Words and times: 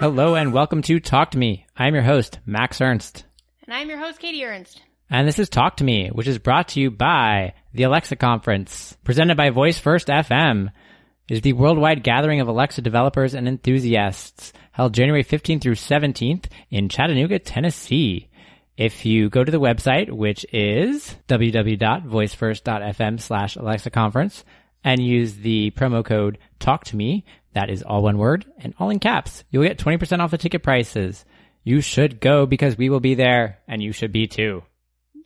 Hello 0.00 0.34
and 0.34 0.52
welcome 0.54 0.80
to 0.80 0.98
Talk 0.98 1.32
to 1.32 1.38
Me. 1.38 1.66
I'm 1.76 1.92
your 1.92 2.02
host, 2.02 2.38
Max 2.46 2.80
Ernst. 2.80 3.26
And 3.64 3.74
I'm 3.74 3.90
your 3.90 3.98
host, 3.98 4.18
Katie 4.18 4.42
Ernst. 4.46 4.80
And 5.10 5.28
this 5.28 5.38
is 5.38 5.50
Talk 5.50 5.76
to 5.76 5.84
Me, 5.84 6.08
which 6.08 6.26
is 6.26 6.38
brought 6.38 6.68
to 6.68 6.80
you 6.80 6.90
by 6.90 7.52
the 7.74 7.82
Alexa 7.82 8.16
Conference, 8.16 8.96
presented 9.04 9.36
by 9.36 9.50
Voice 9.50 9.78
First 9.78 10.08
FM. 10.08 10.70
It 11.28 11.34
is 11.34 11.42
the 11.42 11.52
worldwide 11.52 12.02
gathering 12.02 12.40
of 12.40 12.48
Alexa 12.48 12.80
developers 12.80 13.34
and 13.34 13.46
enthusiasts 13.46 14.54
held 14.72 14.94
January 14.94 15.22
15th 15.22 15.60
through 15.60 15.74
17th 15.74 16.46
in 16.70 16.88
Chattanooga, 16.88 17.38
Tennessee. 17.38 18.30
If 18.78 19.04
you 19.04 19.28
go 19.28 19.44
to 19.44 19.52
the 19.52 19.60
website, 19.60 20.10
which 20.10 20.46
is 20.50 21.14
www.voicefirst.fm 21.28 23.20
slash 23.20 23.56
Alexa 23.56 23.90
conference 23.90 24.46
and 24.82 25.04
use 25.04 25.34
the 25.34 25.72
promo 25.72 26.02
code 26.02 26.38
talk 26.58 26.84
to 26.84 26.96
me, 26.96 27.26
that 27.52 27.70
is 27.70 27.82
all 27.82 28.02
one 28.02 28.18
word 28.18 28.44
and 28.58 28.74
all 28.78 28.90
in 28.90 28.98
caps, 28.98 29.44
you'll 29.50 29.64
get 29.64 29.78
20% 29.78 30.20
off 30.20 30.30
the 30.30 30.38
ticket 30.38 30.62
prices. 30.62 31.24
You 31.64 31.80
should 31.80 32.20
go 32.20 32.46
because 32.46 32.78
we 32.78 32.88
will 32.88 33.00
be 33.00 33.14
there 33.14 33.58
and 33.68 33.82
you 33.82 33.92
should 33.92 34.12
be 34.12 34.26
too. 34.26 34.62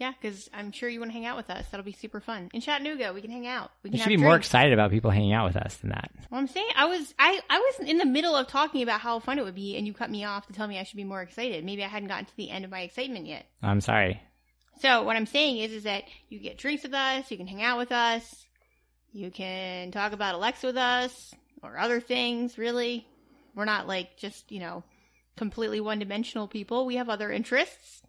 Yeah, 0.00 0.12
because 0.20 0.50
I'm 0.52 0.73
sure 0.73 0.88
you 0.88 0.98
want 0.98 1.12
to 1.12 1.14
hang 1.14 1.27
out 1.27 1.37
with 1.37 1.50
us. 1.50 1.66
That'll 1.70 1.84
be 1.84 1.92
super 1.92 2.20
fun. 2.20 2.50
In 2.52 2.60
Chattanooga, 2.60 3.12
we 3.12 3.20
can 3.20 3.30
hang 3.30 3.47
out. 3.47 3.70
We 3.83 3.91
You 3.91 3.92
can 3.92 4.00
should 4.00 4.09
be 4.09 4.14
have 4.14 4.23
more 4.23 4.37
excited 4.37 4.73
about 4.73 4.91
people 4.91 5.10
hanging 5.10 5.33
out 5.33 5.47
with 5.47 5.56
us 5.56 5.77
than 5.77 5.91
that. 5.91 6.10
Well, 6.30 6.41
I'm 6.41 6.48
saying 6.48 6.66
I 6.77 6.87
was 6.87 7.14
I 7.19 7.41
I 7.48 7.59
was 7.59 7.88
in 7.88 7.98
the 7.98 8.05
middle 8.05 8.34
of 8.34 8.48
talking 8.48 8.83
about 8.83 9.00
how 9.00 9.20
fun 9.20 9.38
it 9.38 9.45
would 9.45 9.55
be, 9.55 9.77
and 9.77 9.86
you 9.86 9.95
cut 9.95 10.11
me 10.11 10.25
off 10.25 10.47
to 10.48 10.52
tell 10.52 10.66
me 10.66 10.78
I 10.78 10.83
should 10.83 10.97
be 10.97 11.05
more 11.05 11.22
excited. 11.22 11.64
Maybe 11.64 11.84
I 11.84 11.88
hadn't 11.88 12.09
gotten 12.09 12.25
to 12.25 12.36
the 12.36 12.50
end 12.50 12.64
of 12.64 12.70
my 12.70 12.80
excitement 12.80 13.27
yet. 13.27 13.47
I'm 13.62 13.80
sorry. 13.80 14.20
So 14.80 15.05
what 15.05 15.14
I'm 15.14 15.27
saying 15.27 15.59
is, 15.59 15.70
is 15.70 15.84
that 15.84 16.02
you 16.28 16.41
get 16.41 16.59
drinks 16.59 16.83
with 16.83 16.95
us, 16.95 17.30
you 17.30 17.36
can 17.36 17.47
hang 17.47 17.62
out 17.62 17.78
with 17.78 17.92
us, 17.92 18.45
you 19.12 19.30
can 19.30 19.92
talk 19.92 20.12
about 20.12 20.34
Alexa 20.34 20.67
with 20.67 20.77
us 20.77 21.33
or 21.65 21.79
other 21.79 22.01
things. 22.01 22.59
Really, 22.59 23.07
we're 23.55 23.65
not 23.65 23.87
like 23.87 24.17
just 24.17 24.51
you 24.53 24.61
know 24.61 24.83
completely 25.37 25.81
one 25.81 25.98
dimensional 25.98 26.47
people. 26.48 26.87
We 26.87 26.97
have 26.97 27.09
other 27.09 27.31
interests. 27.31 28.03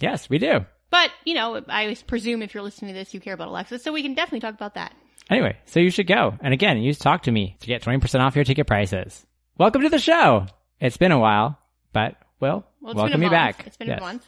Yes, 0.00 0.28
we 0.30 0.38
do. 0.38 0.64
But, 0.90 1.10
you 1.24 1.34
know, 1.34 1.62
I 1.68 1.96
presume 2.06 2.42
if 2.42 2.52
you're 2.52 2.62
listening 2.62 2.92
to 2.92 2.98
this, 2.98 3.14
you 3.14 3.20
care 3.20 3.32
about 3.34 3.48
Alexa, 3.48 3.78
so 3.78 3.92
we 3.92 4.02
can 4.02 4.14
definitely 4.14 4.40
talk 4.40 4.54
about 4.54 4.74
that. 4.74 4.94
Anyway, 5.30 5.56
so 5.64 5.80
you 5.80 5.90
should 5.90 6.06
go. 6.06 6.34
And 6.40 6.52
again, 6.52 6.76
use 6.78 6.98
Talk 6.98 7.22
to 7.22 7.32
Me 7.32 7.56
to 7.60 7.66
get 7.66 7.82
20% 7.82 8.20
off 8.20 8.36
your 8.36 8.44
ticket 8.44 8.66
prices. 8.66 9.24
Welcome 9.56 9.82
to 9.82 9.88
the 9.88 9.98
show. 9.98 10.46
It's 10.80 10.98
been 10.98 11.12
a 11.12 11.18
while, 11.18 11.58
but 11.92 12.16
well, 12.40 12.66
Well, 12.80 12.94
welcome 12.94 13.22
you 13.22 13.30
back. 13.30 13.66
It's 13.66 13.76
been 13.76 13.88
Yes. 13.88 13.98
a 13.98 14.02
month. 14.02 14.26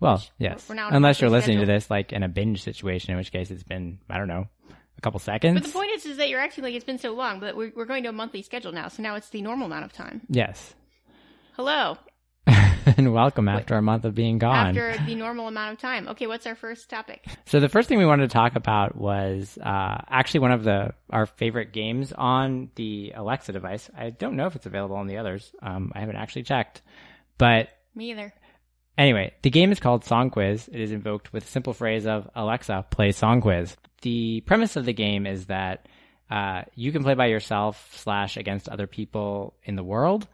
Well, 0.00 0.22
yes. 0.38 0.68
we're 0.68 0.74
now 0.74 0.88
on 0.88 0.94
a 0.94 0.96
Unless 0.96 1.20
you're 1.20 1.30
listening 1.30 1.60
to 1.60 1.66
this 1.66 1.88
like 1.90 2.12
in 2.12 2.22
a 2.24 2.28
binge 2.28 2.62
situation, 2.62 3.12
in 3.12 3.16
which 3.16 3.30
case 3.30 3.50
it's 3.50 3.62
been, 3.62 4.00
I 4.10 4.18
don't 4.18 4.28
know, 4.28 4.48
a 4.96 5.00
couple 5.00 5.20
seconds. 5.20 5.54
But 5.60 5.66
the 5.66 5.72
point 5.72 5.90
is, 5.92 6.06
is 6.06 6.16
that 6.18 6.28
you're 6.28 6.40
acting 6.40 6.64
like 6.64 6.74
it's 6.74 6.84
been 6.84 6.98
so 6.98 7.12
long, 7.12 7.40
but 7.40 7.56
we're, 7.56 7.72
we're 7.74 7.84
going 7.84 8.02
to 8.04 8.08
a 8.10 8.12
monthly 8.12 8.42
schedule 8.42 8.72
now, 8.72 8.88
so 8.88 9.02
now 9.02 9.14
it's 9.16 9.28
the 9.30 9.42
normal 9.42 9.66
amount 9.66 9.84
of 9.84 9.92
time. 9.92 10.22
yes. 10.28 10.74
Hello. 11.56 11.96
and 12.46 13.14
welcome 13.14 13.48
after 13.48 13.76
a 13.76 13.82
month 13.82 14.04
of 14.04 14.14
being 14.14 14.38
gone. 14.38 14.76
After 14.76 14.96
the 15.06 15.14
normal 15.14 15.48
amount 15.48 15.72
of 15.72 15.78
time. 15.78 16.08
Okay, 16.08 16.26
what's 16.26 16.46
our 16.46 16.54
first 16.54 16.90
topic? 16.90 17.24
So 17.46 17.60
the 17.60 17.68
first 17.68 17.88
thing 17.88 17.98
we 17.98 18.04
wanted 18.04 18.28
to 18.28 18.34
talk 18.34 18.56
about 18.56 18.96
was 18.96 19.56
uh, 19.62 19.98
actually 20.08 20.40
one 20.40 20.52
of 20.52 20.64
the 20.64 20.92
our 21.10 21.26
favorite 21.26 21.72
games 21.72 22.12
on 22.12 22.70
the 22.74 23.12
Alexa 23.14 23.52
device. 23.52 23.88
I 23.96 24.10
don't 24.10 24.36
know 24.36 24.46
if 24.46 24.56
it's 24.56 24.66
available 24.66 24.96
on 24.96 25.06
the 25.06 25.16
others. 25.18 25.52
Um, 25.62 25.92
I 25.94 26.00
haven't 26.00 26.16
actually 26.16 26.42
checked, 26.42 26.82
but 27.38 27.68
Me 27.94 28.10
either. 28.10 28.34
Anyway, 28.96 29.32
the 29.42 29.50
game 29.50 29.72
is 29.72 29.80
called 29.80 30.04
Song 30.04 30.30
Quiz. 30.30 30.68
It 30.68 30.80
is 30.80 30.92
invoked 30.92 31.32
with 31.32 31.44
the 31.44 31.50
simple 31.50 31.72
phrase 31.72 32.06
of 32.06 32.30
Alexa, 32.34 32.86
play 32.90 33.10
Song 33.12 33.40
Quiz. 33.40 33.76
The 34.02 34.42
premise 34.42 34.76
of 34.76 34.84
the 34.84 34.92
game 34.92 35.26
is 35.26 35.46
that 35.46 35.88
uh, 36.30 36.62
you 36.74 36.92
can 36.92 37.02
play 37.02 37.14
by 37.14 37.26
yourself 37.26 37.90
slash 37.96 38.36
against 38.36 38.68
other 38.68 38.86
people 38.86 39.54
in 39.64 39.76
the 39.76 39.84
world 39.84 40.28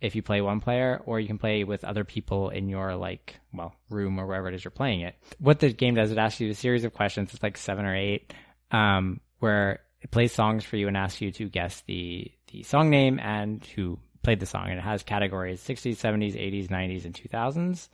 if 0.00 0.16
you 0.16 0.22
play 0.22 0.40
one 0.40 0.60
player, 0.60 1.00
or 1.06 1.20
you 1.20 1.28
can 1.28 1.38
play 1.38 1.62
with 1.62 1.84
other 1.84 2.02
people 2.04 2.50
in 2.50 2.68
your 2.68 2.96
like 2.96 3.38
well 3.54 3.74
room 3.88 4.18
or 4.18 4.26
wherever 4.26 4.48
it 4.48 4.54
is 4.54 4.64
you're 4.64 4.72
playing 4.72 5.02
it. 5.02 5.14
What 5.38 5.60
the 5.60 5.72
game 5.72 5.94
does, 5.94 6.10
it 6.10 6.18
asks 6.18 6.40
you 6.40 6.50
a 6.50 6.54
series 6.54 6.84
of 6.84 6.92
questions. 6.92 7.32
It's 7.32 7.42
like 7.42 7.56
seven 7.56 7.86
or 7.86 7.96
eight, 7.96 8.34
um, 8.72 9.20
where 9.38 9.80
it 10.00 10.10
plays 10.10 10.32
songs 10.32 10.64
for 10.64 10.76
you 10.76 10.88
and 10.88 10.96
asks 10.96 11.20
you 11.20 11.30
to 11.32 11.48
guess 11.48 11.82
the 11.86 12.30
the 12.50 12.64
song 12.64 12.90
name 12.90 13.20
and 13.20 13.64
who 13.76 13.98
played 14.22 14.40
the 14.40 14.46
song. 14.46 14.68
And 14.68 14.78
it 14.78 14.82
has 14.82 15.02
categories 15.02 15.60
60s, 15.60 15.96
70s, 15.96 16.34
80s, 16.34 16.68
90s, 16.68 17.04
and 17.04 17.14
2000s. 17.14 17.88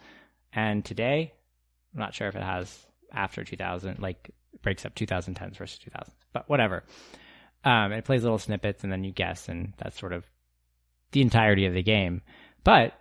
And 0.53 0.85
today, 0.85 1.33
I'm 1.95 2.01
not 2.01 2.15
sure 2.15 2.29
if 2.29 2.37
it 2.37 2.43
has 2.43 2.87
after 3.13 3.45
2000, 3.45 3.99
like 3.99 4.31
breaks 4.63 4.85
up 4.85 4.95
2010s 4.95 5.57
versus 5.57 5.79
2000s, 5.85 6.11
but 6.33 6.49
whatever. 6.49 6.85
Um, 7.65 7.93
it 7.93 8.05
plays 8.05 8.23
little 8.23 8.39
snippets 8.39 8.85
and 8.85 8.93
then 8.93 9.05
you 9.05 9.13
guess, 9.13 9.49
and 9.49 9.73
that's 9.79 9.99
sort 9.99 10.13
of 10.13 10.25
the 11.13 11.23
entirety 11.23 11.67
of 11.67 11.75
the 11.75 11.83
game. 11.83 12.23
But 12.65 12.93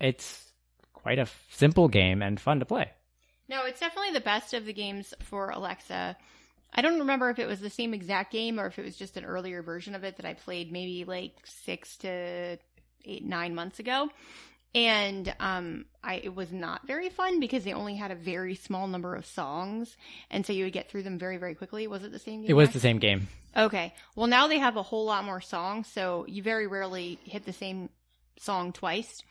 it's 0.00 0.52
quite 0.92 1.18
a 1.18 1.22
f- 1.22 1.46
simple 1.50 1.88
game 1.88 2.22
and 2.22 2.40
fun 2.40 2.60
to 2.60 2.66
play. 2.66 2.90
No, 3.48 3.64
it's 3.64 3.80
definitely 3.80 4.12
the 4.12 4.20
best 4.20 4.54
of 4.54 4.64
the 4.64 4.72
games 4.72 5.14
for 5.20 5.50
Alexa. 5.50 6.16
I 6.74 6.82
don't 6.82 7.00
remember 7.00 7.28
if 7.30 7.38
it 7.38 7.46
was 7.46 7.60
the 7.60 7.70
same 7.70 7.92
exact 7.92 8.32
game 8.32 8.58
or 8.58 8.66
if 8.66 8.78
it 8.78 8.84
was 8.84 8.96
just 8.96 9.16
an 9.16 9.24
earlier 9.24 9.62
version 9.62 9.94
of 9.94 10.04
it 10.04 10.16
that 10.16 10.24
I 10.26 10.34
played 10.34 10.72
maybe 10.72 11.04
like 11.04 11.34
six 11.44 11.96
to 11.98 12.58
eight, 13.04 13.24
nine 13.24 13.54
months 13.54 13.78
ago. 13.78 14.08
And 14.74 15.34
um, 15.38 15.84
I 16.02 16.14
it 16.14 16.34
was 16.34 16.50
not 16.50 16.86
very 16.86 17.10
fun 17.10 17.40
because 17.40 17.62
they 17.64 17.74
only 17.74 17.94
had 17.94 18.10
a 18.10 18.14
very 18.14 18.54
small 18.54 18.86
number 18.86 19.14
of 19.14 19.26
songs, 19.26 19.94
and 20.30 20.46
so 20.46 20.54
you 20.54 20.64
would 20.64 20.72
get 20.72 20.90
through 20.90 21.02
them 21.02 21.18
very, 21.18 21.36
very 21.36 21.54
quickly. 21.54 21.86
Was 21.86 22.04
it 22.04 22.10
the 22.10 22.18
same 22.18 22.40
game? 22.40 22.50
It 22.50 22.54
was 22.54 22.70
the 22.70 22.80
same 22.80 22.98
game. 22.98 23.28
Okay. 23.54 23.92
Well, 24.16 24.28
now 24.28 24.48
they 24.48 24.58
have 24.58 24.76
a 24.78 24.82
whole 24.82 25.04
lot 25.04 25.24
more 25.24 25.42
songs, 25.42 25.88
so 25.88 26.24
you 26.26 26.42
very 26.42 26.66
rarely 26.66 27.18
hit 27.24 27.44
the 27.44 27.52
same 27.52 27.90
song 28.38 28.72
twice. 28.72 29.22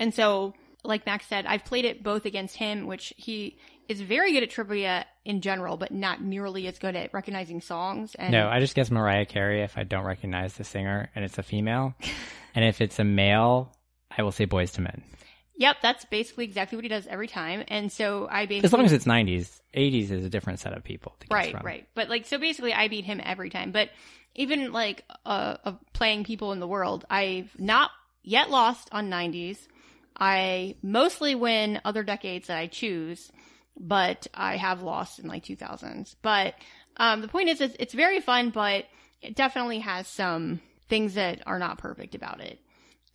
And 0.00 0.14
so, 0.14 0.54
like 0.84 1.04
Max 1.04 1.26
said, 1.26 1.44
I've 1.44 1.64
played 1.64 1.84
it 1.84 2.02
both 2.02 2.24
against 2.24 2.56
him, 2.56 2.86
which 2.86 3.12
he 3.16 3.58
is 3.88 4.00
very 4.00 4.32
good 4.32 4.42
at 4.42 4.50
trivia 4.50 5.06
in 5.24 5.40
general, 5.40 5.76
but 5.76 5.90
not 5.90 6.22
nearly 6.22 6.66
as 6.66 6.78
good 6.78 6.94
at 6.94 7.12
recognizing 7.12 7.60
songs. 7.60 8.14
And 8.14 8.32
No, 8.32 8.48
I 8.48 8.60
just 8.60 8.74
guess 8.74 8.90
Mariah 8.90 9.26
Carey 9.26 9.62
if 9.62 9.76
I 9.76 9.82
don't 9.82 10.04
recognize 10.04 10.54
the 10.54 10.64
singer 10.64 11.10
and 11.14 11.24
it's 11.24 11.38
a 11.38 11.42
female. 11.42 11.94
and 12.58 12.64
if 12.64 12.80
it's 12.80 12.98
a 12.98 13.04
male, 13.04 13.72
I 14.10 14.24
will 14.24 14.32
say 14.32 14.44
Boyz 14.44 14.76
II 14.76 14.82
Men. 14.82 15.04
Yep, 15.58 15.76
that's 15.80 16.04
basically 16.06 16.42
exactly 16.42 16.74
what 16.74 16.84
he 16.84 16.88
does 16.88 17.06
every 17.06 17.28
time. 17.28 17.62
And 17.68 17.92
so 17.92 18.26
I 18.28 18.46
basically 18.46 18.66
As 18.66 18.72
long 18.72 18.84
as 18.84 18.92
it's 18.92 19.04
90s. 19.04 19.60
80s 19.76 20.10
is 20.10 20.24
a 20.24 20.28
different 20.28 20.58
set 20.58 20.72
of 20.72 20.82
people. 20.82 21.14
To 21.20 21.26
right, 21.30 21.52
from. 21.52 21.64
right. 21.64 21.86
But 21.94 22.08
like, 22.08 22.26
so 22.26 22.36
basically, 22.36 22.74
I 22.74 22.88
beat 22.88 23.04
him 23.04 23.20
every 23.24 23.48
time. 23.48 23.70
But 23.70 23.90
even 24.34 24.72
like 24.72 25.04
uh, 25.24 25.58
of 25.64 25.78
playing 25.92 26.24
people 26.24 26.50
in 26.50 26.58
the 26.58 26.66
world, 26.66 27.04
I've 27.08 27.48
not 27.60 27.92
yet 28.24 28.50
lost 28.50 28.88
on 28.90 29.08
90s. 29.08 29.58
I 30.18 30.74
mostly 30.82 31.36
win 31.36 31.80
other 31.84 32.02
decades 32.02 32.48
that 32.48 32.58
I 32.58 32.66
choose, 32.66 33.30
but 33.78 34.26
I 34.34 34.56
have 34.56 34.82
lost 34.82 35.20
in 35.20 35.28
like 35.28 35.44
2000s. 35.44 36.16
But 36.22 36.56
um, 36.96 37.20
the 37.20 37.28
point 37.28 37.50
is, 37.50 37.60
it's, 37.60 37.76
it's 37.78 37.94
very 37.94 38.18
fun, 38.18 38.50
but 38.50 38.86
it 39.22 39.36
definitely 39.36 39.78
has 39.78 40.08
some 40.08 40.60
things 40.88 41.14
that 41.14 41.40
are 41.46 41.58
not 41.58 41.78
perfect 41.78 42.14
about 42.14 42.40
it. 42.40 42.58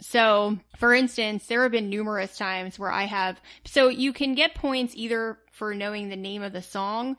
So, 0.02 0.58
for 0.78 0.94
instance, 0.94 1.46
there 1.48 1.64
have 1.64 1.72
been 1.72 1.90
numerous 1.90 2.36
times 2.38 2.78
where 2.78 2.92
I 2.92 3.04
have, 3.06 3.40
so 3.66 3.88
you 3.90 4.12
can 4.12 4.36
get 4.36 4.56
points 4.56 4.94
either 4.96 5.38
for 5.52 5.74
knowing 5.74 6.10
the 6.10 6.16
name 6.16 6.42
of 6.44 6.52
the 6.52 6.62
song 6.62 7.16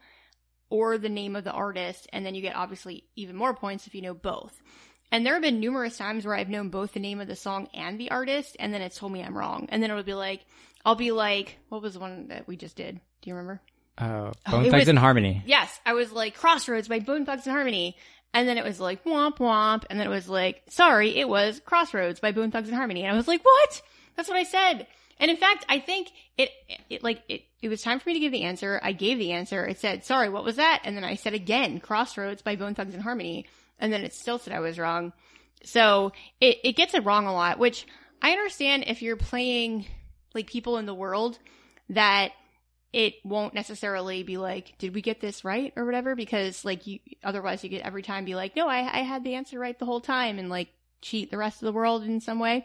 or 0.71 0.99
the 0.99 1.09
name 1.09 1.37
of 1.37 1.45
the 1.45 1.53
artist, 1.53 2.09
and 2.13 2.27
then 2.27 2.35
you 2.35 2.43
get 2.43 2.57
obviously 2.57 3.05
even 3.17 3.37
more 3.37 3.55
points 3.55 3.87
if 3.87 3.95
you 3.95 4.03
know 4.03 4.15
both. 4.15 4.61
And 5.13 5.25
there 5.25 5.35
have 5.35 5.43
been 5.43 5.61
numerous 5.61 5.97
times 5.97 6.27
where 6.27 6.35
I've 6.35 6.49
known 6.49 6.71
both 6.71 6.93
the 6.93 7.01
name 7.01 7.21
of 7.21 7.29
the 7.29 7.37
song 7.37 7.69
and 7.73 7.99
the 7.99 8.11
artist, 8.11 8.57
and 8.59 8.75
then 8.75 8.83
it's 8.83 8.99
told 8.99 9.13
me 9.13 9.23
I'm 9.23 9.37
wrong. 9.39 9.69
And 9.71 9.83
then 9.83 9.91
it 9.91 9.95
would 9.95 10.05
be 10.07 10.15
like, 10.15 10.45
I'll 10.85 10.97
be 10.97 11.13
like, 11.13 11.59
what 11.69 11.81
was 11.81 11.95
the 11.95 12.01
one 12.01 12.29
that 12.29 12.49
we 12.49 12.57
just 12.57 12.77
did? 12.77 13.01
Do 13.23 13.31
you 13.31 13.35
remember? 13.37 13.63
Oh, 13.99 14.33
Oh, 14.47 14.51
Bone 14.51 14.65
it 14.67 14.71
Thugs 14.73 14.81
was- 14.83 14.89
and 14.89 14.99
Harmony. 14.99 15.43
Yes, 15.47 15.81
I 15.87 15.93
was 15.93 16.11
like 16.11 16.35
Crossroads 16.35 16.89
by 16.89 16.99
Bone 16.99 17.25
Thugs 17.25 17.47
and 17.47 17.55
Harmony. 17.55 17.97
And 18.35 18.49
then 18.49 18.59
it 18.59 18.65
was 18.65 18.81
like 18.81 19.05
womp 19.05 19.39
womp. 19.39 19.85
And 19.89 19.99
then 19.99 20.07
it 20.07 20.11
was 20.11 20.29
like, 20.29 20.63
sorry, 20.69 21.17
it 21.17 21.29
was 21.29 21.61
Crossroads 21.65 22.21
by 22.21 22.33
Bone 22.33 22.51
Thugs 22.51 22.69
and 22.69 22.77
Harmony. 22.77 23.05
And 23.05 23.13
I 23.13 23.17
was 23.17 23.29
like, 23.29 23.45
what? 23.45 23.83
That's 24.17 24.29
what 24.29 24.37
I 24.37 24.43
said. 24.43 24.87
And 25.21 25.31
in 25.31 25.37
fact, 25.37 25.65
I 25.69 25.79
think 25.79 26.09
it, 26.37 26.51
it 26.91 27.05
like, 27.05 27.23
it, 27.29 27.43
it 27.63 27.69
was 27.69 27.81
time 27.81 28.01
for 28.01 28.09
me 28.09 28.15
to 28.15 28.21
give 28.21 28.33
the 28.33 28.43
answer. 28.43 28.81
I 28.83 28.93
gave 28.93 29.19
the 29.19 29.33
answer. 29.33 29.65
It 29.65 29.79
said, 29.79 30.05
sorry, 30.05 30.29
what 30.29 30.45
was 30.45 30.57
that? 30.57 30.83
And 30.85 30.97
then 30.97 31.05
I 31.05 31.15
said 31.15 31.33
again, 31.33 31.79
Crossroads 31.79 32.43
by 32.43 32.57
Bone 32.57 32.75
Thugs 32.75 32.93
and 32.93 33.03
Harmony. 33.03 33.47
And 33.79 33.93
then 33.93 34.03
it 34.03 34.13
still 34.13 34.39
said 34.39 34.53
I 34.53 34.61
was 34.61 34.79
wrong. 34.79 35.13
So 35.63 36.13
it, 36.41 36.59
it 36.65 36.77
gets 36.77 36.95
it 36.95 37.05
wrong 37.05 37.27
a 37.27 37.33
lot, 37.33 37.61
which 37.61 37.87
I 38.21 38.33
understand 38.33 38.85
if 38.89 39.01
you're 39.01 39.17
playing 39.17 39.87
like 40.35 40.49
people 40.49 40.79
in 40.79 40.87
the 40.87 40.95
world 40.95 41.39
that 41.91 42.33
it 42.95 43.17
won't 43.25 43.55
necessarily 43.55 44.23
be 44.23 44.37
like, 44.37 44.79
did 44.79 44.95
we 44.95 45.03
get 45.03 45.21
this 45.21 45.45
right 45.45 45.73
or 45.75 45.85
whatever? 45.85 46.15
Because 46.15 46.65
like 46.65 46.87
you, 46.87 47.01
otherwise 47.25 47.65
you 47.65 47.71
could 47.71 47.81
every 47.81 48.03
time 48.03 48.25
be 48.25 48.37
like, 48.37 48.55
no, 48.55 48.69
I, 48.69 49.01
I 49.01 49.03
had 49.03 49.25
the 49.25 49.35
answer 49.35 49.59
right 49.59 49.77
the 49.77 49.85
whole 49.85 50.01
time 50.01 50.39
and 50.39 50.49
like 50.49 50.69
cheat 51.03 51.33
the 51.33 51.37
rest 51.37 51.61
of 51.61 51.67
the 51.67 51.73
world 51.73 52.05
in 52.05 52.21
some 52.21 52.39
way. 52.39 52.65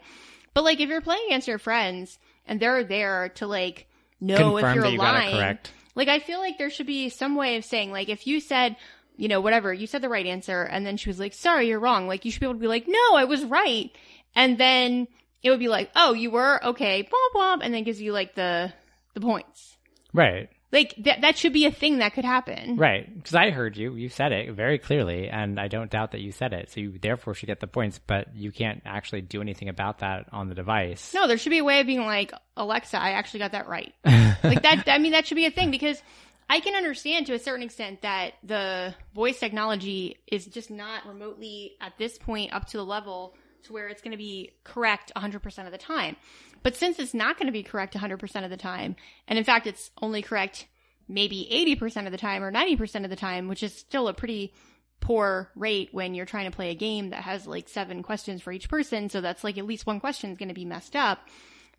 But 0.54 0.62
like 0.62 0.78
if 0.78 0.88
you're 0.88 1.00
playing 1.00 1.24
against 1.26 1.48
your 1.48 1.58
friends 1.58 2.16
and 2.46 2.60
they're 2.60 2.84
there 2.84 3.30
to 3.36 3.48
like 3.48 3.88
know 4.20 4.56
if 4.56 4.72
you're 4.72 4.86
you 4.86 4.98
lying, 4.98 5.34
correct. 5.34 5.72
like 5.96 6.06
I 6.06 6.20
feel 6.20 6.38
like 6.38 6.58
there 6.58 6.70
should 6.70 6.86
be 6.86 7.08
some 7.08 7.34
way 7.34 7.56
of 7.56 7.64
saying 7.64 7.90
like 7.90 8.08
if 8.08 8.24
you 8.28 8.38
said, 8.38 8.76
you 9.16 9.26
know, 9.26 9.40
whatever, 9.40 9.74
you 9.74 9.88
said 9.88 10.00
the 10.00 10.08
right 10.08 10.26
answer 10.26 10.62
and 10.62 10.86
then 10.86 10.96
she 10.96 11.08
was 11.08 11.18
like, 11.18 11.34
sorry, 11.34 11.66
you're 11.66 11.80
wrong. 11.80 12.06
Like 12.06 12.24
you 12.24 12.30
should 12.30 12.40
be 12.40 12.46
able 12.46 12.54
to 12.54 12.60
be 12.60 12.68
like, 12.68 12.86
no, 12.86 13.16
I 13.16 13.24
was 13.24 13.44
right. 13.44 13.90
And 14.36 14.58
then 14.58 15.08
it 15.42 15.50
would 15.50 15.58
be 15.58 15.66
like, 15.66 15.90
oh, 15.96 16.12
you 16.12 16.30
were 16.30 16.64
okay, 16.66 17.02
blah 17.02 17.18
blah, 17.32 17.64
and 17.64 17.74
then 17.74 17.82
gives 17.82 18.00
you 18.00 18.12
like 18.12 18.36
the 18.36 18.72
the 19.14 19.20
points. 19.20 19.76
Right. 20.12 20.48
Like 20.72 20.94
that 20.98 21.22
that 21.22 21.36
should 21.36 21.52
be 21.52 21.66
a 21.66 21.72
thing 21.72 21.98
that 21.98 22.14
could 22.14 22.24
happen. 22.24 22.76
Right. 22.76 23.12
Because 23.12 23.34
I 23.34 23.50
heard 23.50 23.76
you. 23.76 23.94
You 23.96 24.08
said 24.08 24.30
it 24.32 24.52
very 24.52 24.78
clearly, 24.78 25.28
and 25.28 25.58
I 25.58 25.66
don't 25.66 25.90
doubt 25.90 26.12
that 26.12 26.20
you 26.20 26.30
said 26.30 26.52
it. 26.52 26.70
So 26.70 26.80
you 26.80 26.98
therefore 27.00 27.34
should 27.34 27.48
get 27.48 27.58
the 27.58 27.66
points, 27.66 27.98
but 27.98 28.34
you 28.36 28.52
can't 28.52 28.80
actually 28.84 29.22
do 29.22 29.40
anything 29.40 29.68
about 29.68 29.98
that 29.98 30.26
on 30.32 30.48
the 30.48 30.54
device. 30.54 31.12
No, 31.12 31.26
there 31.26 31.38
should 31.38 31.50
be 31.50 31.58
a 31.58 31.64
way 31.64 31.80
of 31.80 31.86
being 31.86 32.02
like, 32.02 32.32
Alexa, 32.56 33.00
I 33.00 33.12
actually 33.12 33.40
got 33.40 33.52
that 33.52 33.68
right. 33.68 33.92
like 34.04 34.62
that, 34.62 34.84
I 34.86 34.98
mean, 34.98 35.12
that 35.12 35.26
should 35.26 35.34
be 35.34 35.46
a 35.46 35.50
thing 35.50 35.72
because 35.72 36.00
I 36.48 36.60
can 36.60 36.74
understand 36.74 37.26
to 37.26 37.34
a 37.34 37.38
certain 37.38 37.62
extent 37.64 38.02
that 38.02 38.34
the 38.42 38.94
voice 39.14 39.38
technology 39.38 40.18
is 40.26 40.46
just 40.46 40.70
not 40.70 41.06
remotely 41.06 41.76
at 41.80 41.96
this 41.96 42.18
point 42.18 42.52
up 42.52 42.66
to 42.68 42.76
the 42.76 42.84
level 42.84 43.34
to 43.64 43.72
where 43.72 43.88
it's 43.88 44.02
going 44.02 44.12
to 44.12 44.18
be 44.18 44.52
correct 44.64 45.12
100% 45.16 45.66
of 45.66 45.72
the 45.72 45.78
time. 45.78 46.16
But 46.62 46.76
since 46.76 46.98
it's 46.98 47.14
not 47.14 47.36
going 47.38 47.46
to 47.46 47.52
be 47.52 47.62
correct 47.62 47.94
100% 47.94 48.44
of 48.44 48.50
the 48.50 48.56
time, 48.56 48.96
and 49.26 49.38
in 49.38 49.44
fact, 49.44 49.66
it's 49.66 49.90
only 50.02 50.22
correct 50.22 50.66
maybe 51.08 51.48
80% 51.80 52.06
of 52.06 52.12
the 52.12 52.18
time 52.18 52.42
or 52.42 52.52
90% 52.52 53.04
of 53.04 53.10
the 53.10 53.16
time, 53.16 53.48
which 53.48 53.62
is 53.62 53.74
still 53.74 54.08
a 54.08 54.14
pretty 54.14 54.52
poor 55.00 55.50
rate 55.56 55.88
when 55.92 56.14
you're 56.14 56.26
trying 56.26 56.50
to 56.50 56.54
play 56.54 56.70
a 56.70 56.74
game 56.74 57.10
that 57.10 57.22
has 57.22 57.46
like 57.46 57.68
seven 57.68 58.02
questions 58.02 58.42
for 58.42 58.52
each 58.52 58.68
person. 58.68 59.08
So 59.08 59.20
that's 59.20 59.42
like 59.42 59.58
at 59.58 59.66
least 59.66 59.86
one 59.86 60.00
question 60.00 60.30
is 60.30 60.38
going 60.38 60.48
to 60.48 60.54
be 60.54 60.64
messed 60.64 60.94
up. 60.94 61.18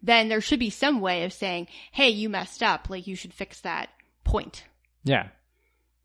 Then 0.03 0.29
there 0.29 0.41
should 0.41 0.59
be 0.59 0.71
some 0.71 0.99
way 0.99 1.23
of 1.23 1.33
saying, 1.33 1.67
Hey, 1.91 2.09
you 2.09 2.29
messed 2.29 2.63
up. 2.63 2.89
Like 2.89 3.07
you 3.07 3.15
should 3.15 3.33
fix 3.33 3.61
that 3.61 3.89
point. 4.23 4.63
Yeah. 5.03 5.27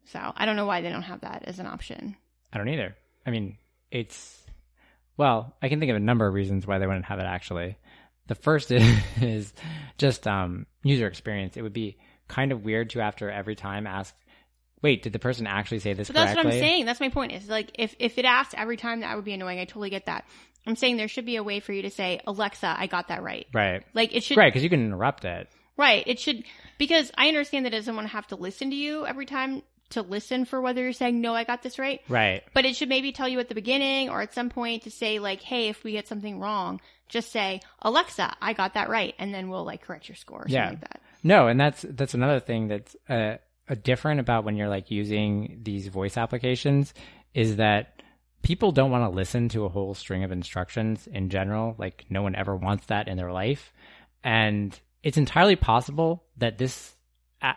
So 0.04 0.20
I 0.36 0.46
don't 0.46 0.56
know 0.56 0.66
why 0.66 0.82
they 0.82 0.90
don't 0.90 1.02
have 1.02 1.22
that 1.22 1.44
as 1.46 1.58
an 1.58 1.66
option. 1.66 2.16
I 2.52 2.58
don't 2.58 2.68
either. 2.68 2.94
I 3.26 3.30
mean, 3.30 3.56
it's 3.90 4.42
well, 5.16 5.56
I 5.62 5.68
can 5.68 5.80
think 5.80 5.90
of 5.90 5.96
a 5.96 6.00
number 6.00 6.26
of 6.26 6.34
reasons 6.34 6.66
why 6.66 6.78
they 6.78 6.86
wouldn't 6.86 7.06
have 7.06 7.18
it 7.18 7.24
actually. 7.24 7.76
The 8.28 8.34
first 8.34 8.70
is, 8.72 8.82
is 9.20 9.52
just 9.98 10.26
um, 10.26 10.66
user 10.82 11.06
experience. 11.06 11.56
It 11.56 11.62
would 11.62 11.72
be 11.72 11.96
kind 12.28 12.52
of 12.52 12.64
weird 12.64 12.90
to 12.90 13.00
after 13.00 13.30
every 13.30 13.54
time 13.54 13.86
ask, 13.86 14.14
wait, 14.82 15.02
did 15.02 15.12
the 15.12 15.18
person 15.18 15.46
actually 15.46 15.78
say 15.78 15.92
this 15.92 16.08
But 16.08 16.14
that's 16.14 16.32
correctly? 16.34 16.48
what 16.48 16.54
I'm 16.54 16.60
saying. 16.60 16.84
That's 16.86 17.00
my 17.00 17.08
point. 17.08 17.32
Is 17.32 17.48
like 17.48 17.70
if 17.78 17.94
if 17.98 18.18
it 18.18 18.24
asked 18.24 18.54
every 18.56 18.76
time, 18.76 19.00
that 19.00 19.14
would 19.16 19.24
be 19.24 19.32
annoying. 19.32 19.58
I 19.58 19.64
totally 19.64 19.90
get 19.90 20.06
that. 20.06 20.24
I'm 20.66 20.76
saying 20.76 20.96
there 20.96 21.06
should 21.08 21.26
be 21.26 21.36
a 21.36 21.44
way 21.44 21.60
for 21.60 21.72
you 21.72 21.82
to 21.82 21.90
say, 21.90 22.20
Alexa, 22.26 22.74
I 22.76 22.88
got 22.88 23.08
that 23.08 23.22
right. 23.22 23.46
Right. 23.54 23.84
Like 23.94 24.14
it 24.14 24.24
should 24.24 24.36
Right, 24.36 24.52
because 24.52 24.64
you 24.64 24.70
can 24.70 24.84
interrupt 24.84 25.24
it. 25.24 25.48
Right. 25.76 26.02
It 26.06 26.18
should 26.18 26.42
because 26.78 27.12
I 27.16 27.28
understand 27.28 27.66
that 27.66 27.74
it 27.74 27.76
doesn't 27.78 27.94
want 27.94 28.08
to 28.08 28.12
have 28.12 28.26
to 28.28 28.36
listen 28.36 28.70
to 28.70 28.76
you 28.76 29.06
every 29.06 29.26
time 29.26 29.62
to 29.90 30.02
listen 30.02 30.44
for 30.44 30.60
whether 30.60 30.82
you're 30.82 30.92
saying 30.92 31.20
no, 31.20 31.34
I 31.34 31.44
got 31.44 31.62
this 31.62 31.78
right. 31.78 32.00
Right. 32.08 32.42
But 32.52 32.64
it 32.64 32.74
should 32.74 32.88
maybe 32.88 33.12
tell 33.12 33.28
you 33.28 33.38
at 33.38 33.48
the 33.48 33.54
beginning 33.54 34.10
or 34.10 34.20
at 34.22 34.34
some 34.34 34.50
point 34.50 34.82
to 34.82 34.90
say 34.90 35.20
like, 35.20 35.40
hey, 35.42 35.68
if 35.68 35.84
we 35.84 35.92
get 35.92 36.08
something 36.08 36.40
wrong, 36.40 36.80
just 37.08 37.30
say 37.32 37.60
Alexa, 37.82 38.36
I 38.40 38.52
got 38.52 38.74
that 38.74 38.88
right, 38.88 39.14
and 39.18 39.32
then 39.32 39.48
we'll 39.48 39.64
like 39.64 39.82
correct 39.82 40.08
your 40.08 40.16
score 40.16 40.42
or 40.42 40.46
Yeah. 40.48 40.68
something 40.70 40.80
like 40.80 40.90
that. 40.90 41.00
No, 41.22 41.48
and 41.48 41.58
that's 41.58 41.84
that's 41.88 42.14
another 42.14 42.40
thing 42.40 42.68
that's 42.68 42.96
uh, 43.08 43.36
different 43.82 44.20
about 44.20 44.44
when 44.44 44.56
you're 44.56 44.68
like 44.68 44.90
using 44.90 45.60
these 45.62 45.88
voice 45.88 46.16
applications 46.16 46.94
is 47.34 47.56
that 47.56 48.02
people 48.42 48.70
don't 48.70 48.90
want 48.92 49.04
to 49.10 49.14
listen 49.16 49.48
to 49.50 49.64
a 49.64 49.68
whole 49.68 49.92
string 49.94 50.22
of 50.22 50.30
instructions 50.30 51.06
in 51.08 51.28
general. 51.30 51.74
Like 51.78 52.04
no 52.08 52.22
one 52.22 52.34
ever 52.36 52.54
wants 52.54 52.86
that 52.86 53.08
in 53.08 53.16
their 53.16 53.32
life, 53.32 53.72
and 54.22 54.78
it's 55.02 55.16
entirely 55.18 55.56
possible 55.56 56.24
that 56.36 56.58
this 56.58 56.92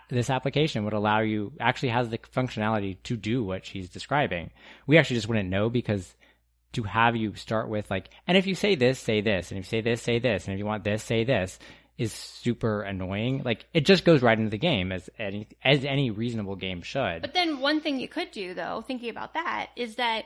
this 0.10 0.30
application 0.30 0.84
would 0.84 0.94
allow 0.94 1.20
you 1.20 1.54
actually 1.60 1.90
has 1.90 2.10
the 2.10 2.18
functionality 2.18 2.98
to 3.04 3.16
do 3.16 3.44
what 3.44 3.66
she's 3.66 3.90
describing. 3.90 4.52
We 4.88 4.98
actually 4.98 5.16
just 5.16 5.28
wouldn't 5.28 5.50
know 5.50 5.70
because 5.70 6.16
to 6.74 6.84
have 6.84 7.16
you 7.16 7.36
start 7.36 7.70
with 7.70 7.90
like, 7.90 8.10
and 8.28 8.38
if 8.38 8.48
you 8.48 8.56
say 8.56 8.76
this, 8.76 9.00
say 9.00 9.22
this, 9.22 9.52
and 9.52 9.60
if 9.60 9.66
you 9.66 9.70
say 9.70 9.82
this, 9.82 10.02
say 10.02 10.20
this, 10.20 10.46
and 10.46 10.54
if 10.54 10.60
you 10.60 10.66
want 10.66 10.84
this, 10.84 11.04
say 11.04 11.24
this, 11.24 11.60
is 11.98 12.14
super 12.14 12.82
annoying. 12.82 13.42
Like 13.44 13.66
it 13.74 13.86
just 13.86 14.06
goes 14.06 14.22
right 14.22 14.38
into 14.38 14.50
the 14.50 14.58
game 14.58 14.92
as 14.92 15.10
any 15.20 15.48
as 15.64 15.84
any 15.84 16.12
reasonable 16.12 16.56
game 16.56 16.82
should. 16.82 17.22
But 17.22 17.34
then 17.34 17.60
one 17.60 17.82
thing 17.82 18.00
you 18.00 18.08
could 18.08 18.32
do 18.32 18.54
though, 18.54 18.84
thinking 18.88 19.10
about 19.10 19.34
that, 19.34 19.68
is 19.76 19.96
that 19.96 20.26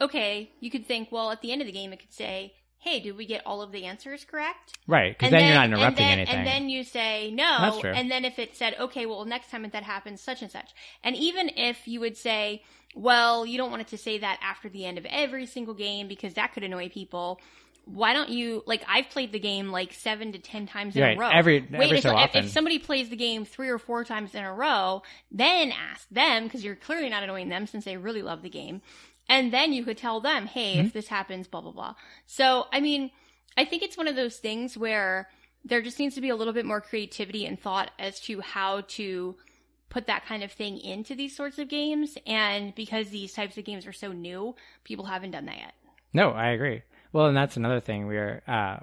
okay, 0.00 0.50
you 0.60 0.70
could 0.70 0.86
think, 0.86 1.12
well, 1.12 1.30
at 1.30 1.40
the 1.40 1.52
end 1.52 1.62
of 1.62 1.66
the 1.66 1.72
game, 1.72 1.92
it 1.92 2.00
could 2.00 2.12
say, 2.12 2.52
"Hey, 2.82 3.00
did 3.00 3.16
we 3.16 3.24
get 3.26 3.42
all 3.46 3.62
of 3.62 3.72
the 3.72 3.84
answers 3.84 4.24
correct?" 4.24 4.76
right, 4.86 5.12
because 5.16 5.26
And 5.32 5.34
then, 5.40 5.44
you're 5.46 5.54
not 5.54 5.64
interrupting 5.66 6.04
and 6.04 6.10
then, 6.10 6.18
anything. 6.18 6.36
And 6.38 6.46
then 6.46 6.68
you 6.68 6.84
say 6.84 7.30
no. 7.32 7.56
That's 7.60 7.78
true. 7.80 7.90
And 7.92 8.10
then 8.10 8.24
if 8.24 8.38
it 8.38 8.56
said, 8.56 8.76
okay, 8.78 9.06
well, 9.06 9.24
next 9.24 9.50
time 9.50 9.64
if 9.64 9.72
that 9.72 9.82
happens, 9.84 10.20
such 10.20 10.42
and 10.42 10.50
such. 10.50 10.70
And 11.04 11.16
even 11.16 11.50
if 11.56 11.86
you 11.88 12.00
would 12.00 12.16
say, 12.16 12.62
well, 12.94 13.46
you 13.46 13.56
don't 13.56 13.70
want 13.70 13.82
it 13.82 13.88
to 13.88 13.98
say 13.98 14.18
that 14.18 14.38
after 14.42 14.68
the 14.68 14.84
end 14.84 14.98
of 14.98 15.06
every 15.06 15.46
single 15.46 15.74
game 15.74 16.08
because 16.08 16.34
that 16.34 16.52
could 16.52 16.62
annoy 16.64 16.88
people. 16.90 17.40
Why 17.84 18.12
don't 18.12 18.28
you 18.28 18.62
like? 18.64 18.84
I've 18.86 19.08
played 19.10 19.32
the 19.32 19.40
game 19.40 19.72
like 19.72 19.92
seven 19.92 20.30
to 20.32 20.38
ten 20.38 20.66
times 20.68 20.94
in 20.94 21.02
Right, 21.02 21.16
a 21.16 21.20
row. 21.20 21.30
every- 21.32 21.60
Wait, 21.68 21.82
every 21.86 21.96
if, 21.98 22.02
so 22.04 22.10
if- 22.10 22.16
often. 22.16 22.44
if 22.44 22.50
somebody 22.52 22.78
plays 22.78 23.08
the 23.08 23.16
game 23.16 23.44
three 23.44 23.70
or 23.70 23.78
four 23.78 24.04
times 24.04 24.36
in 24.36 24.44
a 24.44 24.52
row, 24.54 25.02
then 25.32 25.72
ask 25.72 26.08
them 26.08 26.44
because 26.44 26.62
you're 26.64 26.76
clearly 26.76 27.08
not 27.08 27.24
annoying 27.24 27.48
them 27.48 27.66
since 27.66 27.84
they 27.84 27.96
really 27.96 28.22
love 28.22 28.42
the 28.42 28.50
game. 28.50 28.82
And 29.28 29.52
then 29.52 29.72
you 29.72 29.84
could 29.84 29.96
tell 29.98 30.20
them, 30.20 30.46
hey, 30.46 30.76
Mm-hmm. 30.76 30.86
if 30.86 30.92
this 30.92 31.08
happens, 31.08 31.48
blah, 31.48 31.60
blah, 31.60 31.72
blah. 31.72 31.94
So, 32.26 32.66
I 32.72 32.80
mean, 32.80 33.10
I 33.56 33.64
think 33.64 33.82
it's 33.82 33.96
one 33.96 34.08
of 34.08 34.16
those 34.16 34.36
things 34.38 34.76
where 34.76 35.28
there 35.64 35.80
just 35.82 35.98
needs 35.98 36.14
to 36.16 36.20
be 36.20 36.28
a 36.30 36.36
little 36.36 36.52
bit 36.52 36.66
more 36.66 36.80
creativity 36.80 37.46
and 37.46 37.58
thought 37.60 37.90
as 37.98 38.18
to 38.20 38.40
how 38.40 38.80
to 38.88 39.36
put 39.90 40.06
that 40.06 40.26
kind 40.26 40.42
of 40.42 40.50
thing 40.50 40.78
into 40.78 41.14
these 41.14 41.36
sorts 41.36 41.58
of 41.58 41.68
games. 41.68 42.16
And 42.26 42.74
because 42.74 43.10
these 43.10 43.32
types 43.32 43.56
of 43.58 43.64
games 43.64 43.86
are 43.86 43.92
so 43.92 44.10
new, 44.12 44.54
people 44.84 45.04
haven't 45.04 45.30
done 45.32 45.46
that 45.46 45.58
yet. 45.58 45.74
No, 46.12 46.30
I 46.30 46.48
agree. 46.48 46.82
Well, 47.12 47.26
and 47.26 47.36
that's 47.36 47.56
another 47.56 47.80
thing. 47.80 48.06
We 48.06 48.16
are 48.16 48.42
uh, 48.48 48.78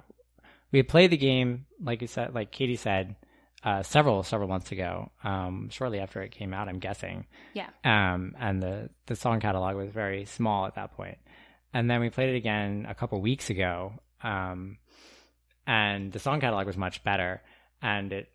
we 0.72 0.82
play 0.84 1.06
the 1.08 1.16
game 1.16 1.66
like 1.82 2.00
you 2.00 2.06
said, 2.06 2.32
like 2.34 2.50
Katie 2.52 2.76
said, 2.76 3.16
uh, 3.62 3.82
several 3.82 4.22
several 4.22 4.48
months 4.48 4.72
ago, 4.72 5.10
um, 5.22 5.68
shortly 5.70 6.00
after 6.00 6.22
it 6.22 6.30
came 6.30 6.54
out. 6.54 6.68
I'm 6.68 6.78
guessing. 6.78 7.26
Yeah. 7.54 7.68
Um, 7.84 8.34
and 8.38 8.62
the 8.62 8.90
the 9.06 9.16
song 9.16 9.40
catalog 9.40 9.76
was 9.76 9.90
very 9.90 10.24
small 10.24 10.66
at 10.66 10.76
that 10.76 10.96
point. 10.96 11.18
And 11.72 11.88
then 11.88 12.00
we 12.00 12.10
played 12.10 12.30
it 12.30 12.36
again 12.36 12.86
a 12.88 12.94
couple 12.94 13.20
weeks 13.20 13.50
ago. 13.50 13.92
Um, 14.22 14.78
and 15.66 16.10
the 16.10 16.18
song 16.18 16.40
catalog 16.40 16.66
was 16.66 16.76
much 16.76 17.04
better, 17.04 17.42
and 17.80 18.12
it 18.12 18.28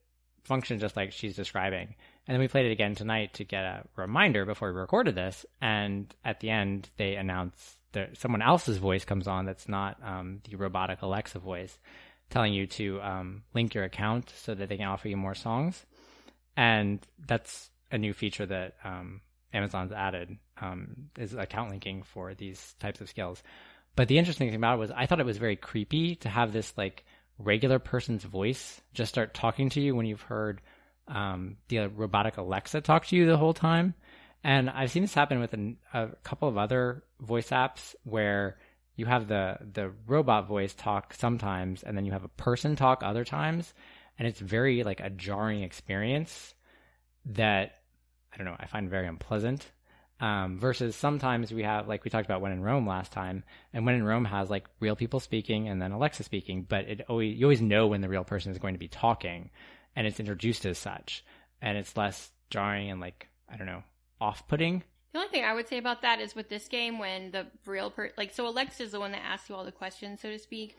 functioned 0.44 0.80
just 0.80 0.96
like 0.96 1.12
she's 1.12 1.36
describing. 1.36 1.96
And 2.28 2.34
then 2.34 2.40
we 2.40 2.48
played 2.48 2.66
it 2.66 2.72
again 2.72 2.96
tonight 2.96 3.34
to 3.36 3.44
get 3.44 3.64
a 3.64 3.84
reminder 3.96 4.46
before 4.46 4.72
we 4.72 4.80
recorded 4.80 5.16
this. 5.16 5.46
And 5.62 6.14
at 6.24 6.40
the 6.40 6.50
end, 6.50 6.90
they 6.98 7.16
announce 7.16 7.78
that 7.92 8.18
someone 8.18 8.42
else's 8.42 8.78
voice 8.78 9.06
comes 9.06 9.28
on 9.28 9.46
that's 9.46 9.68
not 9.68 9.98
um, 10.04 10.42
the 10.50 10.56
robotic 10.56 11.02
Alexa 11.02 11.40
voice, 11.40 11.78
telling 12.30 12.54
you 12.54 12.68
to 12.68 13.02
um, 13.02 13.44
link 13.54 13.74
your 13.74 13.84
account 13.84 14.34
so 14.36 14.56
that 14.56 14.70
they 14.70 14.78
can 14.78 14.88
offer 14.88 15.08
you 15.08 15.18
more 15.18 15.36
songs. 15.36 15.86
And 16.58 17.06
that's 17.28 17.70
a 17.92 17.98
new 17.98 18.14
feature 18.14 18.46
that 18.46 18.76
um, 18.84 19.22
Amazon's 19.54 19.92
added 19.92 20.38
um, 20.62 21.10
is 21.18 21.34
account 21.34 21.70
linking 21.70 22.04
for 22.04 22.34
these 22.34 22.76
types 22.80 23.02
of 23.02 23.10
skills. 23.10 23.44
But 23.96 24.08
the 24.08 24.18
interesting 24.18 24.50
thing 24.50 24.58
about 24.58 24.76
it 24.76 24.80
was 24.80 24.92
I 24.92 25.06
thought 25.06 25.20
it 25.20 25.26
was 25.26 25.38
very 25.38 25.56
creepy 25.56 26.16
to 26.18 26.30
have 26.30 26.52
this 26.52 26.74
like 26.78 27.06
regular 27.38 27.80
person's 27.80 28.24
voice 28.24 28.82
just 28.94 29.10
start 29.10 29.34
talking 29.34 29.70
to 29.70 29.82
you 29.82 29.96
when 29.96 30.06
you've 30.06 30.22
heard 30.22 30.62
um, 31.08 31.58
the 31.68 31.88
robotic 31.88 32.38
Alexa 32.38 32.82
talk 32.82 33.06
to 33.08 33.16
you 33.16 33.26
the 33.26 33.38
whole 33.38 33.54
time. 33.54 33.94
And 34.44 34.70
I've 34.70 34.92
seen 34.92 35.02
this 35.02 35.14
happen 35.14 35.40
with 35.40 35.54
an, 35.54 35.78
a 35.94 36.10
couple 36.24 36.48
of 36.48 36.58
other 36.58 37.04
voice 37.20 37.50
apps 37.50 37.96
where 38.04 38.58
you 38.96 39.06
have 39.06 39.28
the 39.28 39.58
the 39.74 39.92
robot 40.08 40.48
voice 40.48 40.74
talk 40.74 41.14
sometimes, 41.14 41.84
and 41.84 41.98
then 41.98 42.06
you 42.06 42.12
have 42.12 42.24
a 42.24 42.30
person 42.30 42.76
talk 42.76 43.04
other 43.04 43.26
times, 43.26 43.74
and 44.18 44.28
it's 44.28 44.40
very 44.40 44.84
like 44.84 45.00
a 45.00 45.10
jarring 45.10 45.64
experience 45.64 46.54
that 47.26 47.80
I 48.34 48.38
don't 48.38 48.46
know 48.46 48.56
I 48.60 48.68
find 48.68 48.90
very 48.90 49.08
unpleasant. 49.08 49.72
Um, 50.22 50.60
versus 50.60 50.96
sometimes 50.96 51.52
we 51.52 51.64
have 51.64 51.90
like 51.90 52.06
we 52.06 52.10
talked 52.10 52.26
about 52.26 52.40
when 52.40 52.54
in 52.54 52.62
Rome 52.62 52.88
last 52.88 53.12
time, 53.12 53.44
and 53.74 53.86
when 53.86 53.96
in 53.96 54.04
Rome 54.04 54.26
has 54.26 54.50
like 54.50 54.66
real 54.80 54.96
people 54.96 55.20
speaking 55.20 55.68
and 55.68 55.82
then 55.82 55.92
Alexa 55.92 56.24
speaking, 56.24 56.66
but 56.68 56.86
it 56.86 57.02
always 57.10 57.38
you 57.38 57.46
always 57.46 57.62
know 57.62 57.88
when 57.88 58.02
the 58.02 58.10
real 58.10 58.24
person 58.24 58.52
is 58.54 58.58
going 58.58 58.76
to 58.76 58.80
be 58.80 58.88
talking, 58.88 59.50
and 59.96 60.08
it's 60.08 60.22
introduced 60.22 60.66
as 60.66 60.78
such, 60.78 61.26
and 61.62 61.78
it's 61.78 61.98
less 61.98 62.32
jarring 62.50 62.90
and 62.90 63.02
like 63.02 63.28
I 63.52 63.58
don't 63.58 63.68
know 63.68 63.84
off-putting. 64.22 64.84
The 65.16 65.22
only 65.22 65.32
thing 65.32 65.46
I 65.46 65.54
would 65.54 65.70
say 65.70 65.78
about 65.78 66.02
that 66.02 66.20
is 66.20 66.36
with 66.36 66.50
this 66.50 66.68
game, 66.68 67.00
when 67.00 67.32
the 67.32 67.48
real 67.66 67.90
per 67.90 68.12
like, 68.18 68.34
so 68.34 68.46
Alexa 68.50 68.84
is 68.84 68.92
the 68.92 69.00
one 69.00 69.14
that 69.14 69.22
asks 69.24 69.48
you 69.48 69.56
all 69.56 69.64
the 69.64 69.72
questions, 69.72 70.20
so 70.20 70.30
to 70.30 70.38
speak, 70.38 70.78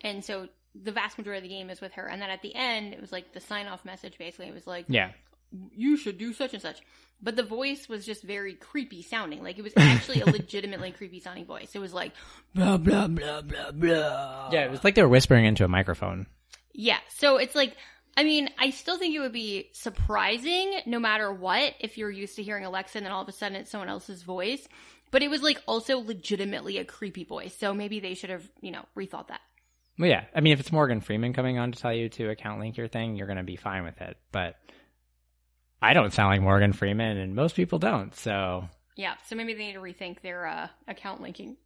and 0.00 0.24
so 0.24 0.48
the 0.74 0.90
vast 0.90 1.16
majority 1.16 1.38
of 1.38 1.48
the 1.48 1.56
game 1.56 1.70
is 1.70 1.80
with 1.80 1.92
her. 1.92 2.04
And 2.04 2.20
then 2.20 2.28
at 2.28 2.42
the 2.42 2.52
end, 2.52 2.94
it 2.94 3.00
was 3.00 3.12
like 3.12 3.32
the 3.32 3.38
sign 3.38 3.68
off 3.68 3.84
message. 3.84 4.18
Basically, 4.18 4.48
it 4.48 4.54
was 4.54 4.66
like, 4.66 4.86
Yeah, 4.88 5.12
you 5.70 5.96
should 5.96 6.18
do 6.18 6.32
such 6.32 6.52
and 6.52 6.60
such. 6.60 6.80
But 7.22 7.36
the 7.36 7.44
voice 7.44 7.88
was 7.88 8.04
just 8.04 8.24
very 8.24 8.54
creepy 8.54 9.02
sounding. 9.02 9.44
Like 9.44 9.56
it 9.56 9.62
was 9.62 9.72
actually 9.76 10.20
a 10.20 10.26
legitimately 10.32 10.90
creepy 10.90 11.20
sounding 11.20 11.44
voice. 11.44 11.70
It 11.76 11.78
was 11.78 11.94
like 11.94 12.10
blah 12.56 12.78
blah 12.78 13.06
blah 13.06 13.42
blah 13.42 13.70
blah. 13.70 14.50
yeah, 14.50 14.64
it 14.64 14.70
was 14.72 14.82
like 14.82 14.96
they 14.96 15.02
were 15.02 15.08
whispering 15.08 15.44
into 15.44 15.64
a 15.64 15.68
microphone. 15.68 16.26
Yeah. 16.72 16.98
So 17.08 17.36
it's 17.36 17.54
like, 17.54 17.76
I 18.16 18.24
mean, 18.24 18.48
I 18.58 18.70
still 18.70 18.98
think 18.98 19.14
it 19.14 19.20
would 19.20 19.32
be 19.32 19.68
surprising 19.72 20.80
no 20.86 20.98
matter 20.98 21.32
what 21.32 21.74
if 21.80 21.98
you're 21.98 22.10
used 22.10 22.36
to 22.36 22.42
hearing 22.42 22.64
Alexa 22.64 22.96
and 22.98 23.04
then 23.04 23.12
all 23.12 23.22
of 23.22 23.28
a 23.28 23.32
sudden 23.32 23.56
it's 23.56 23.70
someone 23.70 23.90
else's 23.90 24.22
voice. 24.22 24.66
But 25.10 25.22
it 25.22 25.28
was 25.28 25.42
like 25.42 25.62
also 25.66 25.98
legitimately 25.98 26.78
a 26.78 26.84
creepy 26.84 27.24
voice. 27.24 27.54
So 27.56 27.74
maybe 27.74 28.00
they 28.00 28.14
should 28.14 28.30
have, 28.30 28.48
you 28.60 28.70
know, 28.70 28.84
rethought 28.96 29.28
that. 29.28 29.40
Well, 29.98 30.08
yeah. 30.08 30.24
I 30.34 30.40
mean, 30.40 30.52
if 30.52 30.60
it's 30.60 30.72
Morgan 30.72 31.00
Freeman 31.00 31.32
coming 31.32 31.58
on 31.58 31.72
to 31.72 31.78
tell 31.78 31.92
you 31.92 32.08
to 32.10 32.30
account 32.30 32.60
link 32.60 32.76
your 32.76 32.88
thing, 32.88 33.16
you're 33.16 33.26
going 33.26 33.38
to 33.38 33.44
be 33.44 33.56
fine 33.56 33.84
with 33.84 34.00
it. 34.00 34.16
But 34.32 34.56
I 35.80 35.92
don't 35.92 36.12
sound 36.12 36.30
like 36.30 36.42
Morgan 36.42 36.72
Freeman, 36.72 37.18
and 37.18 37.34
most 37.34 37.54
people 37.54 37.78
don't. 37.78 38.14
So 38.14 38.68
Yeah, 38.96 39.14
so 39.26 39.36
maybe 39.36 39.54
they 39.54 39.66
need 39.66 39.74
to 39.74 39.80
rethink 39.80 40.22
their 40.22 40.46
uh, 40.46 40.68
account 40.88 41.20
linking 41.20 41.56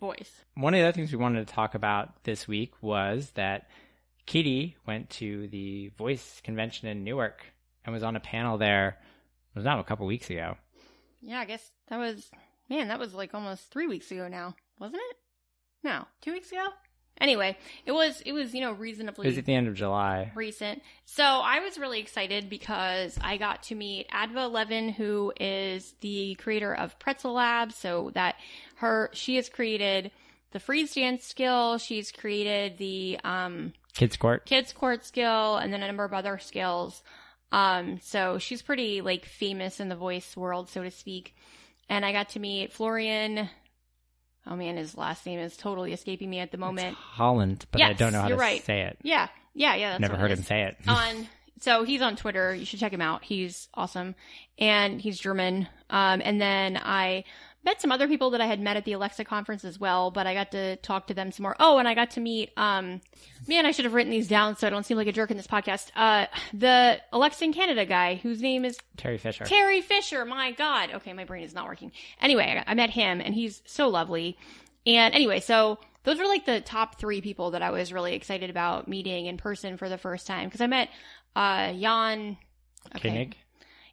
voice. 0.00 0.30
one 0.54 0.74
of 0.74 0.78
the 0.78 0.84
other 0.84 0.94
things 0.94 1.12
we 1.12 1.18
wanted 1.18 1.46
to 1.46 1.52
talk 1.52 1.74
about 1.74 2.24
this 2.24 2.46
week 2.46 2.72
was 2.80 3.32
that 3.34 3.68
Katie 4.28 4.76
went 4.86 5.08
to 5.08 5.48
the 5.48 5.88
Voice 5.96 6.42
Convention 6.44 6.86
in 6.86 7.02
Newark 7.02 7.46
and 7.82 7.94
was 7.94 8.02
on 8.02 8.14
a 8.14 8.20
panel 8.20 8.58
there. 8.58 8.98
It 9.54 9.56
was 9.56 9.64
not 9.64 9.80
a 9.80 9.84
couple 9.84 10.06
weeks 10.06 10.28
ago. 10.28 10.58
Yeah, 11.22 11.40
I 11.40 11.46
guess 11.46 11.66
that 11.88 11.96
was 11.96 12.30
man, 12.68 12.88
that 12.88 12.98
was 12.98 13.14
like 13.14 13.32
almost 13.32 13.70
three 13.70 13.86
weeks 13.86 14.10
ago 14.10 14.28
now, 14.28 14.54
wasn't 14.78 15.00
it? 15.08 15.16
No, 15.82 16.04
two 16.20 16.32
weeks 16.32 16.52
ago. 16.52 16.66
Anyway, 17.18 17.56
it 17.86 17.92
was 17.92 18.20
it 18.26 18.32
was 18.32 18.52
you 18.52 18.60
know 18.60 18.72
reasonably. 18.72 19.26
It 19.26 19.30
was 19.30 19.38
at 19.38 19.46
the 19.46 19.54
end 19.54 19.66
of 19.66 19.74
July. 19.74 20.30
recent. 20.34 20.82
So 21.06 21.24
I 21.24 21.60
was 21.60 21.78
really 21.78 21.98
excited 21.98 22.50
because 22.50 23.18
I 23.22 23.38
got 23.38 23.62
to 23.64 23.74
meet 23.74 24.10
Adva 24.10 24.52
Levin, 24.52 24.90
who 24.90 25.32
is 25.40 25.94
the 26.02 26.34
creator 26.34 26.74
of 26.74 26.98
Pretzel 26.98 27.32
Lab. 27.32 27.72
So 27.72 28.10
that 28.12 28.36
her 28.76 29.08
she 29.14 29.36
has 29.36 29.48
created 29.48 30.10
the 30.50 30.60
freeze 30.60 30.94
dance 30.94 31.24
skill. 31.24 31.78
She's 31.78 32.12
created 32.12 32.76
the 32.76 33.18
um, 33.24 33.72
Kids 33.98 34.16
Court. 34.16 34.46
kids 34.46 34.72
court 34.72 35.04
skill 35.04 35.56
and 35.56 35.72
then 35.72 35.82
a 35.82 35.86
number 35.88 36.04
of 36.04 36.14
other 36.14 36.38
skills. 36.38 37.02
Um, 37.50 37.98
so 38.00 38.38
she's 38.38 38.62
pretty 38.62 39.00
like 39.00 39.24
famous 39.24 39.80
in 39.80 39.88
the 39.88 39.96
voice 39.96 40.36
world, 40.36 40.68
so 40.68 40.84
to 40.84 40.90
speak. 40.90 41.34
And 41.88 42.04
I 42.04 42.12
got 42.12 42.28
to 42.30 42.38
meet 42.38 42.72
Florian. 42.72 43.50
Oh 44.46 44.54
man, 44.54 44.76
his 44.76 44.96
last 44.96 45.26
name 45.26 45.40
is 45.40 45.56
totally 45.56 45.92
escaping 45.92 46.30
me 46.30 46.38
at 46.38 46.52
the 46.52 46.58
moment. 46.58 46.96
It's 46.96 47.18
Hollandt, 47.18 47.64
but 47.72 47.82
I 47.82 47.92
don't 47.92 48.12
know 48.12 48.20
how 48.20 48.28
to 48.28 48.36
right. 48.36 48.62
say 48.64 48.82
it. 48.82 48.98
Yeah, 49.02 49.28
yeah, 49.52 49.74
yeah. 49.74 49.98
Never 49.98 50.16
heard 50.16 50.30
him 50.30 50.42
say 50.42 50.62
it. 50.62 50.76
on 50.88 51.26
so 51.60 51.82
he's 51.82 52.00
on 52.00 52.14
Twitter. 52.14 52.54
You 52.54 52.64
should 52.64 52.78
check 52.78 52.92
him 52.92 53.00
out. 53.00 53.24
He's 53.24 53.68
awesome, 53.74 54.14
and 54.58 55.00
he's 55.00 55.18
German. 55.18 55.68
Um, 55.90 56.22
and 56.24 56.40
then 56.40 56.76
I 56.76 57.24
met 57.64 57.80
some 57.80 57.92
other 57.92 58.08
people 58.08 58.30
that 58.30 58.40
I 58.40 58.46
had 58.46 58.60
met 58.60 58.76
at 58.76 58.84
the 58.84 58.92
Alexa 58.92 59.24
conference 59.24 59.64
as 59.64 59.78
well, 59.78 60.10
but 60.10 60.26
I 60.26 60.34
got 60.34 60.52
to 60.52 60.76
talk 60.76 61.08
to 61.08 61.14
them 61.14 61.32
some 61.32 61.42
more. 61.42 61.56
Oh, 61.58 61.78
and 61.78 61.88
I 61.88 61.94
got 61.94 62.12
to 62.12 62.20
meet. 62.20 62.50
Um, 62.56 63.00
man, 63.46 63.66
I 63.66 63.72
should 63.72 63.84
have 63.84 63.94
written 63.94 64.10
these 64.10 64.28
down 64.28 64.56
so 64.56 64.66
I 64.66 64.70
don't 64.70 64.84
seem 64.84 64.96
like 64.96 65.06
a 65.06 65.12
jerk 65.12 65.30
in 65.30 65.36
this 65.36 65.46
podcast. 65.46 65.90
Uh, 65.94 66.26
the 66.54 67.00
Alexa 67.12 67.44
in 67.44 67.52
Canada 67.52 67.84
guy 67.84 68.16
whose 68.16 68.40
name 68.40 68.64
is 68.64 68.78
Teri 68.96 69.18
Fisher. 69.20 69.44
Teri 69.44 69.82
Fisher. 69.82 70.24
My 70.24 70.52
God. 70.52 70.90
Okay, 70.94 71.12
my 71.12 71.24
brain 71.24 71.44
is 71.44 71.54
not 71.54 71.66
working. 71.66 71.92
Anyway, 72.20 72.62
I 72.66 72.70
I 72.70 72.74
met 72.74 72.90
him 72.90 73.20
and 73.20 73.34
he's 73.34 73.62
so 73.66 73.88
lovely. 73.88 74.38
And 74.86 75.14
anyway, 75.14 75.40
so 75.40 75.78
those 76.04 76.18
were 76.18 76.26
like 76.26 76.46
the 76.46 76.60
top 76.60 76.98
three 76.98 77.20
people 77.20 77.50
that 77.50 77.62
I 77.62 77.70
was 77.70 77.92
really 77.92 78.14
excited 78.14 78.50
about 78.50 78.88
meeting 78.88 79.26
in 79.26 79.36
person 79.36 79.76
for 79.76 79.88
the 79.88 79.98
first 79.98 80.26
time 80.26 80.46
because 80.46 80.60
I 80.60 80.66
met 80.66 80.88
uh 81.36 81.72
Jan. 81.72 82.38
Okay. 82.96 83.10
Koenig. 83.10 83.36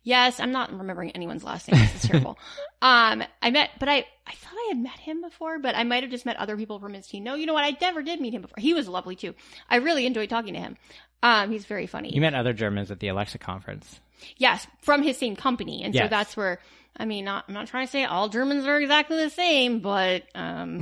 Yes, 0.05 0.39
I'm 0.39 0.51
not 0.51 0.71
remembering 0.71 1.09
anyone's 1.11 1.43
last 1.43 1.67
name. 1.67 1.81
This 1.81 2.03
is 2.03 2.09
terrible. 2.09 2.37
um, 2.81 3.23
I 3.41 3.49
met, 3.49 3.71
but 3.79 3.89
I, 3.89 4.05
I 4.27 4.33
thought 4.33 4.53
I 4.53 4.67
had 4.69 4.77
met 4.77 4.99
him 4.99 5.19
before, 5.19 5.57
but 5.57 5.75
I 5.75 5.83
might 5.83 6.03
have 6.03 6.11
just 6.11 6.27
met 6.27 6.37
other 6.37 6.55
people 6.55 6.79
from 6.79 6.93
his 6.93 7.07
team. 7.07 7.23
No, 7.23 7.33
you 7.33 7.47
know 7.47 7.55
what? 7.55 7.63
I 7.63 7.75
never 7.81 8.03
did 8.03 8.21
meet 8.21 8.31
him 8.31 8.43
before. 8.43 8.59
He 8.59 8.75
was 8.75 8.87
lovely 8.87 9.15
too. 9.15 9.33
I 9.67 9.77
really 9.77 10.05
enjoyed 10.05 10.29
talking 10.29 10.53
to 10.53 10.59
him. 10.59 10.77
Um, 11.23 11.49
he's 11.51 11.65
very 11.65 11.87
funny. 11.87 12.13
You 12.13 12.21
met 12.21 12.35
other 12.35 12.53
Germans 12.53 12.91
at 12.91 12.99
the 12.99 13.07
Alexa 13.07 13.39
conference. 13.39 13.99
Yes, 14.37 14.67
from 14.79 15.01
his 15.01 15.17
same 15.17 15.35
company. 15.35 15.83
And 15.83 15.93
so 15.93 16.07
that's 16.07 16.37
where, 16.37 16.59
I 16.95 17.05
mean, 17.05 17.25
not, 17.25 17.45
I'm 17.47 17.55
not 17.55 17.65
trying 17.65 17.87
to 17.87 17.91
say 17.91 18.05
all 18.05 18.29
Germans 18.29 18.67
are 18.67 18.79
exactly 18.79 19.17
the 19.17 19.31
same, 19.31 19.79
but, 19.79 20.23
um, 20.35 20.81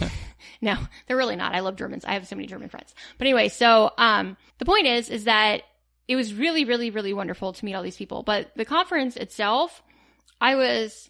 no, 0.62 0.76
they're 1.06 1.18
really 1.18 1.36
not. 1.36 1.54
I 1.54 1.60
love 1.60 1.76
Germans. 1.76 2.06
I 2.06 2.14
have 2.14 2.26
so 2.26 2.34
many 2.34 2.48
German 2.48 2.70
friends. 2.70 2.94
But 3.18 3.26
anyway, 3.26 3.50
so, 3.50 3.92
um, 3.98 4.38
the 4.58 4.64
point 4.64 4.86
is, 4.86 5.10
is 5.10 5.24
that 5.24 5.64
it 6.06 6.16
was 6.16 6.34
really, 6.34 6.64
really, 6.64 6.90
really 6.90 7.12
wonderful 7.12 7.52
to 7.52 7.64
meet 7.64 7.74
all 7.74 7.82
these 7.82 7.96
people. 7.96 8.22
But 8.22 8.50
the 8.56 8.64
conference 8.64 9.16
itself, 9.16 9.82
I 10.40 10.54
was, 10.56 11.08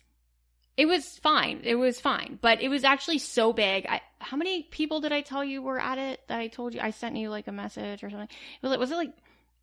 it 0.77 0.87
was 0.87 1.19
fine. 1.19 1.61
It 1.65 1.75
was 1.75 2.01
fine, 2.01 2.39
but 2.41 2.61
it 2.63 2.69
was 2.69 2.85
actually 2.85 3.19
so 3.19 3.53
big. 3.53 3.87
I, 3.87 4.01
how 4.21 4.37
many 4.37 4.63
people 4.63 5.01
did 5.01 5.13
I 5.13 5.21
tell 5.21 5.45
you 5.45 5.63
were 5.63 5.81
at 5.81 5.99
it 5.99 6.21
that 6.29 6.39
I 6.39 6.49
told 6.49 6.75
you? 6.75 6.81
I 6.81 6.91
sent 6.91 7.17
you 7.17 7.29
like 7.31 7.49
a 7.49 7.53
message 7.53 8.05
or 8.05 8.11
something. 8.11 8.29
Was 8.63 8.73
it, 8.73 8.79
was 8.79 8.91
it 8.91 8.97
like, 8.97 9.13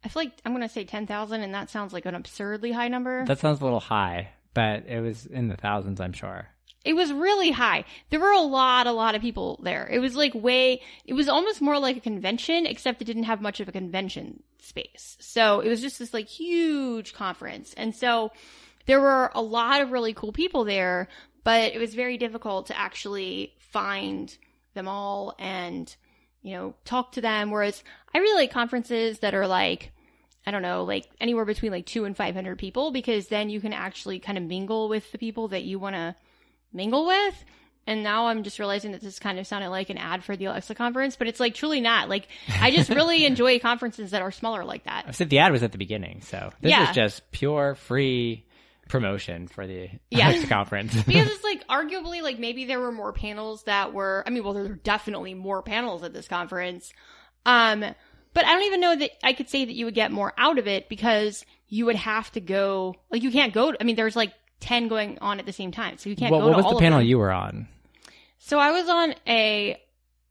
I 0.04 0.10
feel 0.10 0.24
like 0.24 0.34
I'm 0.46 0.52
going 0.52 0.68
to 0.68 0.74
say 0.74 0.84
10,000 0.84 1.42
and 1.42 1.54
that 1.54 1.70
sounds 1.70 1.94
like 1.94 2.06
an 2.06 2.16
absurdly 2.16 2.72
high 2.72 2.88
number. 2.88 3.26
That 3.26 3.40
sounds 3.40 3.62
a 3.62 3.64
little 3.64 3.80
high, 3.80 4.30
but 4.54 4.86
it 4.88 5.02
was 5.02 5.26
in 5.26 5.48
the 5.48 5.56
thousands, 5.56 6.00
I'm 6.00 6.14
sure. 6.14 6.48
It 6.84 6.94
was 6.94 7.14
really 7.14 7.52
high. 7.52 7.86
There 8.10 8.20
were 8.20 8.32
a 8.32 8.42
lot, 8.42 8.88
a 8.88 8.92
lot 8.92 9.14
of 9.14 9.22
people 9.22 9.60
there. 9.62 9.88
It 9.92 10.00
was 10.00 10.16
like 10.16 10.34
way, 10.34 10.82
it 11.06 11.14
was 11.14 11.30
almost 11.30 11.62
more 11.62 11.78
like 11.78 11.98
a 11.98 12.02
convention, 12.02 12.66
except 12.66 13.02
it 13.02 13.06
didn't 13.06 13.24
have 13.24 13.40
much 13.42 13.60
of 13.60 13.68
a 13.68 13.72
convention 13.72 14.42
space. 14.60 15.16
So 15.20 15.60
it 15.60 15.70
was 15.70 15.82
just 15.82 16.00
this 16.00 16.14
like 16.14 16.28
huge 16.28 17.14
conference. 17.14 17.74
And 17.76 17.96
so 17.96 18.32
there 18.88 19.00
were 19.00 19.32
a 19.36 19.42
lot 19.42 19.82
of 19.82 19.92
really 19.92 20.14
cool 20.14 20.32
people 20.32 20.64
there, 20.64 21.08
but 21.44 21.72
it 21.74 21.80
was 21.80 21.94
very 21.94 22.18
difficult 22.18 22.68
to 22.68 22.78
actually 22.78 23.54
find 23.60 24.36
them 24.74 24.88
all 24.88 25.36
and, 25.38 25.96
you 26.42 26.56
know, 26.56 26.74
talk 26.84 27.12
to 27.12 27.22
them. 27.22 27.52
Whereas 27.52 27.84
I 28.14 28.18
really 28.18 28.44
like 28.44 28.52
conferences 28.52 29.20
that 29.20 29.36
are 29.36 29.48
like, 29.48 29.92
I 30.46 30.52
don't 30.52 30.62
know, 30.64 30.84
like 30.84 31.08
anywhere 31.20 31.46
between 31.46 31.72
like 31.72 31.86
two 31.86 32.06
and 32.06 32.18
500 32.18 32.58
people, 32.58 32.92
because 32.92 33.28
then 33.28 33.50
you 33.50 33.62
can 33.62 33.74
actually 33.74 34.20
kind 34.20 34.38
of 34.38 34.44
mingle 34.44 34.90
with 34.90 35.12
the 35.12 35.18
people 35.18 35.50
that 35.50 35.64
you 35.64 35.78
want 35.80 35.96
to 35.96 36.16
mingle 36.74 37.06
with. 37.06 37.46
And 37.88 38.04
now 38.04 38.28
I'm 38.28 38.44
just 38.44 38.60
realizing 38.60 38.92
that 38.92 39.02
this 39.02 39.18
kind 39.20 39.40
of 39.40 39.48
sounded 39.48 39.70
like 39.70 39.90
an 39.90 39.98
ad 39.98 40.24
for 40.24 40.36
the 40.36 40.46
Alexa 40.46 40.76
conference, 40.76 41.16
but 41.16 41.28
it's 41.28 41.40
like 41.40 41.56
truly 41.56 41.82
not. 41.82 42.10
Like, 42.10 42.28
I 42.60 42.72
just 42.72 42.90
really 42.92 43.26
enjoy 43.26 43.60
conferences 43.60 44.12
that 44.12 44.22
are 44.22 44.32
smaller 44.32 44.64
like 44.64 44.84
that. 44.86 45.06
I 45.08 45.12
said 45.12 45.30
the 45.32 45.40
ad 45.40 45.52
was 45.52 45.64
at 45.64 45.72
the 45.72 45.78
beginning, 45.80 46.22
so 46.22 46.52
this 46.62 46.70
Yeah. 46.70 46.90
is 46.90 46.96
just 46.96 47.32
pure 47.32 47.74
free 47.76 48.46
promotion 48.88 49.48
for 49.48 49.66
the 49.66 49.90
Yeah. 50.10 50.30
Alexa 50.30 50.48
conference. 50.48 50.94
because 51.04 51.28
it's 51.28 51.44
like 51.44 51.66
arguably 51.68 52.22
like 52.22 52.38
maybe 52.40 52.66
there 52.66 52.80
were 52.80 52.92
more 52.92 53.14
panels 53.14 53.64
that 53.64 53.94
were 53.94 54.24
I 54.28 54.30
mean 54.32 54.44
well 54.44 54.54
there 54.54 54.64
were 54.64 54.70
definitely 54.76 55.34
more 55.34 55.62
panels 55.64 56.04
at 56.04 56.14
this 56.14 56.28
conference. 56.28 56.92
Um 57.46 57.86
but 58.34 58.46
I 58.46 58.54
don't 58.54 58.64
even 58.64 58.82
know 58.82 58.96
that 58.96 59.12
I 59.24 59.34
could 59.34 59.50
say 59.50 59.66
that 59.66 59.74
you 59.74 59.86
would 59.86 59.96
get 59.96 60.12
more 60.12 60.34
out 60.38 60.58
of 60.58 60.68
it 60.68 60.90
because 60.90 61.46
you 61.68 61.86
would 61.86 61.96
have 61.96 62.32
to 62.34 62.42
go 62.42 62.96
like 63.12 63.24
you 63.24 63.32
can't 63.32 63.54
go 63.54 63.74
I 63.80 63.84
mean 63.84 63.96
there's 63.96 64.16
like 64.16 64.34
10 64.62 64.88
going 64.88 65.18
on 65.20 65.40
at 65.40 65.46
the 65.46 65.54
same 65.54 65.72
time. 65.72 65.98
So 65.98 66.10
you 66.10 66.16
can't 66.16 66.32
what 66.32 66.40
go 66.40 66.48
what 66.48 66.58
to 66.58 66.64
was 66.64 66.74
the 66.74 66.80
panel 66.80 67.02
you 67.02 67.18
were 67.18 67.32
on? 67.32 67.68
So 68.38 68.58
I 68.58 68.72
was 68.72 68.88
on 68.88 69.16
a 69.28 69.80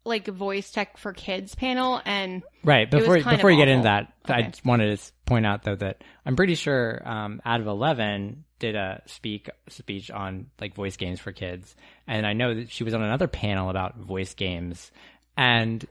like 0.04 0.26
voice 0.26 0.70
tech 0.70 0.96
for 0.96 1.12
kids 1.12 1.54
panel 1.54 2.00
and 2.04 2.42
Right. 2.64 2.90
Before 2.90 3.16
before 3.22 3.50
you 3.50 3.56
get 3.56 3.68
into 3.68 3.84
that, 3.84 4.12
I 4.24 4.42
just 4.42 4.64
wanted 4.64 4.98
to 4.98 5.12
point 5.26 5.46
out 5.46 5.62
though 5.62 5.76
that 5.76 6.02
I'm 6.24 6.36
pretty 6.36 6.54
sure 6.54 7.02
um, 7.04 7.40
Adva 7.44 7.78
Levin 7.78 8.44
did 8.58 8.76
a 8.76 9.02
speak 9.06 9.48
speech 9.68 10.10
on 10.10 10.46
like 10.60 10.74
voice 10.74 10.96
games 10.96 11.20
for 11.20 11.32
kids, 11.32 11.74
and 12.06 12.26
I 12.26 12.32
know 12.32 12.54
that 12.54 12.70
she 12.70 12.84
was 12.84 12.94
on 12.94 13.02
another 13.02 13.28
panel 13.28 13.70
about 13.70 13.96
voice 13.96 14.34
games, 14.34 14.90
and 15.36 15.86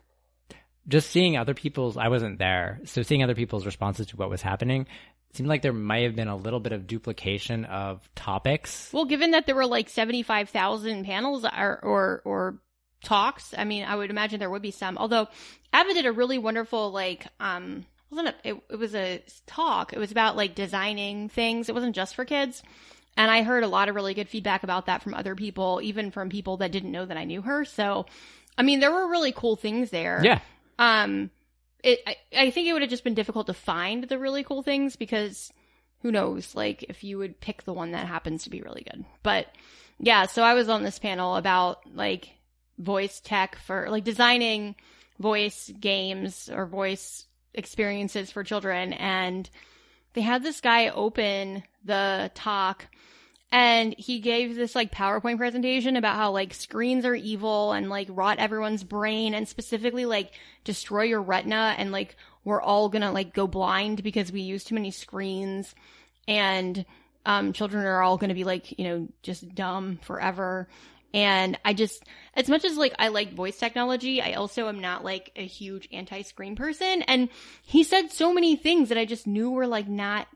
just 0.89 1.09
seeing 1.11 1.37
other 1.37 1.53
people's 1.53 1.95
I 1.95 2.09
wasn't 2.09 2.39
there, 2.39 2.81
so 2.85 3.01
seeing 3.01 3.23
other 3.23 3.35
people's 3.35 3.65
responses 3.65 4.07
to 4.07 4.17
what 4.17 4.29
was 4.29 4.41
happening 4.41 4.87
seemed 5.33 5.49
like 5.49 5.61
there 5.61 5.73
might 5.73 6.03
have 6.03 6.15
been 6.15 6.27
a 6.27 6.35
little 6.35 6.59
bit 6.59 6.71
of 6.71 6.87
duplication 6.87 7.65
of 7.65 8.07
topics. 8.15 8.89
Well, 8.91 9.05
given 9.05 9.31
that 9.31 9.45
there 9.45 9.55
were 9.55 9.67
like 9.67 9.89
75,000 9.89 11.05
panels 11.05 11.45
or, 11.45 11.79
or, 11.83 12.21
or 12.25 12.57
talks, 13.03 13.53
I 13.57 13.63
mean, 13.63 13.83
I 13.83 13.95
would 13.95 14.09
imagine 14.09 14.39
there 14.39 14.49
would 14.49 14.61
be 14.61 14.71
some. 14.71 14.97
Although 14.97 15.27
Ava 15.73 15.93
did 15.93 16.05
a 16.05 16.11
really 16.11 16.37
wonderful, 16.37 16.91
like, 16.91 17.27
um, 17.39 17.85
wasn't 18.09 18.29
it, 18.29 18.35
it, 18.43 18.63
it 18.71 18.75
was 18.77 18.95
a 18.95 19.23
talk. 19.45 19.93
It 19.93 19.99
was 19.99 20.11
about 20.11 20.35
like 20.35 20.55
designing 20.55 21.29
things. 21.29 21.69
It 21.69 21.75
wasn't 21.75 21.95
just 21.95 22.15
for 22.15 22.25
kids. 22.25 22.63
And 23.15 23.29
I 23.29 23.43
heard 23.43 23.63
a 23.63 23.67
lot 23.67 23.89
of 23.89 23.95
really 23.95 24.13
good 24.13 24.29
feedback 24.29 24.63
about 24.63 24.87
that 24.87 25.03
from 25.03 25.13
other 25.13 25.35
people, 25.35 25.79
even 25.83 26.09
from 26.09 26.29
people 26.29 26.57
that 26.57 26.71
didn't 26.71 26.91
know 26.91 27.05
that 27.05 27.17
I 27.17 27.25
knew 27.25 27.41
her. 27.41 27.65
So, 27.65 28.05
I 28.57 28.63
mean, 28.63 28.79
there 28.79 28.91
were 28.91 29.09
really 29.09 29.31
cool 29.31 29.55
things 29.55 29.89
there. 29.89 30.21
Yeah, 30.23 30.39
Um, 30.79 31.29
it, 31.83 31.99
I, 32.07 32.15
I 32.35 32.49
think 32.49 32.67
it 32.67 32.73
would 32.73 32.81
have 32.81 32.89
just 32.89 33.03
been 33.03 33.13
difficult 33.13 33.47
to 33.47 33.53
find 33.53 34.05
the 34.05 34.17
really 34.17 34.43
cool 34.43 34.63
things 34.63 34.95
because 34.95 35.53
who 36.01 36.11
knows, 36.11 36.55
like 36.55 36.83
if 36.83 37.03
you 37.03 37.19
would 37.19 37.39
pick 37.39 37.63
the 37.63 37.73
one 37.73 37.91
that 37.91 38.07
happens 38.07 38.43
to 38.43 38.49
be 38.49 38.61
really 38.61 38.87
good. 38.89 39.05
But 39.21 39.47
yeah, 39.99 40.25
so 40.25 40.41
I 40.41 40.53
was 40.53 40.69
on 40.69 40.83
this 40.83 40.97
panel 40.97 41.35
about 41.35 41.81
like 41.93 42.29
voice 42.77 43.19
tech 43.19 43.57
for 43.57 43.89
like 43.89 44.05
designing 44.05 44.75
voice 45.19 45.69
games 45.79 46.49
or 46.49 46.65
voice 46.65 47.25
experiences 47.53 48.31
for 48.31 48.43
children. 48.43 48.93
And 48.93 49.49
they 50.13 50.21
had 50.21 50.43
this 50.43 50.61
guy 50.61 50.87
open 50.87 51.63
the 51.83 52.31
talk 52.33 52.87
and 53.51 53.95
he 53.97 54.19
gave 54.19 54.55
this 54.55 54.75
like 54.75 54.91
PowerPoint 54.91 55.37
presentation 55.37 55.95
about 55.95 56.15
how 56.15 56.31
like 56.31 56.53
screens 56.53 57.05
are 57.05 57.15
evil 57.15 57.71
and 57.71 57.89
like 57.89 58.07
rot 58.11 58.37
everyone's 58.37 58.83
brain 58.83 59.33
and 59.33 59.47
specifically 59.47 60.05
like 60.05 60.33
destroy 60.63 61.03
your 61.03 61.21
retina 61.21 61.73
and 61.77 61.91
like 61.91 62.15
we're 62.43 62.61
all 62.61 62.89
gonna 62.89 63.11
like 63.11 63.33
go 63.33 63.47
blind 63.47 64.03
because 64.03 64.31
we 64.31 64.41
use 64.41 64.63
too 64.63 64.75
many 64.75 64.91
screens 64.91 65.73
and 66.27 66.85
um 67.25 67.51
children 67.51 67.85
are 67.85 68.03
all 68.03 68.17
gonna 68.17 68.35
be 68.35 68.43
like, 68.43 68.77
you 68.77 68.85
know, 68.85 69.07
just 69.23 69.55
dumb 69.55 69.99
forever. 70.03 70.67
And 71.11 71.57
I 71.65 71.73
just, 71.73 72.03
as 72.35 72.49
much 72.49 72.63
as 72.63 72.77
like 72.77 72.93
I 72.99 73.07
like 73.07 73.33
voice 73.33 73.57
technology, 73.57 74.21
I 74.21 74.33
also 74.33 74.67
am 74.67 74.79
not 74.79 75.03
like 75.03 75.31
a 75.35 75.45
huge 75.45 75.89
anti-screen 75.91 76.55
person. 76.55 77.01
And 77.01 77.29
he 77.63 77.83
said 77.83 78.11
so 78.11 78.31
many 78.31 78.55
things 78.55 78.89
that 78.89 78.97
I 78.99 79.05
just 79.05 79.25
knew 79.25 79.49
were 79.49 79.65
like 79.65 79.87
not, 79.87 80.27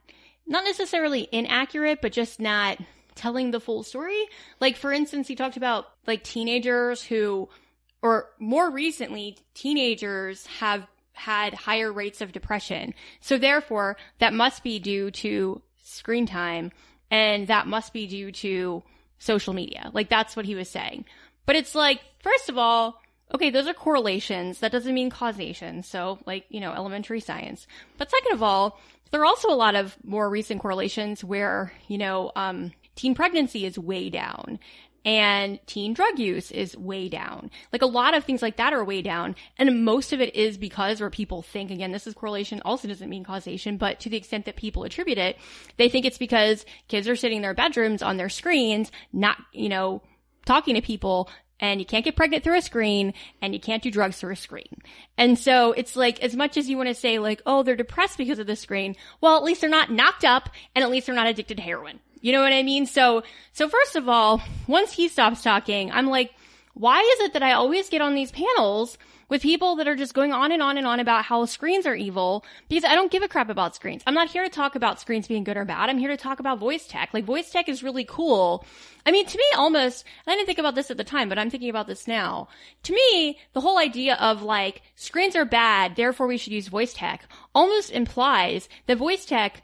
not 0.48 0.64
necessarily 0.64 1.28
inaccurate, 1.30 2.00
but 2.02 2.10
just 2.10 2.40
not 2.40 2.78
telling 3.14 3.50
the 3.50 3.60
full 3.60 3.82
story. 3.82 4.24
Like 4.60 4.76
for 4.76 4.92
instance, 4.92 5.28
he 5.28 5.34
talked 5.34 5.56
about 5.56 5.86
like 6.06 6.22
teenagers 6.22 7.02
who, 7.02 7.48
or 8.02 8.30
more 8.38 8.70
recently, 8.70 9.38
teenagers 9.54 10.46
have 10.46 10.86
had 11.12 11.54
higher 11.54 11.92
rates 11.92 12.20
of 12.20 12.32
depression. 12.32 12.92
So 13.20 13.38
therefore, 13.38 13.96
that 14.18 14.34
must 14.34 14.62
be 14.62 14.78
due 14.78 15.10
to 15.12 15.62
screen 15.82 16.26
time 16.26 16.72
and 17.10 17.46
that 17.46 17.66
must 17.66 17.92
be 17.92 18.06
due 18.06 18.32
to 18.32 18.82
social 19.18 19.54
media. 19.54 19.90
Like 19.92 20.08
that's 20.08 20.36
what 20.36 20.44
he 20.44 20.54
was 20.54 20.68
saying. 20.68 21.04
But 21.46 21.56
it's 21.56 21.74
like, 21.74 22.00
first 22.20 22.48
of 22.48 22.58
all, 22.58 23.00
okay, 23.32 23.50
those 23.50 23.66
are 23.66 23.74
correlations. 23.74 24.60
That 24.60 24.72
doesn't 24.72 24.94
mean 24.94 25.10
causation. 25.10 25.82
So 25.82 26.18
like, 26.26 26.46
you 26.48 26.60
know, 26.60 26.72
elementary 26.72 27.20
science. 27.20 27.66
But 27.96 28.10
second 28.10 28.32
of 28.32 28.42
all, 28.42 28.80
there 29.10 29.20
are 29.20 29.26
also 29.26 29.48
a 29.48 29.54
lot 29.54 29.76
of 29.76 29.96
more 30.02 30.28
recent 30.28 30.60
correlations 30.60 31.22
where, 31.22 31.72
you 31.86 31.98
know, 31.98 32.32
um, 32.34 32.72
teen 32.94 33.14
pregnancy 33.14 33.64
is 33.64 33.78
way 33.78 34.10
down 34.10 34.58
and 35.04 35.58
teen 35.66 35.92
drug 35.92 36.18
use 36.18 36.50
is 36.50 36.76
way 36.76 37.08
down. 37.08 37.50
Like 37.72 37.82
a 37.82 37.86
lot 37.86 38.14
of 38.14 38.24
things 38.24 38.40
like 38.40 38.56
that 38.56 38.72
are 38.72 38.84
way 38.84 39.02
down. 39.02 39.36
And 39.58 39.84
most 39.84 40.12
of 40.12 40.20
it 40.20 40.34
is 40.34 40.56
because 40.56 41.00
where 41.00 41.10
people 41.10 41.42
think, 41.42 41.70
again, 41.70 41.92
this 41.92 42.06
is 42.06 42.14
correlation 42.14 42.62
also 42.64 42.88
doesn't 42.88 43.10
mean 43.10 43.24
causation, 43.24 43.76
but 43.76 44.00
to 44.00 44.08
the 44.08 44.16
extent 44.16 44.46
that 44.46 44.56
people 44.56 44.84
attribute 44.84 45.18
it, 45.18 45.36
they 45.76 45.88
think 45.88 46.06
it's 46.06 46.18
because 46.18 46.64
kids 46.88 47.06
are 47.06 47.16
sitting 47.16 47.36
in 47.36 47.42
their 47.42 47.54
bedrooms 47.54 48.02
on 48.02 48.16
their 48.16 48.30
screens, 48.30 48.90
not, 49.12 49.36
you 49.52 49.68
know, 49.68 50.02
talking 50.46 50.74
to 50.74 50.80
people 50.80 51.28
and 51.60 51.80
you 51.80 51.86
can't 51.86 52.04
get 52.04 52.16
pregnant 52.16 52.42
through 52.42 52.58
a 52.58 52.62
screen 52.62 53.12
and 53.40 53.54
you 53.54 53.60
can't 53.60 53.82
do 53.82 53.90
drugs 53.90 54.18
through 54.18 54.32
a 54.32 54.36
screen. 54.36 54.80
And 55.18 55.38
so 55.38 55.72
it's 55.72 55.96
like, 55.96 56.22
as 56.22 56.34
much 56.34 56.56
as 56.56 56.68
you 56.68 56.76
want 56.76 56.88
to 56.88 56.94
say 56.94 57.18
like, 57.18 57.42
oh, 57.46 57.62
they're 57.62 57.76
depressed 57.76 58.18
because 58.18 58.38
of 58.38 58.46
the 58.46 58.56
screen, 58.56 58.96
well, 59.20 59.36
at 59.36 59.44
least 59.44 59.60
they're 59.60 59.70
not 59.70 59.92
knocked 59.92 60.24
up 60.24 60.48
and 60.74 60.82
at 60.82 60.90
least 60.90 61.06
they're 61.06 61.14
not 61.14 61.26
addicted 61.26 61.58
to 61.58 61.62
heroin. 61.62 62.00
You 62.24 62.32
know 62.32 62.40
what 62.40 62.54
I 62.54 62.62
mean? 62.62 62.86
So, 62.86 63.22
so 63.52 63.68
first 63.68 63.96
of 63.96 64.08
all, 64.08 64.40
once 64.66 64.92
he 64.92 65.08
stops 65.08 65.42
talking, 65.42 65.92
I'm 65.92 66.06
like, 66.06 66.32
why 66.72 66.98
is 66.98 67.26
it 67.26 67.34
that 67.34 67.42
I 67.42 67.52
always 67.52 67.90
get 67.90 68.00
on 68.00 68.14
these 68.14 68.32
panels 68.32 68.96
with 69.28 69.42
people 69.42 69.76
that 69.76 69.86
are 69.86 69.94
just 69.94 70.14
going 70.14 70.32
on 70.32 70.50
and 70.50 70.62
on 70.62 70.78
and 70.78 70.86
on 70.86 71.00
about 71.00 71.26
how 71.26 71.44
screens 71.44 71.84
are 71.84 71.94
evil 71.94 72.42
because 72.70 72.82
I 72.82 72.94
don't 72.94 73.12
give 73.12 73.22
a 73.22 73.28
crap 73.28 73.50
about 73.50 73.76
screens. 73.76 74.02
I'm 74.06 74.14
not 74.14 74.30
here 74.30 74.42
to 74.42 74.48
talk 74.48 74.74
about 74.74 75.02
screens 75.02 75.28
being 75.28 75.44
good 75.44 75.58
or 75.58 75.66
bad. 75.66 75.90
I'm 75.90 75.98
here 75.98 76.08
to 76.08 76.16
talk 76.16 76.40
about 76.40 76.58
voice 76.58 76.86
tech. 76.86 77.10
Like 77.12 77.26
voice 77.26 77.50
tech 77.50 77.68
is 77.68 77.82
really 77.82 78.06
cool. 78.06 78.64
I 79.04 79.12
mean, 79.12 79.26
to 79.26 79.36
me, 79.36 79.44
almost, 79.54 80.06
I 80.26 80.34
didn't 80.34 80.46
think 80.46 80.58
about 80.58 80.76
this 80.76 80.90
at 80.90 80.96
the 80.96 81.04
time, 81.04 81.28
but 81.28 81.38
I'm 81.38 81.50
thinking 81.50 81.68
about 81.68 81.88
this 81.88 82.08
now. 82.08 82.48
To 82.84 82.94
me, 82.94 83.38
the 83.52 83.60
whole 83.60 83.76
idea 83.76 84.14
of 84.14 84.42
like 84.42 84.80
screens 84.96 85.36
are 85.36 85.44
bad, 85.44 85.94
therefore 85.96 86.26
we 86.26 86.38
should 86.38 86.54
use 86.54 86.68
voice 86.68 86.94
tech 86.94 87.28
almost 87.54 87.90
implies 87.90 88.70
that 88.86 88.96
voice 88.96 89.26
tech 89.26 89.62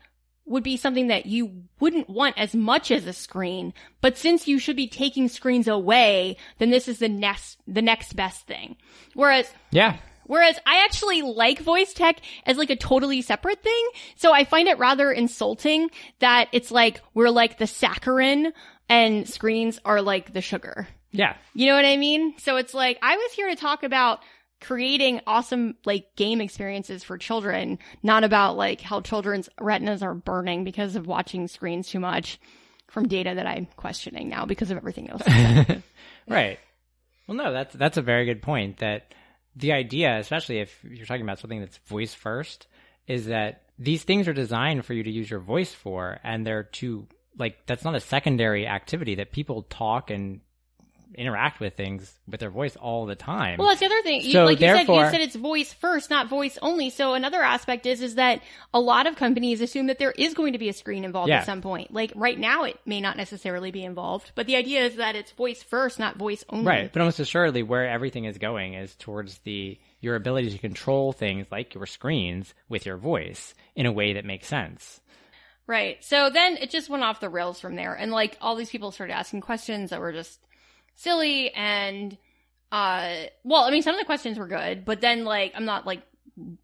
would 0.51 0.65
be 0.65 0.77
something 0.77 1.07
that 1.07 1.27
you 1.27 1.63
wouldn't 1.79 2.11
want 2.11 2.37
as 2.37 2.55
much 2.55 2.91
as 2.91 3.07
a 3.07 3.13
screen. 3.13 3.73
But 4.01 4.19
since 4.19 4.49
you 4.49 4.59
should 4.59 4.77
be 4.77 4.89
taking 4.89 5.29
screens 5.29 5.69
away, 5.69 6.37
then 6.59 6.71
this 6.71 6.89
is 6.89 6.99
the 6.99 7.09
next, 7.09 7.59
the 7.69 7.81
next 7.81 8.15
best 8.15 8.47
thing. 8.47 8.77
Whereas, 9.15 9.51
Yeah. 9.71 9.97
Whereas 10.25 10.59
I 10.65 10.85
actually 10.85 11.23
like 11.23 11.59
voice 11.59 11.93
tech 11.93 12.21
as 12.47 12.57
like 12.57 12.71
a 12.71 12.77
totally 12.77 13.21
separate 13.21 13.63
thing. 13.65 13.89
So 14.15 14.33
I 14.33 14.45
find 14.45 14.69
it 14.69 14.79
rather 14.79 15.11
insulting 15.11 15.91
that 16.21 16.49
it's 16.53 16.71
like 16.71 17.01
we're 17.15 17.31
like 17.31 17.59
the 17.59 17.65
saccharin 17.65 18.53
and 18.89 19.29
screens 19.29 19.81
are 19.85 20.01
like 20.01 20.33
the 20.33 20.41
sugar. 20.41 20.87
Yeah. 21.11 21.35
You 21.55 21.67
know 21.67 21.75
what 21.75 21.85
I 21.85 21.97
mean? 21.97 22.39
So 22.39 22.57
it's 22.57 22.75
like 22.75 22.99
I 23.03 23.17
was 23.17 23.33
here 23.33 23.49
to 23.49 23.57
talk 23.57 23.83
about 23.83 24.21
creating 24.61 25.21
awesome 25.27 25.77
like 25.85 26.15
game 26.17 26.41
experiences 26.41 27.03
for 27.03 27.19
children, 27.19 27.79
not 28.03 28.25
about 28.25 28.57
like 28.57 28.81
how 28.81 29.01
children's 29.01 29.49
retinas 29.61 30.03
are 30.03 30.15
burning 30.15 30.65
because 30.65 30.97
of 30.97 31.07
watching 31.07 31.49
screens 31.49 31.89
too 31.89 32.01
much 32.01 32.39
from 32.89 33.09
data 33.09 33.35
that 33.35 33.47
I'm 33.47 33.67
questioning 33.77 34.29
now 34.29 34.45
because 34.45 34.71
of 34.71 34.77
everything 34.77 35.09
else. 35.11 35.23
right. 36.29 36.59
Well, 37.27 37.37
no, 37.37 37.53
that's 37.53 37.75
that's 37.75 37.97
a 37.97 38.03
very 38.03 38.27
good 38.27 38.43
point. 38.43 38.79
That 38.79 39.15
the 39.57 39.73
idea, 39.73 40.19
especially 40.19 40.59
if 40.59 40.77
you're 40.85 41.07
talking 41.07 41.23
about 41.23 41.39
something 41.39 41.61
that's 41.61 41.79
voice 41.87 42.13
first, 42.13 42.67
is 43.07 43.27
that 43.27 43.63
these 43.79 44.03
things 44.03 44.29
are 44.29 44.33
designed 44.33 44.85
for 44.85 44.95
you 44.95 45.03
to 45.03 45.11
use 45.11 45.31
your 45.31 45.41
voice 45.41 45.73
for, 45.73 46.19
and 46.23 46.47
they're 46.47 46.65
to 46.65 47.07
like 47.39 47.67
that's 47.67 47.85
not 47.85 47.95
a 47.95 48.01
secondary 48.01 48.67
activity 48.67 49.15
that 49.17 49.33
people 49.33 49.63
talk 49.63 50.11
and 50.11 50.41
interact 51.15 51.61
with 51.61 51.75
things 51.77 52.13
with 52.29 52.41
their 52.41 52.51
voice 52.51 52.77
all 52.77 53.07
the 53.07 53.15
time. 53.15 53.59
Well, 53.59 53.69
that's 53.69 53.81
the 53.81 53.87
other 53.87 54.03
thing. 54.03 54.23
You, 54.23 54.33
So 54.33 54.45
like 54.45 54.61
you 54.61 54.67
said, 54.67 54.89
you 54.89 55.11
said 55.11 55.21
it's 55.21 55.37
voice 55.37 55.73
first, 55.73 56.11
not 56.11 56.29
voice 56.29 56.59
only. 56.63 56.91
So 56.91 57.15
another 57.15 57.43
aspect 57.43 57.87
is 57.87 58.01
is 58.01 58.15
that 58.17 58.41
a 58.73 58.81
lot 58.81 59.07
of 59.07 59.17
companies 59.17 59.61
assume 59.61 59.87
that 59.89 59.99
there 59.99 60.13
is 60.13 60.35
going 60.35 60.53
to 60.53 60.59
be 60.59 60.69
a 60.69 60.73
screen 60.73 61.05
involved 61.05 61.29
Yeah. 61.29 61.39
at 61.39 61.47
some 61.47 61.63
point. 61.63 61.93
Like 61.93 62.13
right 62.15 62.39
now, 62.39 62.65
it 62.65 62.79
may 62.87 63.01
not 63.01 63.17
necessarily 63.17 63.71
be 63.71 63.85
involved, 63.85 64.33
but 64.35 64.47
the 64.47 64.57
idea 64.57 64.85
is 64.85 64.97
that 64.97 65.17
it's 65.17 65.33
voice 65.33 65.63
first, 65.63 65.99
not 65.99 66.17
voice 66.17 66.45
only. 66.49 66.67
Right, 66.67 66.93
but 66.93 67.01
almost 67.01 67.21
assuredly, 67.21 67.63
where 67.63 67.89
everything 67.89 68.25
is 68.25 68.39
going 68.39 68.75
is 68.75 68.95
towards 68.97 69.39
the 69.39 69.79
your 70.01 70.15
ability 70.17 70.51
to 70.51 70.59
control 70.59 71.13
things 71.13 71.47
like 71.51 71.75
your 71.75 71.87
screens 71.87 72.55
with 72.69 72.87
your 72.87 72.97
voice 72.97 73.55
in 73.77 73.87
a 73.87 73.93
way 73.93 74.15
that 74.15 74.25
makes 74.25 74.47
sense. 74.47 75.01
Right. 75.67 76.03
So 76.03 76.31
then 76.31 76.57
it 76.57 76.71
just 76.71 76.89
went 76.89 77.05
off 77.05 77.21
the 77.21 77.29
rails 77.29 77.61
from 77.61 77.77
there. 77.77 77.95
And 77.95 78.11
like 78.11 78.37
all 78.41 78.57
these 78.57 78.71
people 78.71 78.91
started 78.91 79.13
asking 79.13 79.43
questions 79.43 79.91
that 79.91 80.01
were 80.01 80.13
just 80.13 80.41
silly 80.95 81.51
and 81.55 82.17
uh 82.73 83.25
well, 83.45 83.65
I 83.65 83.71
mean 83.71 83.83
some 83.83 83.95
of 83.95 84.01
the 84.01 84.07
questions 84.07 84.39
were 84.39 84.47
good, 84.47 84.85
but 84.85 85.01
then 85.01 85.25
like 85.25 85.53
I'm 85.55 85.65
not 85.65 85.87
like 85.87 86.03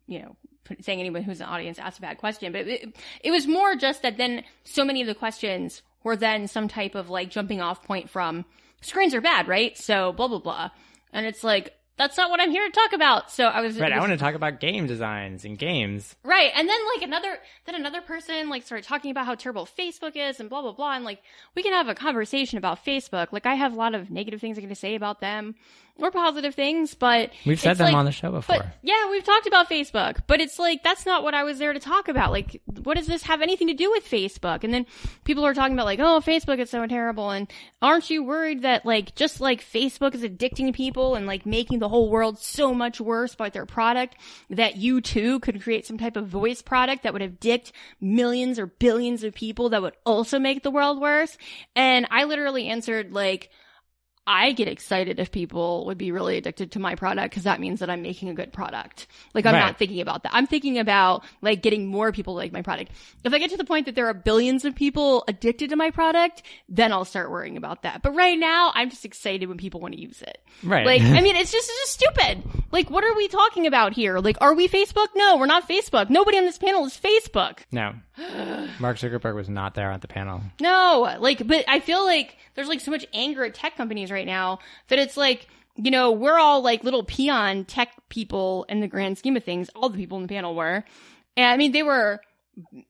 you 0.06 0.20
know 0.20 0.36
saying 0.80 1.00
anyone 1.00 1.22
who's 1.22 1.40
an 1.40 1.46
audience 1.46 1.78
asked 1.78 1.98
a 1.98 2.02
bad 2.02 2.18
question, 2.18 2.52
but 2.52 2.66
it, 2.66 2.96
it 3.22 3.30
was 3.30 3.46
more 3.46 3.76
just 3.76 4.02
that 4.02 4.16
then 4.16 4.42
so 4.64 4.84
many 4.84 5.00
of 5.00 5.06
the 5.06 5.14
questions 5.14 5.82
were 6.02 6.16
then 6.16 6.48
some 6.48 6.68
type 6.68 6.94
of 6.94 7.10
like 7.10 7.30
jumping 7.30 7.60
off 7.60 7.82
point 7.84 8.10
from 8.10 8.44
screens 8.80 9.14
are 9.14 9.20
bad, 9.20 9.48
right? 9.48 9.76
So 9.76 10.12
blah 10.12 10.28
blah 10.28 10.38
blah. 10.38 10.70
And 11.12 11.26
it's 11.26 11.44
like 11.44 11.75
that's 11.96 12.16
not 12.16 12.30
what 12.30 12.40
I'm 12.40 12.50
here 12.50 12.66
to 12.66 12.72
talk 12.72 12.92
about. 12.92 13.30
So 13.30 13.46
I 13.46 13.60
was 13.60 13.78
Right, 13.78 13.90
it 13.90 13.96
I 13.96 14.00
want 14.00 14.12
to 14.12 14.18
talk 14.18 14.34
about 14.34 14.60
game 14.60 14.86
designs 14.86 15.44
and 15.44 15.58
games. 15.58 16.14
Right. 16.24 16.52
And 16.54 16.68
then 16.68 16.78
like 16.94 17.02
another 17.02 17.38
then 17.64 17.74
another 17.74 18.00
person 18.00 18.48
like 18.48 18.64
started 18.64 18.86
talking 18.86 19.10
about 19.10 19.26
how 19.26 19.34
terrible 19.34 19.66
Facebook 19.66 20.12
is 20.14 20.38
and 20.40 20.50
blah 20.50 20.62
blah 20.62 20.72
blah 20.72 20.94
and 20.94 21.04
like 21.04 21.22
we 21.54 21.62
can 21.62 21.72
have 21.72 21.88
a 21.88 21.94
conversation 21.94 22.58
about 22.58 22.84
Facebook. 22.84 23.28
Like 23.32 23.46
I 23.46 23.54
have 23.54 23.72
a 23.72 23.76
lot 23.76 23.94
of 23.94 24.10
negative 24.10 24.40
things 24.40 24.58
I 24.58 24.60
can 24.60 24.74
say 24.74 24.94
about 24.94 25.20
them 25.20 25.54
or 25.98 26.10
positive 26.10 26.54
things, 26.54 26.94
but 26.94 27.30
We've 27.44 27.58
said 27.60 27.78
them 27.78 27.86
like- 27.86 27.94
on 27.94 28.04
the 28.04 28.12
show 28.12 28.30
before. 28.30 28.56
But 28.56 28.66
yeah, 28.82 29.10
we've 29.10 29.24
talked 29.24 29.46
about 29.46 29.68
Facebook, 29.70 30.18
but 30.26 30.40
it's 30.40 30.58
like 30.58 30.82
that's 30.82 31.06
not 31.06 31.22
what 31.22 31.34
I 31.34 31.44
was 31.44 31.58
there 31.58 31.72
to 31.72 31.80
talk 31.80 32.08
about. 32.08 32.32
Like 32.32 32.60
what 32.82 32.96
does 32.96 33.06
this 33.06 33.22
have 33.22 33.40
anything 33.42 33.68
to 33.68 33.74
do 33.74 33.90
with 33.90 34.04
Facebook? 34.04 34.62
And 34.62 34.72
then 34.74 34.86
people 35.24 35.44
are 35.46 35.54
talking 35.54 35.72
about 35.72 35.86
like, 35.86 35.98
"Oh, 35.98 36.20
Facebook 36.20 36.58
is 36.58 36.70
so 36.70 36.86
terrible." 36.86 37.30
And 37.30 37.50
aren't 37.80 38.10
you 38.10 38.22
worried 38.22 38.62
that 38.62 38.84
like 38.84 39.14
just 39.14 39.40
like 39.40 39.62
Facebook 39.64 40.14
is 40.14 40.22
addicting 40.22 40.74
people 40.74 41.14
and 41.14 41.26
like 41.26 41.46
making 41.46 41.78
the 41.78 41.88
whole 41.88 42.10
world 42.10 42.38
so 42.38 42.74
much 42.74 43.00
worse 43.00 43.34
by 43.34 43.48
their 43.48 43.66
product 43.66 44.16
that 44.50 44.76
you 44.76 45.00
too 45.00 45.40
could 45.40 45.62
create 45.62 45.86
some 45.86 45.98
type 45.98 46.16
of 46.16 46.28
voice 46.28 46.62
product 46.62 47.02
that 47.04 47.12
would 47.12 47.22
addict 47.22 47.72
millions 48.00 48.58
or 48.58 48.66
billions 48.66 49.24
of 49.24 49.34
people 49.34 49.70
that 49.70 49.82
would 49.82 49.94
also 50.04 50.38
make 50.38 50.62
the 50.62 50.70
world 50.70 51.00
worse? 51.00 51.38
And 51.74 52.06
I 52.10 52.24
literally 52.24 52.68
answered 52.68 53.12
like 53.12 53.50
I 54.26 54.52
get 54.52 54.66
excited 54.68 55.20
if 55.20 55.30
people 55.30 55.86
would 55.86 55.98
be 55.98 56.10
really 56.10 56.36
addicted 56.36 56.72
to 56.72 56.78
my 56.78 56.94
product 56.96 57.30
because 57.30 57.44
that 57.44 57.60
means 57.60 57.80
that 57.80 57.88
I'm 57.90 58.02
making 58.02 58.28
a 58.28 58.34
good 58.34 58.52
product. 58.52 59.06
Like 59.34 59.46
I'm 59.46 59.54
Right. 59.54 59.60
not 59.60 59.78
thinking 59.78 60.00
about 60.00 60.24
that. 60.24 60.34
I'm 60.34 60.46
thinking 60.46 60.78
about 60.78 61.24
like 61.42 61.62
getting 61.62 61.86
more 61.86 62.10
people 62.12 62.34
to 62.34 62.38
like 62.38 62.52
my 62.52 62.62
product. 62.62 62.90
If 63.24 63.32
I 63.32 63.38
get 63.38 63.50
to 63.50 63.56
the 63.56 63.64
point 63.64 63.86
that 63.86 63.94
there 63.94 64.06
are 64.08 64.14
billions 64.14 64.64
of 64.64 64.74
people 64.74 65.22
addicted 65.28 65.70
to 65.70 65.76
my 65.76 65.90
product, 65.90 66.42
then 66.68 66.92
I'll 66.92 67.04
start 67.04 67.30
worrying 67.30 67.56
about 67.56 67.82
that. 67.82 68.02
But 68.02 68.14
right 68.14 68.38
now, 68.38 68.72
I'm 68.74 68.90
just 68.90 69.04
excited 69.04 69.48
when 69.48 69.58
people 69.58 69.80
want 69.80 69.94
to 69.94 70.00
use 70.00 70.22
it. 70.22 70.38
Right. 70.64 70.84
Like, 70.86 71.02
I 71.02 71.20
mean, 71.20 71.36
it's 71.42 71.52
just, 71.52 71.68
it's 71.70 71.80
just 71.82 71.92
stupid. 71.94 72.42
Like, 72.72 72.90
what 72.90 73.04
are 73.04 73.14
we 73.14 73.28
talking 73.28 73.66
about 73.66 73.92
here? 73.92 74.18
Like, 74.18 74.38
are 74.40 74.54
we 74.54 74.66
Facebook? 74.68 75.08
No, 75.14 75.36
we're 75.36 75.46
not 75.46 75.68
Facebook. 75.68 76.10
Nobody 76.10 76.38
on 76.38 76.44
this 76.44 76.58
panel 76.58 76.84
is 76.86 76.98
Facebook. 76.98 77.58
no. 77.70 77.94
Mark 78.78 78.96
Zuckerberg 78.98 79.34
was 79.34 79.48
not 79.48 79.74
there 79.74 79.90
at 79.90 80.00
the 80.00 80.08
panel. 80.08 80.40
No, 80.60 81.16
like, 81.20 81.46
but 81.46 81.64
I 81.68 81.80
feel 81.80 82.04
like 82.04 82.36
there's 82.54 82.68
like 82.68 82.80
so 82.80 82.90
much 82.90 83.06
anger 83.12 83.44
at 83.44 83.54
tech 83.54 83.76
companies 83.76 84.10
right 84.10 84.26
now 84.26 84.60
that 84.88 84.98
it's 84.98 85.16
like, 85.16 85.48
you 85.76 85.90
know, 85.90 86.12
we're 86.12 86.38
all 86.38 86.62
like 86.62 86.84
little 86.84 87.04
peon 87.04 87.64
tech 87.64 87.90
people 88.08 88.64
in 88.68 88.80
the 88.80 88.88
grand 88.88 89.18
scheme 89.18 89.36
of 89.36 89.44
things. 89.44 89.68
All 89.74 89.88
the 89.88 89.98
people 89.98 90.16
in 90.16 90.22
the 90.22 90.28
panel 90.28 90.54
were. 90.54 90.84
And 91.36 91.46
I 91.46 91.56
mean, 91.56 91.72
they 91.72 91.82
were 91.82 92.20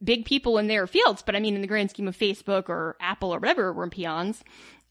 big 0.03 0.25
people 0.25 0.59
in 0.59 0.69
their 0.69 0.87
fields, 0.87 1.23
but 1.23 1.35
I 1.35 1.41
mean, 1.41 1.57
in 1.57 1.61
the 1.61 1.67
grand 1.67 1.91
scheme 1.91 2.07
of 2.07 2.17
Facebook 2.17 2.69
or 2.69 2.97
Apple 3.01 3.35
or 3.35 3.41
whatever, 3.41 3.73
we're 3.73 3.89
peons. 3.89 4.45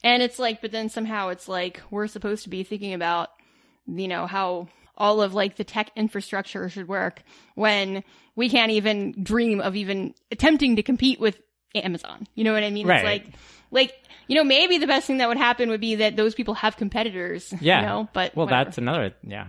And 0.04 0.22
it's 0.22 0.38
like, 0.38 0.62
but 0.62 0.72
then 0.72 0.90
somehow 0.90 1.30
it's 1.30 1.48
like, 1.48 1.82
we're 1.90 2.08
supposed 2.08 2.44
to 2.44 2.50
be 2.50 2.64
thinking 2.64 2.94
about, 2.94 3.30
you 3.88 4.08
know, 4.10 4.28
how 4.28 4.68
all 4.98 5.22
of 5.22 5.34
like 5.34 5.56
the 5.58 5.64
tech 5.64 5.92
infrastructure 5.96 6.68
should 6.70 6.88
work 6.88 7.22
when 7.56 8.04
we 8.36 8.50
can't 8.50 8.72
even 8.72 9.24
dream 9.24 9.62
of 9.62 9.76
even 9.76 10.14
attempting 10.32 10.76
to 10.78 10.84
compete 10.84 11.20
with 11.20 11.40
Amazon. 11.74 12.28
You 12.36 12.44
know 12.44 12.54
what 12.54 12.64
I 12.64 12.70
mean? 12.70 12.88
Right. 12.88 12.98
It's 12.98 13.06
like, 13.26 13.36
like 13.72 13.94
you 14.28 14.36
know 14.36 14.44
maybe 14.44 14.78
the 14.78 14.88
best 14.88 15.08
thing 15.08 15.18
that 15.18 15.28
would 15.28 15.38
happen 15.38 15.70
would 15.70 15.82
be 15.82 15.96
that 15.96 16.16
those 16.16 16.34
people 16.36 16.54
have 16.56 16.78
competitors. 16.78 17.54
Yeah. 17.60 17.82
You 17.82 17.86
know, 17.88 18.10
but 18.14 18.36
Well, 18.36 18.46
whatever. 18.46 18.66
that's 18.66 18.78
another. 18.78 19.14
Yeah. 19.24 19.48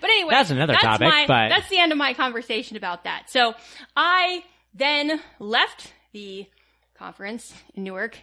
But 0.00 0.10
anyway, 0.10 0.30
That's 0.32 0.50
another 0.50 0.74
topic, 0.74 1.08
my- 1.08 1.26
but- 1.28 1.48
that's 1.48 1.68
the 1.68 1.78
end 1.78 1.92
of 1.92 1.98
my 1.98 2.12
conversation 2.14 2.76
about 2.76 3.04
that. 3.04 3.30
So 3.30 3.54
I 3.94 4.42
then 4.74 5.20
left 5.38 5.92
the 6.12 6.46
conference 6.98 7.54
in 7.74 7.84
Newark, 7.84 8.18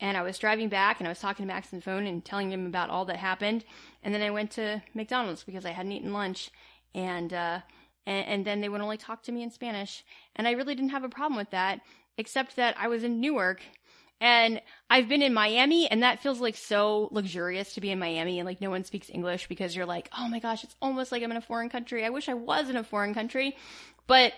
and 0.00 0.16
I 0.16 0.22
was 0.22 0.38
driving 0.38 0.68
back, 0.68 1.00
and 1.00 1.08
I 1.08 1.10
was 1.10 1.18
talking 1.18 1.44
to 1.46 1.52
Max 1.52 1.72
on 1.72 1.80
the 1.80 1.82
phone 1.84 2.06
and 2.06 2.24
telling 2.24 2.52
him 2.52 2.64
about 2.66 2.90
all 2.90 3.06
that 3.06 3.16
happened. 3.16 3.64
And 4.02 4.14
then 4.14 4.22
I 4.22 4.30
went 4.30 4.50
to 4.52 4.82
McDonald's 4.94 5.44
because 5.44 5.66
I 5.66 5.70
hadn't 5.70 5.92
eaten 5.92 6.12
lunch, 6.12 6.50
and 6.94 7.32
uh, 7.32 7.60
and, 8.06 8.26
and 8.26 8.44
then 8.44 8.60
they 8.60 8.68
would 8.68 8.80
only 8.80 8.96
talk 8.96 9.22
to 9.24 9.32
me 9.32 9.42
in 9.42 9.50
Spanish, 9.50 10.04
and 10.36 10.48
I 10.48 10.52
really 10.52 10.74
didn't 10.74 10.90
have 10.90 11.04
a 11.04 11.08
problem 11.08 11.36
with 11.36 11.50
that, 11.50 11.80
except 12.16 12.56
that 12.56 12.74
I 12.78 12.88
was 12.88 13.04
in 13.04 13.20
Newark. 13.20 13.60
And 14.22 14.60
I've 14.90 15.08
been 15.08 15.22
in 15.22 15.32
Miami, 15.32 15.90
and 15.90 16.02
that 16.02 16.20
feels 16.20 16.40
like 16.40 16.54
so 16.54 17.08
luxurious 17.10 17.72
to 17.74 17.80
be 17.80 17.90
in 17.90 17.98
Miami, 17.98 18.38
and 18.38 18.46
like 18.46 18.60
no 18.60 18.68
one 18.68 18.84
speaks 18.84 19.08
English 19.08 19.48
because 19.48 19.74
you're 19.74 19.86
like, 19.86 20.10
oh 20.16 20.28
my 20.28 20.40
gosh, 20.40 20.62
it's 20.62 20.76
almost 20.82 21.10
like 21.10 21.22
I'm 21.22 21.30
in 21.30 21.38
a 21.38 21.42
foreign 21.42 21.70
country. 21.70 22.04
I 22.04 22.10
wish 22.10 22.28
I 22.28 22.34
was 22.34 22.68
in 22.68 22.76
a 22.76 22.84
foreign 22.84 23.14
country. 23.14 23.56
But 24.06 24.34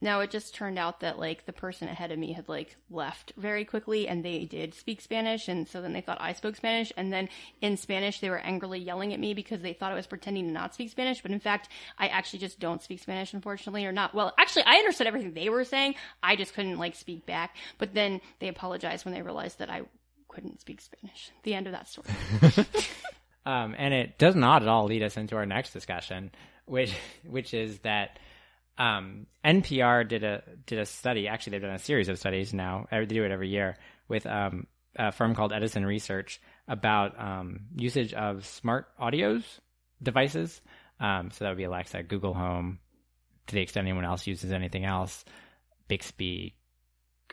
no, 0.00 0.20
it 0.20 0.30
just 0.30 0.54
turned 0.54 0.78
out 0.78 1.00
that 1.00 1.18
like 1.18 1.46
the 1.46 1.52
person 1.52 1.88
ahead 1.88 2.12
of 2.12 2.18
me 2.18 2.32
had 2.32 2.48
like 2.48 2.76
left 2.90 3.32
very 3.36 3.64
quickly 3.64 4.06
and 4.06 4.24
they 4.24 4.44
did 4.44 4.74
speak 4.74 5.00
Spanish. 5.00 5.48
And 5.48 5.68
so 5.68 5.82
then 5.82 5.92
they 5.92 6.00
thought 6.00 6.18
I 6.20 6.32
spoke 6.32 6.56
Spanish. 6.56 6.92
And 6.96 7.12
then 7.12 7.28
in 7.60 7.76
Spanish, 7.76 8.20
they 8.20 8.30
were 8.30 8.38
angrily 8.38 8.78
yelling 8.78 9.12
at 9.12 9.20
me 9.20 9.34
because 9.34 9.60
they 9.60 9.72
thought 9.72 9.92
I 9.92 9.96
was 9.96 10.06
pretending 10.06 10.46
to 10.46 10.52
not 10.52 10.74
speak 10.74 10.90
Spanish. 10.90 11.20
But 11.20 11.32
in 11.32 11.40
fact, 11.40 11.68
I 11.98 12.08
actually 12.08 12.38
just 12.38 12.60
don't 12.60 12.82
speak 12.82 13.00
Spanish, 13.00 13.32
unfortunately, 13.32 13.86
or 13.86 13.92
not. 13.92 14.14
Well, 14.14 14.32
actually, 14.38 14.64
I 14.66 14.76
understood 14.76 15.06
everything 15.06 15.34
they 15.34 15.48
were 15.48 15.64
saying. 15.64 15.96
I 16.22 16.36
just 16.36 16.54
couldn't 16.54 16.78
like 16.78 16.94
speak 16.94 17.26
back. 17.26 17.56
But 17.78 17.94
then 17.94 18.20
they 18.38 18.48
apologized 18.48 19.04
when 19.04 19.14
they 19.14 19.22
realized 19.22 19.58
that 19.58 19.70
I 19.70 19.82
couldn't 20.28 20.60
speak 20.60 20.80
Spanish. 20.80 21.32
The 21.42 21.54
end 21.54 21.66
of 21.66 21.72
that 21.72 21.88
story. 21.88 22.08
Um, 23.48 23.74
and 23.78 23.94
it 23.94 24.18
does 24.18 24.36
not 24.36 24.60
at 24.60 24.68
all 24.68 24.84
lead 24.84 25.02
us 25.02 25.16
into 25.16 25.34
our 25.34 25.46
next 25.46 25.72
discussion, 25.72 26.30
which 26.66 26.92
which 27.26 27.54
is 27.54 27.78
that 27.78 28.18
um, 28.78 29.26
NPR 29.44 30.08
did 30.08 30.24
a 30.24 30.42
did 30.66 30.78
a 30.78 30.86
study. 30.86 31.28
Actually, 31.28 31.52
they've 31.52 31.62
done 31.62 31.74
a 31.74 31.78
series 31.78 32.08
of 32.08 32.18
studies 32.18 32.54
now. 32.54 32.86
They 32.90 33.04
do 33.04 33.24
it 33.24 33.32
every 33.32 33.48
year 33.48 33.76
with 34.08 34.24
um, 34.26 34.66
a 34.96 35.12
firm 35.12 35.34
called 35.34 35.52
Edison 35.52 35.84
Research 35.84 36.40
about 36.68 37.18
um, 37.20 37.60
usage 37.76 38.14
of 38.14 38.46
smart 38.46 38.86
audios 39.00 39.42
devices. 40.02 40.60
Um, 41.00 41.30
so 41.32 41.44
that 41.44 41.50
would 41.50 41.58
be 41.58 41.64
Alexa, 41.64 42.04
Google 42.04 42.34
Home, 42.34 42.78
to 43.48 43.54
the 43.54 43.60
extent 43.60 43.86
anyone 43.86 44.04
else 44.04 44.26
uses 44.26 44.52
anything 44.52 44.84
else, 44.84 45.24
Bixby. 45.88 46.54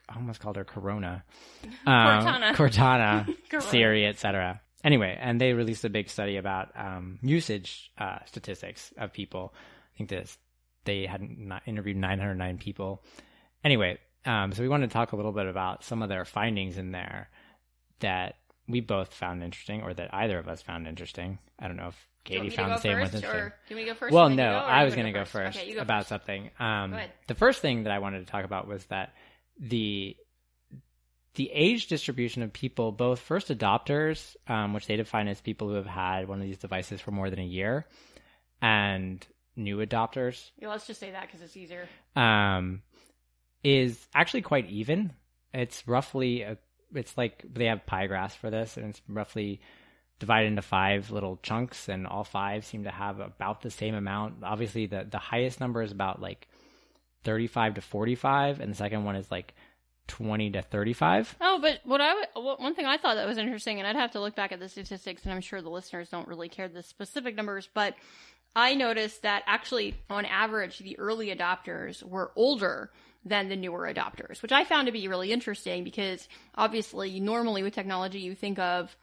I 0.07 0.15
almost 0.15 0.39
called 0.39 0.55
her 0.55 0.65
Corona, 0.65 1.23
um, 1.85 1.93
Cortana. 1.93 2.55
Cortana, 2.55 3.25
Corona. 3.49 3.65
Siri, 3.67 4.05
etc. 4.05 4.61
Anyway, 4.83 5.17
and 5.19 5.41
they 5.41 5.53
released 5.53 5.85
a 5.85 5.89
big 5.89 6.09
study 6.09 6.37
about 6.37 6.69
um, 6.75 7.19
usage 7.21 7.91
uh, 7.97 8.19
statistics 8.25 8.93
of 8.97 9.13
people. 9.13 9.53
I 9.55 9.97
think 9.97 10.09
this 10.09 10.37
they 10.85 11.05
had 11.05 11.21
interviewed 11.65 11.97
909 11.97 12.57
people. 12.57 13.03
Anyway, 13.63 13.97
um, 14.25 14.51
so 14.53 14.61
we 14.61 14.69
wanted 14.69 14.89
to 14.89 14.93
talk 14.93 15.11
a 15.11 15.15
little 15.15 15.31
bit 15.31 15.47
about 15.47 15.83
some 15.83 16.01
of 16.01 16.09
their 16.09 16.25
findings 16.25 16.77
in 16.77 16.91
there 16.91 17.29
that 17.99 18.35
we 18.67 18.79
both 18.81 19.13
found 19.13 19.43
interesting, 19.43 19.83
or 19.83 19.93
that 19.93 20.13
either 20.13 20.39
of 20.39 20.47
us 20.47 20.61
found 20.61 20.87
interesting. 20.87 21.37
I 21.59 21.67
don't 21.67 21.77
know 21.77 21.89
if 21.89 22.07
Katie 22.23 22.39
want 22.39 22.45
me 22.45 22.49
to 22.49 22.55
found 22.55 22.71
the 22.71 22.77
same 22.79 22.99
one. 22.99 23.09
Do 23.11 23.17
you 23.17 23.21
want 23.21 23.67
to 23.69 23.85
go 23.85 23.93
first? 23.93 24.13
Well, 24.13 24.23
You 24.23 24.29
want 24.29 24.31
me 24.31 24.35
no, 24.37 24.51
go, 24.51 24.57
I 24.57 24.83
was 24.83 24.95
going 24.95 25.05
to 25.05 25.11
go 25.11 25.25
first, 25.25 25.57
Okay, 25.57 25.73
go 25.73 25.81
about 25.81 26.01
first. 26.01 26.09
something. 26.09 26.49
Um, 26.59 26.95
the 27.27 27.35
first 27.35 27.61
thing 27.61 27.83
that 27.83 27.91
I 27.93 27.99
wanted 27.99 28.19
to 28.19 28.25
talk 28.25 28.43
about 28.45 28.67
was 28.67 28.83
that 28.85 29.13
the 29.59 30.17
the 31.35 31.51
age 31.51 31.87
distribution 31.87 32.43
of 32.43 32.53
people, 32.53 32.91
both 32.93 33.19
first 33.19 33.49
adopters, 33.49 34.35
um, 34.47 34.73
which 34.73 34.87
they 34.87 34.95
define 34.95 35.27
as 35.27 35.41
people 35.41 35.67
who 35.67 35.75
have 35.75 35.85
had 35.85 36.27
one 36.29 36.39
of 36.39 36.45
these 36.45 36.57
devices 36.57 37.01
for 37.01 37.11
more 37.11 37.29
than 37.29 37.39
a 37.39 37.45
year, 37.45 37.85
and 38.61 39.25
new 39.55 39.77
adopters, 39.77 40.51
Yeah, 40.59 40.69
let's 40.69 40.87
just 40.87 40.99
say 40.99 41.11
that 41.11 41.23
because 41.27 41.41
it's 41.41 41.55
easier. 41.57 41.87
um, 42.15 42.81
is 43.63 44.05
actually 44.13 44.41
quite 44.41 44.69
even. 44.69 45.13
It's 45.53 45.87
roughly 45.87 46.41
a, 46.41 46.57
it's 46.93 47.17
like 47.17 47.43
they 47.51 47.65
have 47.65 47.85
pie 47.85 48.07
graphs 48.07 48.35
for 48.35 48.49
this, 48.49 48.77
and 48.77 48.87
it's 48.87 49.01
roughly 49.07 49.61
divided 50.19 50.47
into 50.47 50.61
five 50.61 51.11
little 51.11 51.37
chunks, 51.41 51.89
and 51.89 52.05
all 52.07 52.23
five 52.23 52.65
seem 52.65 52.83
to 52.83 52.91
have 52.91 53.19
about 53.19 53.61
the 53.61 53.71
same 53.71 53.95
amount. 53.95 54.43
Obviously, 54.43 54.85
the 54.85 55.07
the 55.09 55.17
highest 55.17 55.59
number 55.59 55.81
is 55.81 55.91
about 55.91 56.21
like 56.21 56.47
thirty 57.23 57.47
five 57.47 57.75
to 57.75 57.81
forty 57.81 58.15
five, 58.15 58.59
and 58.59 58.71
the 58.71 58.75
second 58.75 59.03
one 59.03 59.15
is 59.15 59.31
like 59.31 59.53
twenty 60.07 60.51
to 60.51 60.61
thirty 60.61 60.93
five. 60.93 61.35
Oh, 61.41 61.57
but 61.61 61.79
what 61.85 62.01
I 62.01 62.13
one 62.35 62.75
thing 62.75 62.85
I 62.85 62.97
thought 62.97 63.15
that 63.15 63.27
was 63.27 63.37
interesting, 63.37 63.79
and 63.79 63.87
I'd 63.87 63.95
have 63.95 64.11
to 64.11 64.19
look 64.21 64.35
back 64.35 64.51
at 64.51 64.59
the 64.59 64.69
statistics, 64.69 65.23
and 65.23 65.33
I'm 65.33 65.41
sure 65.41 65.61
the 65.61 65.69
listeners 65.69 66.09
don't 66.09 66.27
really 66.27 66.49
care 66.49 66.67
the 66.67 66.83
specific 66.83 67.35
numbers, 67.35 67.67
but 67.73 67.95
I 68.55 68.73
noticed 68.73 69.23
that 69.23 69.43
actually, 69.45 69.95
on 70.09 70.25
average, 70.25 70.79
the 70.79 70.97
early 70.97 71.27
adopters 71.35 72.01
were 72.03 72.31
older 72.35 72.91
than 73.25 73.49
the 73.49 73.55
newer 73.55 73.91
adopters, 73.91 74.41
which 74.41 74.51
I 74.51 74.63
found 74.63 74.85
to 74.85 74.91
be 74.91 75.07
really 75.07 75.31
interesting 75.31 75.83
because 75.83 76.27
obviously, 76.55 77.19
normally 77.19 77.63
with 77.63 77.73
technology, 77.73 78.19
you 78.19 78.35
think 78.35 78.59
of 78.59 78.95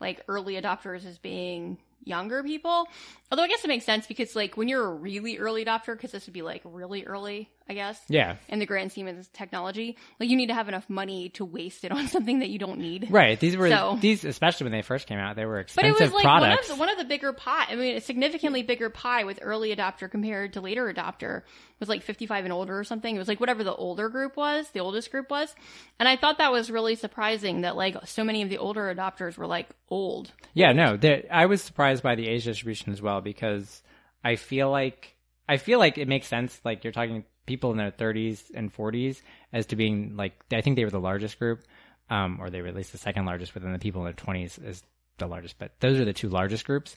like 0.00 0.22
early 0.28 0.54
adopters 0.54 1.04
as 1.06 1.18
being 1.18 1.78
younger 2.04 2.42
people. 2.42 2.86
Although 3.30 3.42
I 3.42 3.48
guess 3.48 3.64
it 3.64 3.68
makes 3.68 3.84
sense 3.84 4.06
because 4.06 4.36
like 4.36 4.56
when 4.56 4.68
you're 4.68 4.84
a 4.84 4.94
really 4.94 5.38
early 5.38 5.64
adopter, 5.64 5.94
because 5.96 6.12
this 6.12 6.26
would 6.26 6.32
be 6.32 6.42
like 6.42 6.62
really 6.64 7.04
early, 7.04 7.50
I 7.70 7.74
guess 7.74 8.00
Yeah, 8.08 8.34
in 8.48 8.58
the 8.58 8.66
grand 8.66 8.90
scheme 8.90 9.06
of 9.06 9.32
technology. 9.32 9.96
Like 10.18 10.28
you 10.28 10.36
need 10.36 10.48
to 10.48 10.54
have 10.54 10.66
enough 10.68 10.90
money 10.90 11.28
to 11.30 11.44
waste 11.44 11.84
it 11.84 11.92
on 11.92 12.08
something 12.14 12.40
that 12.40 12.48
you 12.48 12.58
don't 12.58 12.80
need. 12.80 13.06
right. 13.10 13.38
These 13.38 13.56
were 13.56 13.68
So- 13.70 13.96
these, 14.00 14.24
especially 14.24 14.64
when 14.64 14.72
they 14.72 14.82
first 14.82 15.06
came 15.06 15.18
out, 15.20 15.36
they 15.36 15.44
were 15.46 15.60
expensive 15.60 15.94
But 15.96 16.02
it 16.02 16.04
was 16.04 16.12
like 16.12 16.24
one 16.24 16.50
of, 16.50 16.66
the, 16.66 16.74
one 16.74 16.88
of 16.88 16.98
the 16.98 17.04
bigger 17.04 17.32
pie. 17.32 17.66
I 17.70 17.76
mean, 17.76 17.96
a 17.96 18.00
significantly 18.00 18.64
bigger 18.64 18.90
pie 18.90 19.22
with 19.22 19.38
early 19.40 19.74
adopter 19.74 20.10
compared 20.10 20.54
to 20.54 20.60
later 20.60 20.92
adopter 20.92 21.42
was 21.78 21.88
like 21.88 22.02
55 22.02 22.42
and 22.44 22.52
older 22.52 22.76
or 22.76 22.82
something. 22.82 23.14
It 23.14 23.18
was 23.20 23.28
like 23.28 23.38
whatever 23.38 23.62
the 23.62 23.74
older 23.74 24.08
group 24.08 24.36
was, 24.36 24.68
the 24.72 24.80
oldest 24.80 25.12
group 25.12 25.30
was. 25.30 25.54
And 26.00 26.08
I 26.08 26.16
thought 26.16 26.38
that 26.38 26.50
was 26.50 26.72
really 26.72 26.96
surprising 26.96 27.60
that 27.60 27.76
like 27.76 27.96
so 28.04 28.24
many 28.24 28.42
of 28.42 28.48
the 28.50 28.58
older 28.58 28.92
adopters 28.92 29.36
were 29.38 29.46
like 29.46 29.68
old. 29.88 30.32
Yeah, 30.54 30.72
no, 30.72 30.98
I 31.30 31.46
was 31.46 31.62
surprised 31.62 32.02
by 32.02 32.16
the 32.16 32.26
age 32.26 32.46
distribution 32.46 32.92
as 32.92 33.00
well 33.00 33.20
because 33.20 33.84
I 34.24 34.34
feel 34.34 34.70
like 34.72 35.14
I 35.48 35.56
feel 35.56 35.78
like 35.80 35.98
it 35.98 36.06
makes 36.06 36.28
sense. 36.28 36.60
Like 36.64 36.84
you're 36.84 36.92
talking 36.92 37.24
people 37.46 37.70
in 37.70 37.76
their 37.76 37.90
30s 37.90 38.50
and 38.54 38.74
40s 38.74 39.22
as 39.52 39.66
to 39.66 39.76
being 39.76 40.16
like 40.16 40.32
I 40.52 40.60
think 40.60 40.76
they 40.76 40.84
were 40.84 40.90
the 40.90 41.00
largest 41.00 41.38
group, 41.38 41.64
um, 42.08 42.38
or 42.40 42.50
they 42.50 42.62
were 42.62 42.68
at 42.68 42.76
least 42.76 42.92
the 42.92 42.98
second 42.98 43.24
largest, 43.26 43.54
then 43.54 43.72
the 43.72 43.78
people 43.78 44.04
in 44.04 44.04
their 44.06 44.14
20s 44.14 44.64
is 44.64 44.82
the 45.18 45.26
largest. 45.26 45.58
But 45.58 45.72
those 45.80 46.00
are 46.00 46.04
the 46.04 46.12
two 46.12 46.28
largest 46.28 46.64
groups, 46.64 46.96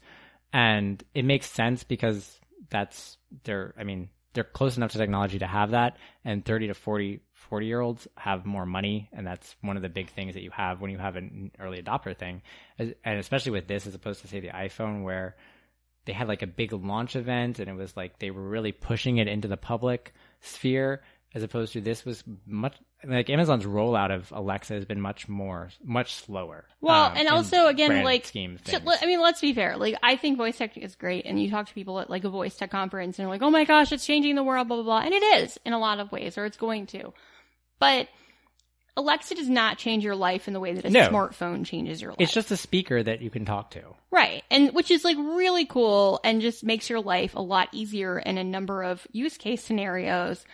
and 0.52 1.04
it 1.14 1.26
makes 1.26 1.50
sense 1.50 1.84
because 1.84 2.40
that's 2.70 3.18
they're 3.44 3.74
I 3.78 3.84
mean 3.84 4.10
they're 4.34 4.44
close 4.44 4.78
enough 4.78 4.92
to 4.92 4.98
technology 4.98 5.40
to 5.40 5.48
have 5.48 5.72
that, 5.72 5.98
and 6.26 6.44
30 6.44 6.68
to 6.68 6.74
40 6.74 7.22
40 7.34 7.66
year 7.66 7.82
olds 7.82 8.08
have 8.18 8.46
more 8.46 8.66
money, 8.66 9.10
and 9.14 9.28
that's 9.28 9.56
one 9.62 9.76
of 9.76 9.84
the 9.84 9.90
big 9.90 10.10
things 10.10 10.34
that 10.34 10.44
you 10.44 10.52
have 10.52 10.82
when 10.82 10.92
you 10.92 10.98
have 10.98 11.16
an 11.16 11.52
early 11.60 11.82
adopter 11.82 12.18
thing, 12.18 12.42
and 12.80 13.20
especially 13.20 13.52
with 13.52 13.68
this 13.68 13.86
as 13.86 13.94
opposed 13.94 14.22
to 14.22 14.28
say 14.28 14.40
the 14.40 14.48
iPhone 14.50 15.04
where 15.04 15.36
they 16.06 16.14
had 16.14 16.28
like 16.28 16.42
a 16.42 16.48
big 16.48 16.74
launch 16.74 17.16
event 17.16 17.60
and 17.60 17.70
it 17.70 17.76
was 17.76 17.96
like 17.96 18.20
they 18.20 18.32
were 18.32 18.42
really 18.42 18.72
pushing 18.72 19.18
it 19.18 19.28
into 19.28 19.48
the 19.48 19.58
public 19.58 20.14
sphere 20.44 21.02
as 21.36 21.42
opposed 21.42 21.74
to 21.74 21.82
this 21.82 22.06
was 22.06 22.24
much 22.46 22.76
like 23.04 23.30
Amazon's 23.30 23.66
rollout 23.66 24.14
of 24.14 24.32
Alexa 24.32 24.74
has 24.76 24.86
been 24.86 25.02
much 25.02 25.28
more 25.28 25.70
much 25.84 26.14
slower. 26.14 26.66
Well, 26.80 27.06
um, 27.08 27.18
and 27.18 27.28
also 27.28 27.68
again, 27.68 28.04
like, 28.04 28.26
scheme 28.26 28.60
so- 28.64 28.80
I 29.02 29.06
mean, 29.08 29.20
let's 29.20 29.42
be 29.42 29.52
fair. 29.54 29.76
Like, 29.76 29.96
I 30.04 30.16
think 30.16 30.38
voice 30.38 30.58
tech 30.58 30.78
is 30.78 30.96
great, 30.96 31.26
and 31.26 31.42
you 31.42 31.50
talk 31.50 31.68
to 31.68 31.74
people 31.74 32.00
at 32.00 32.10
like 32.10 32.24
a 32.24 32.30
voice 32.30 32.56
tech 32.56 32.70
conference, 32.70 33.18
and 33.18 33.24
they're 33.26 33.32
like, 33.32 33.42
"Oh 33.42 33.50
my 33.50 33.66
gosh, 33.66 33.92
it's 33.92 34.06
changing 34.06 34.36
the 34.36 34.44
world," 34.44 34.68
blah 34.68 34.78
blah 34.78 34.84
blah, 34.84 35.00
and 35.00 35.14
it 35.14 35.24
is 35.44 35.60
in 35.66 35.74
a 35.74 35.80
lot 35.80 36.00
of 36.00 36.12
ways, 36.12 36.38
or 36.38 36.46
it's 36.46 36.58
going 36.58 36.86
to. 36.88 37.14
But 37.80 38.08
Alexa 38.96 39.36
does 39.36 39.50
not 39.50 39.78
change 39.78 40.04
your 40.04 40.16
life 40.16 40.48
in 40.48 40.54
the 40.54 40.60
way 40.60 40.74
that 40.74 40.86
a 40.86 40.90
No. 40.90 41.10
smartphone 41.10 41.66
changes 41.66 42.02
your 42.02 42.12
life. 42.12 42.18
it's 42.22 42.34
just 42.34 42.52
a 42.52 42.58
speaker 42.58 43.02
that 43.02 43.22
you 43.22 43.30
can 43.32 43.44
talk 43.46 43.72
to. 43.72 43.82
Right. 44.12 44.44
And 44.52 44.72
which 44.74 44.92
is 44.92 45.04
like 45.04 45.18
really 45.18 45.66
cool 45.66 46.20
and 46.24 46.42
just 46.42 46.64
makes 46.64 46.90
your 46.90 47.02
life 47.02 47.34
a 47.36 47.42
lot 47.42 47.70
easier 47.72 48.20
in 48.20 48.38
a 48.38 48.44
number 48.44 48.84
of 48.84 49.08
use 49.12 49.38
case 49.38 49.64
scenarios. 49.64 50.46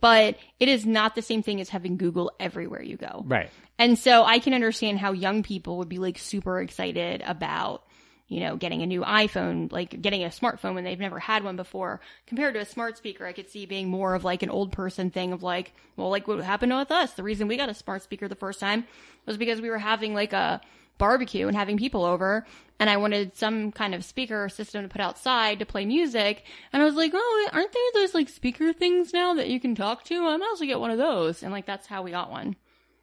But 0.00 0.36
it 0.58 0.68
is 0.68 0.86
not 0.86 1.14
the 1.14 1.20
same 1.20 1.42
thing 1.42 1.60
as 1.60 1.68
having 1.68 1.98
Google 1.98 2.32
everywhere 2.40 2.82
you 2.82 2.96
go. 2.96 3.22
Right. 3.26 3.50
And 3.78 3.98
so 3.98 4.24
I 4.24 4.38
can 4.38 4.54
understand 4.54 4.98
how 4.98 5.12
young 5.12 5.42
people 5.42 5.76
would 5.78 5.88
be 5.90 5.98
like 5.98 6.16
super 6.18 6.60
excited 6.60 7.22
about, 7.26 7.82
you 8.30 8.38
know, 8.38 8.54
getting 8.56 8.80
a 8.80 8.86
new 8.86 9.02
iPhone, 9.02 9.70
like 9.72 10.00
getting 10.00 10.22
a 10.22 10.28
smartphone 10.28 10.74
when 10.74 10.84
they've 10.84 11.00
never 11.00 11.18
had 11.18 11.42
one 11.42 11.56
before. 11.56 12.00
Compared 12.28 12.54
to 12.54 12.60
a 12.60 12.64
smart 12.64 12.96
speaker, 12.96 13.26
I 13.26 13.32
could 13.32 13.50
see 13.50 13.66
being 13.66 13.88
more 13.88 14.14
of 14.14 14.22
like 14.24 14.44
an 14.44 14.50
old 14.50 14.70
person 14.70 15.10
thing 15.10 15.32
of 15.32 15.42
like, 15.42 15.72
well, 15.96 16.10
like 16.10 16.28
what 16.28 16.38
happened 16.40 16.72
with 16.74 16.92
us. 16.92 17.12
The 17.14 17.24
reason 17.24 17.48
we 17.48 17.56
got 17.56 17.68
a 17.68 17.74
smart 17.74 18.02
speaker 18.02 18.28
the 18.28 18.36
first 18.36 18.60
time 18.60 18.86
was 19.26 19.36
because 19.36 19.60
we 19.60 19.68
were 19.68 19.78
having 19.78 20.14
like 20.14 20.32
a 20.32 20.60
barbecue 20.96 21.48
and 21.48 21.56
having 21.56 21.76
people 21.76 22.04
over 22.04 22.46
and 22.78 22.88
I 22.88 22.98
wanted 22.98 23.36
some 23.36 23.72
kind 23.72 23.94
of 23.96 24.04
speaker 24.04 24.48
system 24.48 24.82
to 24.84 24.88
put 24.88 25.00
outside 25.00 25.58
to 25.58 25.66
play 25.66 25.84
music. 25.84 26.44
And 26.72 26.80
I 26.80 26.84
was 26.86 26.94
like, 26.94 27.10
oh, 27.12 27.48
aren't 27.52 27.72
there 27.72 27.82
those 27.94 28.14
like 28.14 28.28
speaker 28.28 28.72
things 28.72 29.12
now 29.12 29.34
that 29.34 29.48
you 29.48 29.58
can 29.58 29.74
talk 29.74 30.04
to? 30.04 30.14
I 30.14 30.36
might 30.36 30.52
as 30.52 30.60
well 30.60 30.68
get 30.68 30.78
one 30.80 30.92
of 30.92 30.98
those. 30.98 31.42
And 31.42 31.50
like, 31.52 31.66
that's 31.66 31.88
how 31.88 32.02
we 32.02 32.12
got 32.12 32.30
one. 32.30 32.54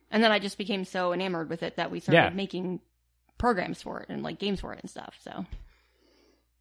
And 0.10 0.24
then 0.24 0.32
I 0.32 0.40
just 0.40 0.58
became 0.58 0.86
so 0.86 1.12
enamored 1.12 1.50
with 1.50 1.64
it 1.64 1.76
that 1.76 1.92
we 1.92 2.00
started 2.00 2.18
Yeah. 2.18 2.30
making 2.30 2.80
programs 3.38 3.82
for 3.82 4.00
it 4.02 4.08
and 4.10 4.24
like 4.24 4.40
games 4.40 4.62
for 4.62 4.74
it 4.74 4.80
and 4.82 4.90
stuff. 4.90 5.16
So 5.24 5.46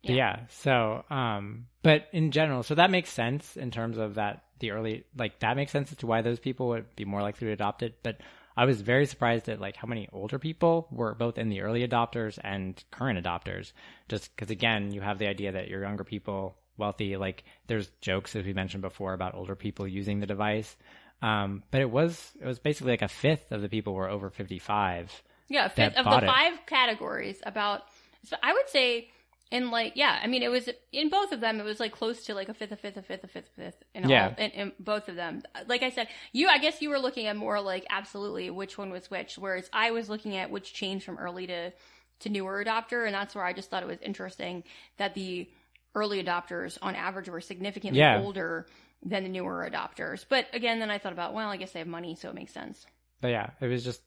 But 0.07 0.15
yeah. 0.15 0.41
So, 0.49 1.05
um, 1.11 1.67
but 1.83 2.07
in 2.13 2.31
general, 2.31 2.63
so 2.63 2.75
that 2.77 2.91
makes 2.91 3.11
sense 3.11 3.57
in 3.57 3.71
terms 3.71 3.99
of 3.99 4.15
that 4.15 4.45
the 4.61 4.71
early 4.71 5.05
like 5.17 5.41
that 5.41 5.57
makes 5.57 5.73
sense 5.73 5.91
as 5.93 5.99
to 5.99 6.07
why 6.07 6.23
those 6.23 6.39
people 6.39 6.69
would 6.69 6.95
be 6.97 7.05
more 7.05 7.23
likely 7.23 7.47
to 7.49 7.53
adopt 7.53 7.83
it. 7.83 7.99
But 8.03 8.19
I 8.57 8.65
was 8.65 8.81
very 8.81 9.07
surprised 9.07 9.49
at 9.49 9.61
like 9.61 9.77
how 9.77 9.89
many 9.89 10.09
older 10.13 10.39
people 10.39 10.89
were 10.91 11.15
both 11.15 11.39
in 11.39 11.49
the 11.51 11.61
early 11.61 11.87
adopters 11.87 12.39
and 12.43 12.83
current 12.91 13.23
adopters. 13.23 13.73
Just 14.09 14.35
because 14.35 14.51
again, 14.51 14.93
you 14.93 15.01
have 15.01 15.19
the 15.19 15.29
idea 15.29 15.53
that 15.53 15.69
your 15.69 15.83
younger 15.83 16.05
people, 16.05 16.57
wealthy, 16.79 17.17
like 17.17 17.45
there's 17.67 17.91
jokes 18.01 18.35
as 18.37 18.45
we 18.45 18.55
mentioned 18.55 18.83
before 18.83 19.13
about 19.13 19.35
older 19.35 19.57
people 19.57 19.87
using 19.87 20.21
the 20.21 20.27
device. 20.27 20.77
Um, 21.23 21.63
but 21.71 21.81
it 21.81 21.91
was 21.91 22.33
it 22.41 22.47
was 22.47 22.59
basically 22.59 22.93
like 22.93 23.03
a 23.03 23.09
fifth 23.09 23.51
of 23.53 23.63
the 23.63 23.69
people 23.69 23.95
were 23.95 24.09
over 24.09 24.31
fifty 24.31 24.59
five. 24.59 25.11
Yeah, 25.49 25.69
fifth 25.69 25.97
of 25.97 26.05
the 26.05 26.19
it. 26.19 26.27
five 26.27 26.67
categories. 26.67 27.41
About, 27.45 27.83
so 28.25 28.37
I 28.43 28.53
would 28.53 28.69
say, 28.69 29.11
in 29.53 29.71
like, 29.71 29.93
yeah, 29.95 30.19
I 30.21 30.27
mean, 30.27 30.43
it 30.43 30.49
was 30.51 30.69
in 30.91 31.09
both 31.09 31.31
of 31.31 31.41
them. 31.41 31.61
It 31.61 31.65
was 31.65 31.79
like 31.79 31.93
close 31.93 32.25
to 32.25 32.35
like 32.35 32.49
a 32.49 32.55
fifth, 32.55 32.73
a 32.73 32.77
fifth, 32.77 32.97
a 32.97 33.03
fifth, 33.03 33.23
a 33.23 33.29
fifth, 33.29 33.49
a 33.57 33.61
fifth, 33.63 33.83
in 33.95 34.09
Yeah. 34.09 34.35
all, 34.37 34.45
in, 34.45 34.51
in 34.51 34.73
both 34.81 35.09
of 35.09 35.15
them. 35.15 35.43
Like 35.69 35.85
I 35.85 35.91
said, 35.91 36.09
you, 36.33 36.49
I 36.49 36.59
guess 36.59 36.83
you 36.83 36.91
were 36.91 36.99
looking 36.99 37.27
at 37.27 37.37
more 37.37 37.61
like 37.61 37.87
absolutely 37.89 38.51
which 38.51 38.77
one 38.77 38.91
was 38.91 39.09
which, 39.09 39.39
whereas 39.39 39.71
I 39.73 39.93
was 39.93 40.09
looking 40.09 40.37
at 40.37 40.51
which 40.51 40.75
changed 40.75 41.05
from 41.05 41.19
early 41.19 41.47
to 41.47 41.73
to 42.21 42.29
newer 42.31 42.65
adopter, 42.65 43.05
and 43.05 43.15
that's 43.15 43.35
where 43.35 43.45
I 43.45 43.53
just 43.53 43.71
thought 43.71 43.83
it 43.83 43.87
was 43.87 44.01
interesting 44.01 44.65
that 44.97 45.13
the 45.15 45.49
early 45.95 46.23
adopters, 46.25 46.79
on 46.83 46.95
average, 46.97 47.29
were 47.29 47.43
significantly 47.43 48.01
Yeah. 48.01 48.21
older 48.23 48.67
than 49.03 49.23
the 49.23 49.29
newer 49.29 49.69
adopters. 49.71 50.25
But 50.29 50.47
again, 50.55 50.81
then 50.81 50.91
I 50.91 50.97
thought 50.99 51.13
about, 51.13 51.35
well, 51.35 51.51
I 51.51 51.57
guess 51.59 51.73
they 51.73 51.79
have 51.79 51.87
money, 51.89 52.15
so 52.15 52.31
it 52.31 52.35
makes 52.35 52.53
sense. 52.55 52.87
But 53.21 53.29
yeah, 53.29 53.51
it 53.61 53.67
was 53.67 53.85
just 53.85 54.01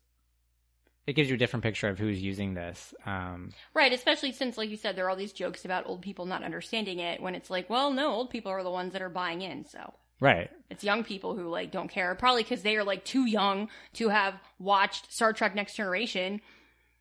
it 1.06 1.14
gives 1.14 1.28
you 1.28 1.34
a 1.34 1.38
different 1.38 1.62
picture 1.62 1.88
of 1.88 1.98
who's 1.98 2.20
using 2.20 2.54
this. 2.54 2.94
Um, 3.06 3.52
Right, 3.74 3.92
especially 3.92 4.32
since, 4.32 4.56
like 4.58 4.70
you 4.70 4.76
said, 4.76 4.96
there 4.96 5.06
are 5.06 5.10
all 5.10 5.16
these 5.16 5.32
jokes 5.32 5.64
about 5.64 5.86
old 5.86 6.02
people 6.02 6.26
not 6.26 6.44
understanding 6.44 6.98
it 6.98 7.20
when 7.20 7.34
it's 7.34 7.50
like, 7.50 7.68
well, 7.70 7.90
no, 7.90 8.08
old 8.12 8.30
people 8.30 8.52
are 8.52 8.62
the 8.62 8.70
ones 8.70 8.92
that 8.92 9.02
are 9.02 9.08
buying 9.08 9.42
in, 9.42 9.64
so. 9.64 9.94
right. 10.20 10.50
It's 10.68 10.84
young 10.84 11.02
people 11.02 11.34
who, 11.34 11.48
like, 11.48 11.72
don't 11.72 11.88
care. 11.88 12.14
Probably 12.14 12.42
because 12.42 12.62
they 12.62 12.76
are, 12.76 12.84
like, 12.84 13.04
too 13.04 13.26
young 13.26 13.68
to 13.94 14.08
have 14.10 14.34
watched 14.58 15.12
Star 15.12 15.32
Trek 15.32 15.54
Next 15.54 15.74
Generation, 15.74 16.40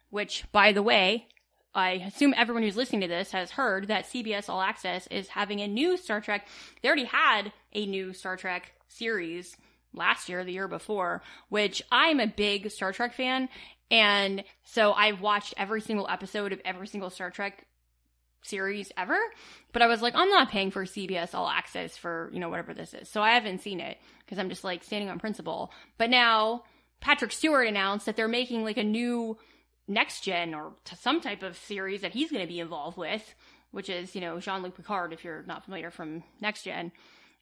which, 0.10 0.46
by 0.52 0.72
the 0.72 0.82
way, 0.82 1.28
I 1.76 1.92
assume 1.92 2.34
everyone 2.36 2.64
who's 2.64 2.78
listening 2.78 3.02
to 3.02 3.08
this 3.08 3.32
has 3.32 3.52
heard 3.52 3.90
that 3.90 4.06
CBS 4.06 4.50
All 4.50 4.62
Access 4.62 5.06
is 5.08 5.28
having 5.28 5.60
a 5.60 5.68
new 5.68 5.98
Star 5.98 6.20
Trek. 6.20 6.48
They 6.82 6.88
already 6.88 7.06
had 7.06 7.54
a 7.74 7.86
new 7.86 8.14
Star 8.14 8.38
Trek 8.38 8.74
series 8.88 9.56
last 9.94 10.30
year, 10.30 10.44
the 10.44 10.52
year 10.52 10.68
before, 10.68 11.22
which 11.50 11.84
I'm 11.92 12.20
a 12.20 12.26
big 12.28 12.72
Star 12.72 12.92
Trek 12.92 13.14
fan. 13.14 13.50
And 13.92 14.44
so 14.64 14.94
I've 14.94 15.22
watched 15.22 15.54
every 15.58 15.82
single 15.82 16.08
episode 16.08 16.54
of 16.54 16.62
every 16.64 16.88
single 16.88 17.10
Star 17.10 17.32
Trek 17.32 17.66
series 18.44 18.92
ever. 18.98 19.18
But 19.72 19.82
I 19.82 19.88
was 19.88 20.02
like, 20.02 20.16
I'm 20.16 20.30
not 20.30 20.50
paying 20.50 20.72
for 20.72 20.86
CBS 20.86 21.34
All 21.34 21.48
Access 21.48 21.98
for, 21.98 22.30
you 22.34 22.40
know, 22.40 22.50
whatever 22.50 22.74
this 22.74 22.94
is. 22.94 23.10
So 23.10 23.22
I 23.22 23.32
haven't 23.32 23.62
seen 23.62 23.80
it 23.80 23.98
because 24.26 24.40
I'm 24.40 24.50
just 24.50 24.64
like 24.64 24.84
standing 24.84 25.10
on 25.10 25.20
principle. 25.20 25.72
But 25.98 26.10
now 26.10 26.64
Patrick 27.02 27.32
Stewart 27.32 27.68
announced 27.68 28.06
that 28.06 28.16
they're 28.16 28.28
making 28.28 28.64
like 28.64 28.78
a 28.78 28.84
new 28.84 29.38
next 29.88 30.24
gen 30.24 30.54
or 30.54 30.74
some 31.00 31.22
type 31.22 31.44
of 31.44 31.58
series 31.58 32.02
that 32.02 32.14
he's 32.14 32.32
going 32.32 32.44
to 32.44 32.52
be 32.52 32.60
involved 32.60 32.98
with, 32.98 33.34
which 33.72 33.90
is, 33.90 34.16
you 34.16 34.22
know, 34.22 34.40
Jean 34.40 34.62
Luc 34.62 34.76
Picard, 34.76 35.14
if 35.14 35.24
you're 35.24 35.44
not 35.44 35.66
familiar 35.66 35.92
from 35.92 36.24
next 36.42 36.64
gen. 36.64 36.92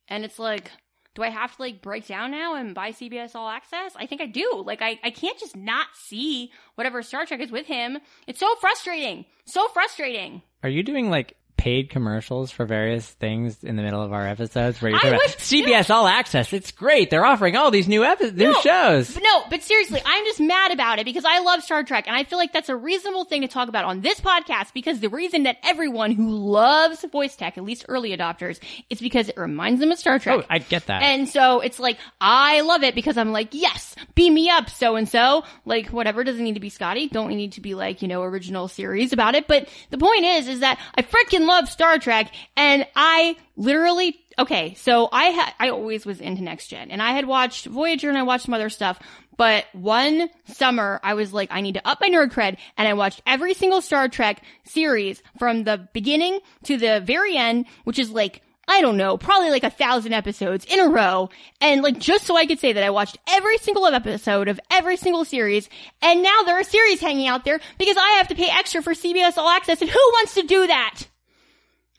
And 0.07 0.23
it's 0.23 0.39
like, 0.39 0.71
do 1.17 1.23
I 1.23 1.29
have 1.31 1.55
to 1.55 1.61
like 1.63 1.81
break 1.81 2.05
down 2.05 2.29
now 2.29 2.53
and 2.53 2.75
buy 2.75 2.91
CBS 2.91 3.33
All 3.33 3.49
Access? 3.49 3.93
I 3.95 4.05
think 4.05 4.21
I 4.21 4.27
do. 4.27 4.63
Like, 4.63 4.83
I, 4.83 4.99
I 5.03 5.09
can't 5.09 5.37
just 5.39 5.55
not 5.57 5.87
see 5.95 6.51
whatever 6.75 7.01
Star 7.01 7.25
Trek 7.25 7.41
is 7.41 7.49
with 7.49 7.65
him. 7.65 7.97
It's 8.27 8.39
so 8.39 8.53
frustrating. 8.61 9.25
So 9.45 9.67
frustrating. 9.69 10.43
Are 10.61 10.69
you 10.69 10.83
doing 10.83 11.09
like 11.09 11.35
paid 11.57 11.89
commercials 11.89 12.51
for 12.51 12.65
various 12.65 13.07
things 13.07 13.63
in 13.63 13.75
the 13.75 13.81
middle 13.81 14.01
of 14.01 14.13
our 14.13 14.27
episodes 14.27 14.81
where 14.81 14.91
you're 14.91 14.99
talking 14.99 15.15
about 15.15 15.37
CBS 15.37 15.89
All 15.89 16.07
Access? 16.07 16.53
It's 16.53 16.71
great. 16.71 17.09
They're 17.09 17.25
offering 17.25 17.55
all 17.55 17.71
these 17.71 17.87
new 17.87 18.05
epi- 18.05 18.31
new 18.31 18.53
shows. 18.61 19.13
But 19.13 19.23
no, 19.23 19.43
but 19.49 19.63
seriously, 19.63 20.01
I'm 20.05 20.23
just 20.25 20.39
mad 20.39 20.71
about 20.71 20.99
it 20.99 21.05
because 21.05 21.25
I 21.25 21.39
love 21.39 21.63
Star 21.63 21.83
Trek 21.83 22.07
and 22.07 22.15
I 22.15 22.23
feel 22.23 22.37
like 22.37 22.53
that's 22.53 22.69
a 22.69 22.75
reasonable 22.75 23.25
thing 23.25 23.41
to 23.41 23.47
talk 23.47 23.67
about 23.69 23.85
on 23.85 24.01
this 24.01 24.19
podcast 24.21 24.73
because 24.73 24.99
the 24.99 25.09
reason 25.09 25.43
that 25.43 25.57
everyone 25.63 26.11
who 26.11 26.29
loves 26.29 27.03
voice 27.11 27.35
tech, 27.35 27.57
at 27.57 27.63
least 27.63 27.85
early 27.89 28.15
adopters, 28.15 28.59
is 28.89 28.99
because 28.99 29.29
it 29.29 29.37
reminds 29.37 29.79
them 29.79 29.91
of 29.91 29.97
Star 29.97 30.19
Trek. 30.19 30.39
Oh, 30.41 30.45
I 30.49 30.59
get 30.59 30.85
that. 30.87 31.01
And 31.01 31.27
so 31.27 31.59
it's 31.61 31.79
like, 31.79 31.97
I 32.21 32.61
love 32.61 32.83
it 32.83 32.93
because 32.95 33.17
I'm 33.17 33.31
like, 33.31 33.49
yes, 33.51 33.95
beam 34.15 34.33
me 34.33 34.49
up, 34.49 34.69
so 34.69 34.95
and 34.95 35.09
so. 35.09 35.43
Like, 35.65 35.87
whatever, 35.87 36.23
doesn't 36.23 36.43
need 36.43 36.53
to 36.53 36.59
be 36.59 36.69
Scotty. 36.69 37.07
Don't 37.07 37.29
need 37.29 37.53
to 37.53 37.61
be 37.61 37.73
like, 37.73 38.01
you 38.01 38.07
know, 38.07 38.21
original 38.21 38.67
series 38.67 39.13
about 39.13 39.35
it. 39.35 39.47
But 39.47 39.67
the 39.89 39.97
point 39.97 40.23
is, 40.23 40.47
is 40.47 40.59
that 40.59 40.79
I 40.95 41.01
freaking 41.01 41.46
love 41.47 41.69
Star 41.69 41.97
Trek 41.99 42.31
and 42.55 42.85
I 42.95 43.35
literally, 43.55 44.19
okay, 44.37 44.75
so 44.75 45.09
I 45.11 45.25
had, 45.25 45.53
I 45.59 45.69
always 45.69 46.05
was 46.05 46.21
into 46.21 46.43
Next 46.43 46.67
Gen 46.67 46.91
and 46.91 47.01
I 47.01 47.11
had 47.11 47.25
watched 47.25 47.65
Voyager 47.65 48.09
and 48.09 48.17
I 48.17 48.23
watched 48.23 48.45
some 48.45 48.53
other 48.53 48.69
stuff. 48.69 48.99
But 49.37 49.65
one 49.73 50.29
summer, 50.45 50.99
I 51.03 51.13
was 51.13 51.31
like, 51.31 51.49
I 51.51 51.61
need 51.61 51.75
to 51.75 51.87
up 51.87 52.01
my 52.01 52.09
nerd 52.09 52.33
cred, 52.33 52.57
and 52.75 52.87
I 52.87 52.95
watched 52.95 53.21
every 53.27 53.53
single 53.53 53.81
Star 53.81 54.09
Trek 54.09 54.41
series 54.63 55.21
from 55.37 55.63
the 55.63 55.87
beginning 55.93 56.39
to 56.63 56.77
the 56.77 57.01
very 57.05 57.37
end, 57.37 57.67
which 57.83 57.99
is 57.99 58.09
like 58.09 58.41
I 58.69 58.81
don't 58.81 58.97
know, 58.97 59.17
probably 59.17 59.49
like 59.49 59.63
a 59.63 59.69
thousand 59.69 60.11
episodes 60.11 60.65
in 60.65 60.81
a 60.81 60.89
row. 60.89 61.29
And 61.61 61.81
like, 61.81 61.99
just 61.99 62.25
so 62.25 62.35
I 62.35 62.45
could 62.45 62.59
say 62.59 62.73
that 62.73 62.83
I 62.83 62.89
watched 62.89 63.17
every 63.29 63.57
single 63.59 63.85
episode 63.85 64.49
of 64.49 64.59
every 64.69 64.97
single 64.97 65.23
series. 65.23 65.69
And 66.01 66.21
now 66.21 66.43
there 66.43 66.59
are 66.59 66.63
series 66.63 66.99
hanging 66.99 67.27
out 67.27 67.45
there 67.45 67.61
because 67.77 67.95
I 67.97 68.17
have 68.17 68.27
to 68.27 68.35
pay 68.35 68.49
extra 68.49 68.81
for 68.81 68.93
CBS 68.93 69.37
All 69.37 69.47
Access. 69.47 69.79
And 69.79 69.89
who 69.89 69.99
wants 70.13 70.33
to 70.33 70.43
do 70.43 70.67
that? 70.67 71.03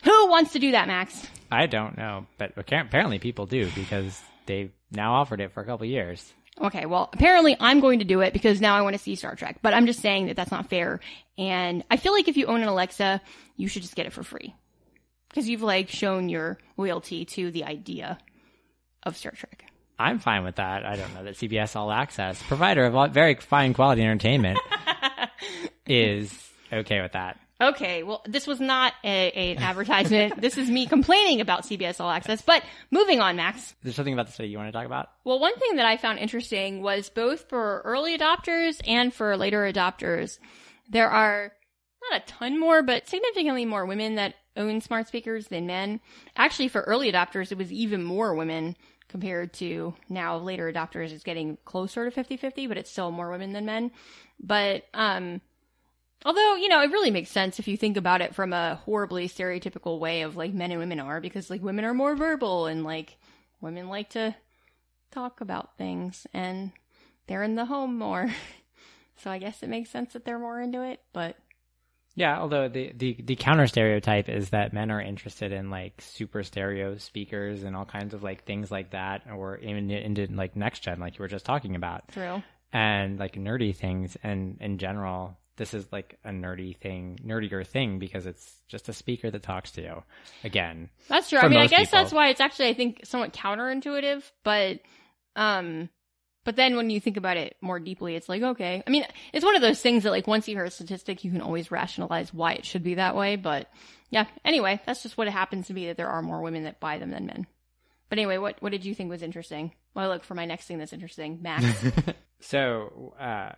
Who 0.04 0.28
wants 0.28 0.52
to 0.52 0.58
do 0.58 0.72
that, 0.72 0.86
Max? 0.86 1.26
I 1.50 1.66
don't 1.66 1.96
know, 1.96 2.26
but 2.36 2.52
apparently 2.56 3.18
people 3.18 3.46
do 3.46 3.70
because 3.74 4.20
they've 4.46 4.70
now 4.90 5.14
offered 5.14 5.40
it 5.40 5.52
for 5.52 5.62
a 5.62 5.66
couple 5.66 5.84
of 5.84 5.90
years. 5.90 6.32
Okay, 6.60 6.86
well, 6.86 7.08
apparently 7.12 7.56
I'm 7.60 7.80
going 7.80 8.00
to 8.00 8.04
do 8.04 8.20
it 8.20 8.32
because 8.32 8.60
now 8.60 8.74
I 8.74 8.82
want 8.82 8.94
to 8.94 8.98
see 9.02 9.14
Star 9.14 9.34
Trek. 9.36 9.58
But 9.62 9.74
I'm 9.74 9.86
just 9.86 10.00
saying 10.00 10.26
that 10.26 10.36
that's 10.36 10.50
not 10.50 10.68
fair. 10.68 11.00
And 11.36 11.84
I 11.90 11.96
feel 11.96 12.12
like 12.12 12.28
if 12.28 12.36
you 12.36 12.46
own 12.46 12.62
an 12.62 12.68
Alexa, 12.68 13.20
you 13.56 13.68
should 13.68 13.82
just 13.82 13.94
get 13.94 14.06
it 14.06 14.12
for 14.12 14.22
free. 14.22 14.54
Because 15.28 15.48
you've 15.48 15.62
like 15.62 15.88
shown 15.88 16.28
your 16.28 16.58
loyalty 16.76 17.24
to 17.26 17.50
the 17.50 17.64
idea 17.64 18.18
of 19.04 19.16
Star 19.16 19.32
Trek. 19.32 19.64
I'm 19.98 20.18
fine 20.18 20.44
with 20.44 20.56
that. 20.56 20.84
I 20.84 20.96
don't 20.96 21.12
know 21.14 21.24
that 21.24 21.34
CBS 21.34 21.74
All 21.76 21.90
Access, 21.90 22.40
provider 22.42 22.84
of 22.84 23.12
very 23.12 23.34
fine 23.34 23.74
quality 23.74 24.02
entertainment, 24.02 24.58
is 25.86 26.32
okay 26.72 27.00
with 27.02 27.12
that. 27.12 27.38
Okay, 27.60 28.04
well, 28.04 28.22
this 28.24 28.46
was 28.46 28.60
not 28.60 28.92
a, 29.02 29.08
a- 29.34 29.56
an 29.56 29.58
advertisement. 29.62 30.40
this 30.40 30.56
is 30.56 30.70
me 30.70 30.86
complaining 30.86 31.40
about 31.40 31.64
CBS 31.64 32.00
All 32.00 32.08
Access. 32.10 32.40
But 32.40 32.62
moving 32.92 33.20
on, 33.20 33.34
Max. 33.34 33.74
There's 33.82 33.96
something 33.96 34.14
about 34.14 34.26
the 34.26 34.32
study 34.32 34.48
you 34.50 34.58
want 34.58 34.68
to 34.68 34.72
talk 34.72 34.86
about? 34.86 35.08
Well, 35.24 35.40
one 35.40 35.56
thing 35.58 35.76
that 35.76 35.86
I 35.86 35.96
found 35.96 36.20
interesting 36.20 36.82
was 36.82 37.08
both 37.08 37.48
for 37.48 37.80
early 37.84 38.16
adopters 38.16 38.80
and 38.86 39.12
for 39.12 39.36
later 39.36 39.62
adopters, 39.62 40.38
there 40.88 41.10
are 41.10 41.52
not 42.10 42.22
a 42.22 42.26
ton 42.26 42.60
more, 42.60 42.82
but 42.82 43.08
significantly 43.08 43.64
more 43.64 43.86
women 43.86 44.14
that 44.14 44.34
own 44.56 44.80
smart 44.80 45.08
speakers 45.08 45.48
than 45.48 45.66
men. 45.66 46.00
Actually, 46.36 46.68
for 46.68 46.82
early 46.82 47.10
adopters, 47.10 47.50
it 47.50 47.58
was 47.58 47.72
even 47.72 48.04
more 48.04 48.34
women 48.34 48.76
compared 49.08 49.52
to 49.54 49.94
now 50.08 50.36
later 50.36 50.70
adopters 50.72 51.12
is 51.12 51.22
getting 51.24 51.58
closer 51.64 52.08
to 52.08 52.24
50-50, 52.24 52.68
but 52.68 52.76
it's 52.76 52.90
still 52.90 53.10
more 53.10 53.30
women 53.30 53.52
than 53.52 53.64
men. 53.66 53.90
But, 54.38 54.84
um, 54.94 55.40
Although, 56.24 56.56
you 56.56 56.68
know, 56.68 56.82
it 56.82 56.90
really 56.90 57.10
makes 57.10 57.30
sense 57.30 57.58
if 57.58 57.68
you 57.68 57.76
think 57.76 57.96
about 57.96 58.20
it 58.20 58.34
from 58.34 58.52
a 58.52 58.76
horribly 58.84 59.28
stereotypical 59.28 59.98
way 60.00 60.22
of 60.22 60.36
like 60.36 60.52
men 60.52 60.70
and 60.72 60.80
women 60.80 60.98
are, 61.00 61.20
because 61.20 61.48
like 61.48 61.62
women 61.62 61.84
are 61.84 61.94
more 61.94 62.16
verbal 62.16 62.66
and 62.66 62.82
like 62.82 63.16
women 63.60 63.88
like 63.88 64.10
to 64.10 64.34
talk 65.10 65.40
about 65.40 65.76
things 65.78 66.26
and 66.34 66.72
they're 67.26 67.42
in 67.42 67.54
the 67.54 67.66
home 67.66 67.96
more. 67.96 68.28
so 69.16 69.30
I 69.30 69.38
guess 69.38 69.62
it 69.62 69.68
makes 69.68 69.90
sense 69.90 70.12
that 70.12 70.24
they're 70.24 70.38
more 70.38 70.60
into 70.60 70.82
it, 70.82 71.00
but 71.12 71.36
Yeah, 72.16 72.40
although 72.40 72.68
the, 72.68 72.92
the, 72.96 73.16
the 73.22 73.36
counter 73.36 73.68
stereotype 73.68 74.28
is 74.28 74.50
that 74.50 74.72
men 74.72 74.90
are 74.90 75.00
interested 75.00 75.52
in 75.52 75.70
like 75.70 76.00
super 76.00 76.42
stereo 76.42 76.96
speakers 76.98 77.62
and 77.62 77.76
all 77.76 77.84
kinds 77.84 78.12
of 78.12 78.24
like 78.24 78.44
things 78.44 78.72
like 78.72 78.90
that, 78.90 79.22
or 79.32 79.58
even 79.58 79.88
into 79.90 80.26
like 80.34 80.56
next 80.56 80.80
gen, 80.80 80.98
like 80.98 81.16
you 81.16 81.22
were 81.22 81.28
just 81.28 81.44
talking 81.44 81.76
about, 81.76 82.08
true. 82.08 82.42
and 82.72 83.20
like 83.20 83.34
nerdy 83.36 83.74
things. 83.74 84.16
And 84.24 84.58
in 84.60 84.78
general, 84.78 85.36
this 85.58 85.74
is 85.74 85.86
like 85.92 86.18
a 86.24 86.30
nerdy 86.30 86.76
thing, 86.76 87.18
nerdier 87.24 87.66
thing 87.66 87.98
because 87.98 88.26
it's 88.26 88.56
just 88.68 88.88
a 88.88 88.92
speaker 88.92 89.30
that 89.30 89.42
talks 89.42 89.72
to 89.72 89.82
you. 89.82 90.02
Again, 90.44 90.88
That's 91.08 91.28
true. 91.28 91.38
I 91.38 91.48
mean, 91.48 91.58
I 91.58 91.66
guess 91.66 91.88
people. 91.88 91.98
that's 91.98 92.12
why 92.12 92.28
it's 92.28 92.40
actually, 92.40 92.68
I 92.68 92.74
think, 92.74 93.00
somewhat 93.04 93.34
counterintuitive, 93.34 94.22
but, 94.44 94.80
um, 95.36 95.90
but 96.44 96.56
then 96.56 96.76
when 96.76 96.88
you 96.88 97.00
think 97.00 97.18
about 97.18 97.36
it 97.36 97.56
more 97.60 97.78
deeply, 97.78 98.16
it's 98.16 98.28
like, 98.28 98.42
okay. 98.42 98.82
I 98.86 98.90
mean, 98.90 99.04
it's 99.34 99.44
one 99.44 99.54
of 99.54 99.60
those 99.60 99.82
things 99.82 100.04
that 100.04 100.10
like 100.10 100.26
once 100.26 100.48
you 100.48 100.54
hear 100.56 100.64
a 100.64 100.70
statistic, 100.70 101.22
you 101.22 101.30
can 101.30 101.42
always 101.42 101.70
rationalize 101.70 102.32
why 102.32 102.52
it 102.52 102.64
should 102.64 102.82
be 102.82 102.94
that 102.94 103.14
way. 103.14 103.36
But 103.36 103.68
yeah, 104.08 104.24
anyway, 104.44 104.80
that's 104.86 105.02
just 105.02 105.18
what 105.18 105.26
it 105.26 105.32
happens 105.32 105.66
to 105.66 105.74
be 105.74 105.86
that 105.88 105.98
there 105.98 106.08
are 106.08 106.22
more 106.22 106.40
women 106.40 106.64
that 106.64 106.80
buy 106.80 106.98
them 106.98 107.10
than 107.10 107.26
men. 107.26 107.46
But 108.08 108.18
anyway, 108.18 108.38
what 108.38 108.62
what 108.62 108.72
did 108.72 108.86
you 108.86 108.94
think 108.94 109.10
was 109.10 109.22
interesting? 109.22 109.72
Well, 109.92 110.06
I 110.06 110.14
look 110.14 110.24
for 110.24 110.34
my 110.34 110.46
next 110.46 110.66
thing 110.66 110.78
that's 110.78 110.94
interesting, 110.94 111.40
Max. 111.42 111.66
so, 112.40 113.14
uh, 113.20 113.52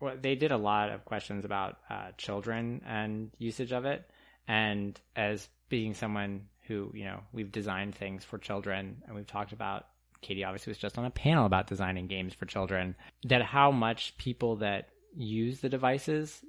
well, 0.00 0.16
they 0.20 0.34
did 0.34 0.52
a 0.52 0.56
lot 0.56 0.90
of 0.90 1.04
questions 1.04 1.44
about 1.44 1.78
uh, 1.90 2.10
children 2.16 2.82
and 2.86 3.30
usage 3.38 3.72
of 3.72 3.84
it. 3.84 4.08
And 4.46 4.98
as 5.16 5.48
being 5.68 5.94
someone 5.94 6.46
who, 6.62 6.90
you 6.94 7.04
know, 7.04 7.20
we've 7.32 7.52
designed 7.52 7.94
things 7.94 8.24
for 8.24 8.38
children 8.38 9.02
and 9.06 9.14
we've 9.14 9.26
talked 9.26 9.52
about, 9.52 9.86
Katie 10.20 10.44
obviously 10.44 10.70
was 10.70 10.78
just 10.78 10.98
on 10.98 11.04
a 11.04 11.10
panel 11.10 11.46
about 11.46 11.66
designing 11.66 12.06
games 12.06 12.34
for 12.34 12.46
children, 12.46 12.96
that 13.24 13.42
how 13.42 13.70
much 13.70 14.16
people 14.18 14.56
that 14.56 14.88
use 15.14 15.60
the 15.60 15.68
devices 15.68 16.40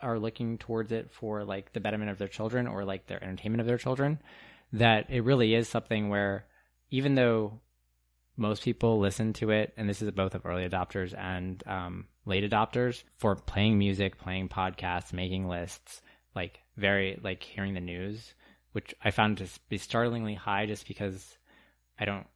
are 0.00 0.18
looking 0.18 0.58
towards 0.58 0.92
it 0.92 1.10
for 1.10 1.44
like 1.44 1.72
the 1.72 1.80
betterment 1.80 2.10
of 2.10 2.18
their 2.18 2.28
children 2.28 2.66
or 2.66 2.84
like 2.84 3.06
their 3.06 3.22
entertainment 3.22 3.60
of 3.60 3.66
their 3.66 3.78
children, 3.78 4.20
that 4.72 5.06
it 5.10 5.24
really 5.24 5.54
is 5.54 5.68
something 5.68 6.08
where 6.08 6.46
even 6.90 7.14
though 7.14 7.60
most 8.38 8.62
people 8.62 8.98
listen 8.98 9.32
to 9.34 9.50
it, 9.50 9.74
and 9.76 9.88
this 9.88 10.00
is 10.00 10.10
both 10.12 10.34
of 10.34 10.46
early 10.46 10.66
adopters 10.66 11.12
and 11.18 11.62
um, 11.66 12.06
late 12.24 12.48
adopters 12.48 13.02
for 13.18 13.34
playing 13.34 13.78
music, 13.78 14.18
playing 14.18 14.48
podcasts, 14.48 15.12
making 15.12 15.48
lists, 15.48 16.00
like 16.34 16.60
very 16.76 17.18
like 17.22 17.42
hearing 17.42 17.74
the 17.74 17.80
news, 17.80 18.34
which 18.72 18.94
I 19.02 19.10
found 19.10 19.38
to 19.38 19.48
be 19.68 19.78
startlingly 19.78 20.34
high 20.34 20.66
just 20.66 20.86
because 20.86 21.36
I 21.98 22.04
don't 22.04 22.26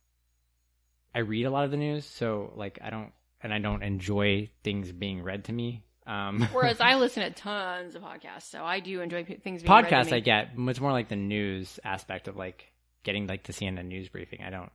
I 1.15 1.21
read 1.21 1.47
a 1.47 1.51
lot 1.51 1.65
of 1.65 1.71
the 1.71 1.77
news, 1.77 2.05
so 2.05 2.53
like 2.57 2.79
I 2.83 2.91
don't 2.91 3.13
and 3.43 3.55
I 3.55 3.59
don't 3.59 3.83
enjoy 3.83 4.51
things 4.65 4.91
being 4.93 5.23
read 5.23 5.45
to 5.45 5.53
me. 5.53 5.83
Um, 6.07 6.49
Whereas 6.53 6.81
I 6.81 6.95
listen 6.97 7.23
to 7.23 7.31
tons 7.31 7.95
of 7.95 8.03
podcasts, 8.03 8.51
so 8.51 8.65
I 8.65 8.81
do 8.81 9.01
enjoy 9.01 9.25
things 9.25 9.63
being 9.63 9.73
podcasts 9.73 9.93
read 9.93 10.05
to 10.05 10.11
me. 10.11 10.17
I 10.17 10.21
get. 10.21 10.49
It's 10.57 10.81
more 10.81 10.93
like 10.93 11.09
the 11.09 11.17
news 11.17 11.79
aspect 11.85 12.29
of 12.29 12.37
like 12.37 12.73
getting 13.05 13.27
like 13.27 13.45
to 13.45 13.53
see 13.53 13.67
in 13.67 13.75
the 13.75 13.83
CNN 13.83 13.87
news 13.87 14.09
briefing. 14.09 14.41
I 14.43 14.51
don't 14.51 14.71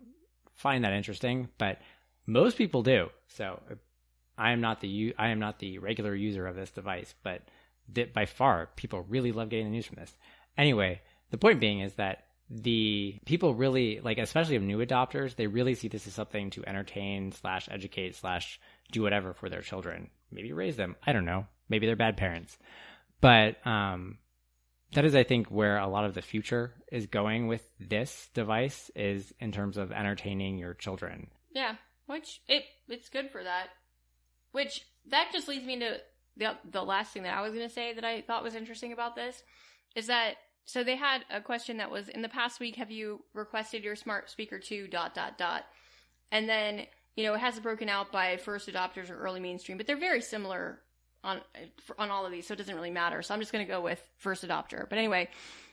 find 0.58 0.84
that 0.84 0.94
interesting, 0.94 1.50
but 1.58 1.80
most 2.26 2.58
people 2.58 2.84
do. 2.84 3.10
So 3.30 3.62
I 4.38 4.52
am 4.52 4.62
not 4.62 4.82
the 4.82 5.16
I 5.18 5.30
am 5.30 5.40
not 5.40 5.60
the 5.60 5.80
regular 5.80 6.14
user 6.14 6.46
of 6.46 6.56
this 6.56 6.72
device, 6.72 7.16
but 7.24 7.42
by 8.14 8.26
far 8.26 8.70
people 8.76 9.06
really 9.08 9.32
love 9.32 9.50
getting 9.50 9.66
the 9.66 9.72
news 9.72 9.86
from 9.86 9.96
this. 9.96 10.14
Anyway, 10.58 11.02
the 11.32 11.38
point 11.38 11.60
being 11.60 11.80
is 11.80 11.94
that 11.94 12.26
the 12.50 13.20
people 13.26 13.54
really 13.54 14.00
like, 14.00 14.18
especially 14.18 14.56
of 14.56 14.64
new 14.64 14.78
adopters, 14.80 15.36
they 15.36 15.48
really 15.48 15.76
see 15.76 15.88
this 15.88 16.08
as 16.08 16.14
something 16.14 16.50
to 16.52 16.68
entertain 16.68 17.32
slash 17.32 17.68
educate 17.70 18.16
slash 18.16 18.60
do 18.92 19.02
whatever 19.02 19.34
for 19.34 19.50
their 19.50 19.62
children. 19.62 20.10
Maybe 20.32 20.54
raise 20.54 20.76
them. 20.76 20.96
I 21.06 21.14
don't 21.14 21.26
know. 21.26 21.48
Maybe 21.70 21.86
they're 21.86 21.96
bad 21.96 22.18
parents, 22.18 22.58
but 23.20 23.66
um, 23.66 24.18
that 24.94 25.06
is, 25.06 25.16
I 25.16 25.24
think, 25.24 25.48
where 25.48 25.78
a 25.78 25.88
lot 25.88 26.06
of 26.06 26.14
the 26.14 26.22
future 26.22 26.74
is 26.92 27.08
going 27.08 27.48
with 27.48 27.70
this 27.80 28.30
device 28.34 28.90
is 28.96 29.34
in 29.40 29.52
terms 29.52 29.78
of 29.78 29.92
entertaining 29.92 30.58
your 30.58 30.74
children. 30.74 31.28
Yeah, 31.54 31.76
which 32.06 32.42
it 32.48 32.64
it's 32.88 33.10
good 33.10 33.30
for 33.32 33.44
that. 33.44 33.68
Which 34.52 34.82
that 35.10 35.30
just 35.32 35.48
leads 35.48 35.66
me 35.66 35.80
to 35.80 35.98
the 36.38 36.58
the 36.70 36.84
last 36.84 37.14
thing 37.14 37.24
that 37.24 37.38
I 37.38 37.42
was 37.42 37.54
going 37.54 37.68
to 37.68 37.74
say 37.74 37.94
that 37.94 38.06
I 38.06 38.22
thought 38.22 38.44
was 38.44 38.56
interesting 38.56 38.94
about 38.94 39.16
this 39.16 39.44
is 39.96 40.08
that 40.08 40.36
so 40.66 40.84
they 40.84 40.96
had 40.96 41.24
a 41.32 41.42
question 41.42 41.78
that 41.78 41.92
was 41.92 42.10
in 42.10 42.22
the 42.22 42.30
past 42.30 42.60
week 42.60 42.76
have 42.76 42.92
you 42.92 43.24
requested 43.34 43.84
your 43.84 43.96
smart 43.96 44.30
speaker 44.30 44.60
to 44.60 44.88
dot 44.88 45.16
dot 45.16 45.38
dot 45.38 45.64
and 46.32 46.48
then 46.48 46.86
you 47.16 47.24
know 47.24 47.34
it 47.34 47.40
has 47.40 47.60
broken 47.60 47.90
out 47.90 48.12
by 48.12 48.38
first 48.38 48.70
adopters 48.70 49.10
or 49.10 49.18
early 49.18 49.40
mainstream 49.40 49.78
but 49.78 49.88
they're 49.88 49.98
very 49.98 50.22
similar 50.22 50.80
on 51.24 51.42
on 51.98 52.10
all 52.10 52.26
of 52.26 52.32
these 52.32 52.48
so 52.48 52.54
it 52.54 52.58
doesn't 52.58 52.76
really 52.76 52.92
matter. 52.92 53.22
So 53.22 53.34
i'm 53.34 53.40
just 53.40 53.52
going 53.52 53.66
to 53.66 53.72
go 53.72 53.82
with 53.82 54.02
first 54.18 54.46
adopter. 54.46 54.88
But 54.88 54.98
anyway 54.98 55.30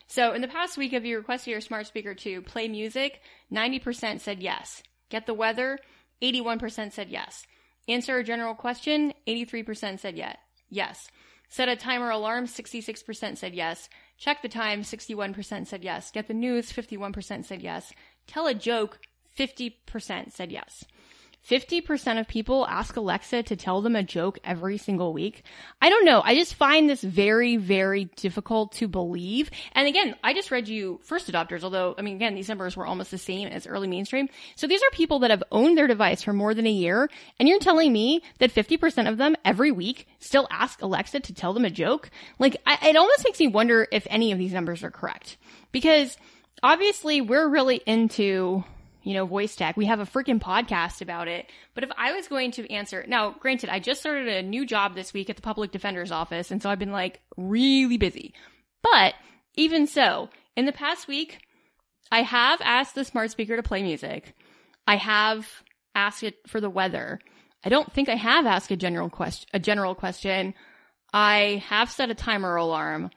so 0.06 0.32
in 0.32 0.42
the 0.42 0.48
past 0.48 0.76
week 0.76 0.92
have 0.92 1.04
you 1.04 1.16
requested 1.16 1.52
your 1.52 1.60
smart 1.60 1.86
speaker 1.86 2.14
to 2.14 2.42
play 2.42 2.68
music 2.68 3.20
90% 3.52 4.20
said 4.20 4.42
yes. 4.42 4.82
Get 5.10 5.26
the 5.26 5.34
weather 5.34 5.78
81% 6.22 6.92
said 6.92 7.08
yes. 7.08 7.46
Answer 7.88 8.18
a 8.18 8.24
general 8.24 8.54
question 8.54 9.12
83% 9.26 10.00
said 10.00 10.16
yet 10.16 10.38
yes. 10.68 11.08
Set 11.48 11.68
a 11.68 11.76
timer 11.76 12.10
alarm 12.10 12.46
66% 12.46 13.38
said 13.38 13.54
yes. 13.54 13.88
Check 14.18 14.42
the 14.42 14.48
time 14.48 14.82
61% 14.82 15.66
said 15.66 15.84
yes. 15.84 16.10
Get 16.10 16.26
the 16.26 16.34
news 16.34 16.72
51% 16.72 17.44
said 17.44 17.62
yes. 17.62 17.92
Tell 18.26 18.46
a 18.46 18.54
joke 18.54 18.98
50% 19.38 20.32
said 20.32 20.50
yes 20.50 20.84
50% 21.48 22.18
of 22.18 22.26
people 22.26 22.66
ask 22.66 22.96
Alexa 22.96 23.42
to 23.44 23.56
tell 23.56 23.82
them 23.82 23.94
a 23.94 24.02
joke 24.02 24.38
every 24.44 24.78
single 24.78 25.12
week. 25.12 25.42
I 25.80 25.90
don't 25.90 26.06
know. 26.06 26.22
I 26.24 26.34
just 26.34 26.54
find 26.54 26.88
this 26.88 27.02
very, 27.02 27.56
very 27.56 28.06
difficult 28.16 28.72
to 28.72 28.88
believe. 28.88 29.50
And 29.72 29.86
again, 29.86 30.14
I 30.24 30.32
just 30.32 30.50
read 30.50 30.68
you 30.68 31.00
first 31.02 31.30
adopters, 31.30 31.62
although, 31.62 31.94
I 31.98 32.02
mean, 32.02 32.16
again, 32.16 32.34
these 32.34 32.48
numbers 32.48 32.76
were 32.76 32.86
almost 32.86 33.10
the 33.10 33.18
same 33.18 33.48
as 33.48 33.66
early 33.66 33.88
mainstream. 33.88 34.28
So 34.56 34.66
these 34.66 34.82
are 34.82 34.90
people 34.92 35.18
that 35.18 35.30
have 35.30 35.42
owned 35.52 35.76
their 35.76 35.86
device 35.86 36.22
for 36.22 36.32
more 36.32 36.54
than 36.54 36.66
a 36.66 36.70
year. 36.70 37.10
And 37.38 37.48
you're 37.48 37.58
telling 37.58 37.92
me 37.92 38.22
that 38.38 38.54
50% 38.54 39.08
of 39.08 39.18
them 39.18 39.36
every 39.44 39.70
week 39.70 40.08
still 40.20 40.48
ask 40.50 40.80
Alexa 40.80 41.20
to 41.20 41.34
tell 41.34 41.52
them 41.52 41.66
a 41.66 41.70
joke? 41.70 42.10
Like, 42.38 42.56
I, 42.66 42.88
it 42.88 42.96
almost 42.96 43.24
makes 43.24 43.40
me 43.40 43.48
wonder 43.48 43.86
if 43.92 44.06
any 44.08 44.32
of 44.32 44.38
these 44.38 44.54
numbers 44.54 44.82
are 44.82 44.90
correct. 44.90 45.36
Because 45.72 46.16
obviously 46.62 47.20
we're 47.20 47.48
really 47.48 47.82
into 47.84 48.64
you 49.04 49.12
know, 49.12 49.26
voice 49.26 49.54
tech. 49.54 49.76
We 49.76 49.86
have 49.86 50.00
a 50.00 50.06
freaking 50.06 50.40
podcast 50.40 51.02
about 51.02 51.28
it. 51.28 51.50
But 51.74 51.84
if 51.84 51.90
I 51.96 52.12
was 52.12 52.26
going 52.26 52.50
to 52.52 52.70
answer, 52.72 53.04
now, 53.06 53.36
granted, 53.38 53.68
I 53.68 53.78
just 53.78 54.00
started 54.00 54.28
a 54.28 54.42
new 54.42 54.66
job 54.66 54.94
this 54.94 55.12
week 55.12 55.28
at 55.30 55.36
the 55.36 55.42
public 55.42 55.70
defender's 55.70 56.10
office. 56.10 56.50
And 56.50 56.62
so 56.62 56.70
I've 56.70 56.78
been 56.78 56.90
like 56.90 57.20
really 57.36 57.98
busy. 57.98 58.34
But 58.82 59.14
even 59.56 59.86
so, 59.86 60.30
in 60.56 60.64
the 60.64 60.72
past 60.72 61.06
week, 61.06 61.38
I 62.10 62.22
have 62.22 62.60
asked 62.62 62.94
the 62.94 63.04
smart 63.04 63.30
speaker 63.30 63.56
to 63.56 63.62
play 63.62 63.82
music. 63.82 64.34
I 64.86 64.96
have 64.96 65.46
asked 65.94 66.22
it 66.22 66.36
for 66.46 66.60
the 66.60 66.70
weather. 66.70 67.20
I 67.62 67.68
don't 67.68 67.92
think 67.92 68.08
I 68.08 68.16
have 68.16 68.46
asked 68.46 68.70
a 68.70 68.76
general 68.76 69.10
question, 69.10 69.48
a 69.52 69.58
general 69.58 69.94
question. 69.94 70.54
I 71.12 71.62
have 71.66 71.90
set 71.90 72.10
a 72.10 72.14
timer 72.14 72.56
alarm. 72.56 73.10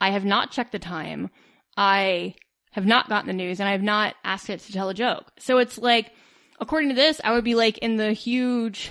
I 0.00 0.10
have 0.10 0.24
not 0.24 0.50
checked 0.50 0.72
the 0.72 0.78
time. 0.78 1.30
I 1.76 2.34
have 2.72 2.86
not 2.86 3.08
gotten 3.08 3.26
the 3.26 3.32
news 3.32 3.60
and 3.60 3.68
I 3.68 3.72
have 3.72 3.82
not 3.82 4.14
asked 4.24 4.50
it 4.50 4.60
to 4.60 4.72
tell 4.72 4.88
a 4.88 4.94
joke. 4.94 5.32
So 5.38 5.58
it's 5.58 5.78
like, 5.78 6.12
according 6.60 6.90
to 6.90 6.94
this, 6.94 7.20
I 7.24 7.32
would 7.32 7.44
be 7.44 7.54
like 7.54 7.78
in 7.78 7.96
the 7.96 8.12
huge 8.12 8.90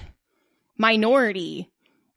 minority 0.77 1.71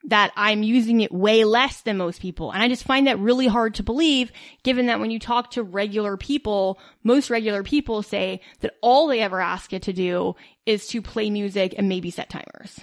that 0.05 0.33
I'm 0.35 0.63
using 0.63 1.03
it 1.03 1.13
way 1.13 1.45
less 1.45 1.83
than 1.83 1.99
most 1.99 2.23
people. 2.23 2.53
And 2.53 2.63
I 2.63 2.69
just 2.69 2.85
find 2.85 3.07
that 3.07 3.19
really 3.19 3.47
hard 3.47 3.75
to 3.75 3.83
believe 3.83 4.33
given 4.63 4.87
that 4.87 4.99
when 4.99 5.11
you 5.11 5.19
talk 5.19 5.51
to 5.53 5.63
regular 5.63 6.17
people, 6.17 6.79
most 7.03 7.29
regular 7.29 7.63
people 7.63 8.03
say 8.03 8.41
that 8.61 8.75
all 8.81 9.07
they 9.07 9.21
ever 9.21 9.41
ask 9.41 9.73
it 9.73 9.83
to 9.83 9.93
do 9.93 10.37
is 10.65 10.87
to 10.89 11.03
play 11.03 11.29
music 11.29 11.75
and 11.77 11.89
maybe 11.89 12.11
set 12.11 12.31
timers. 12.31 12.81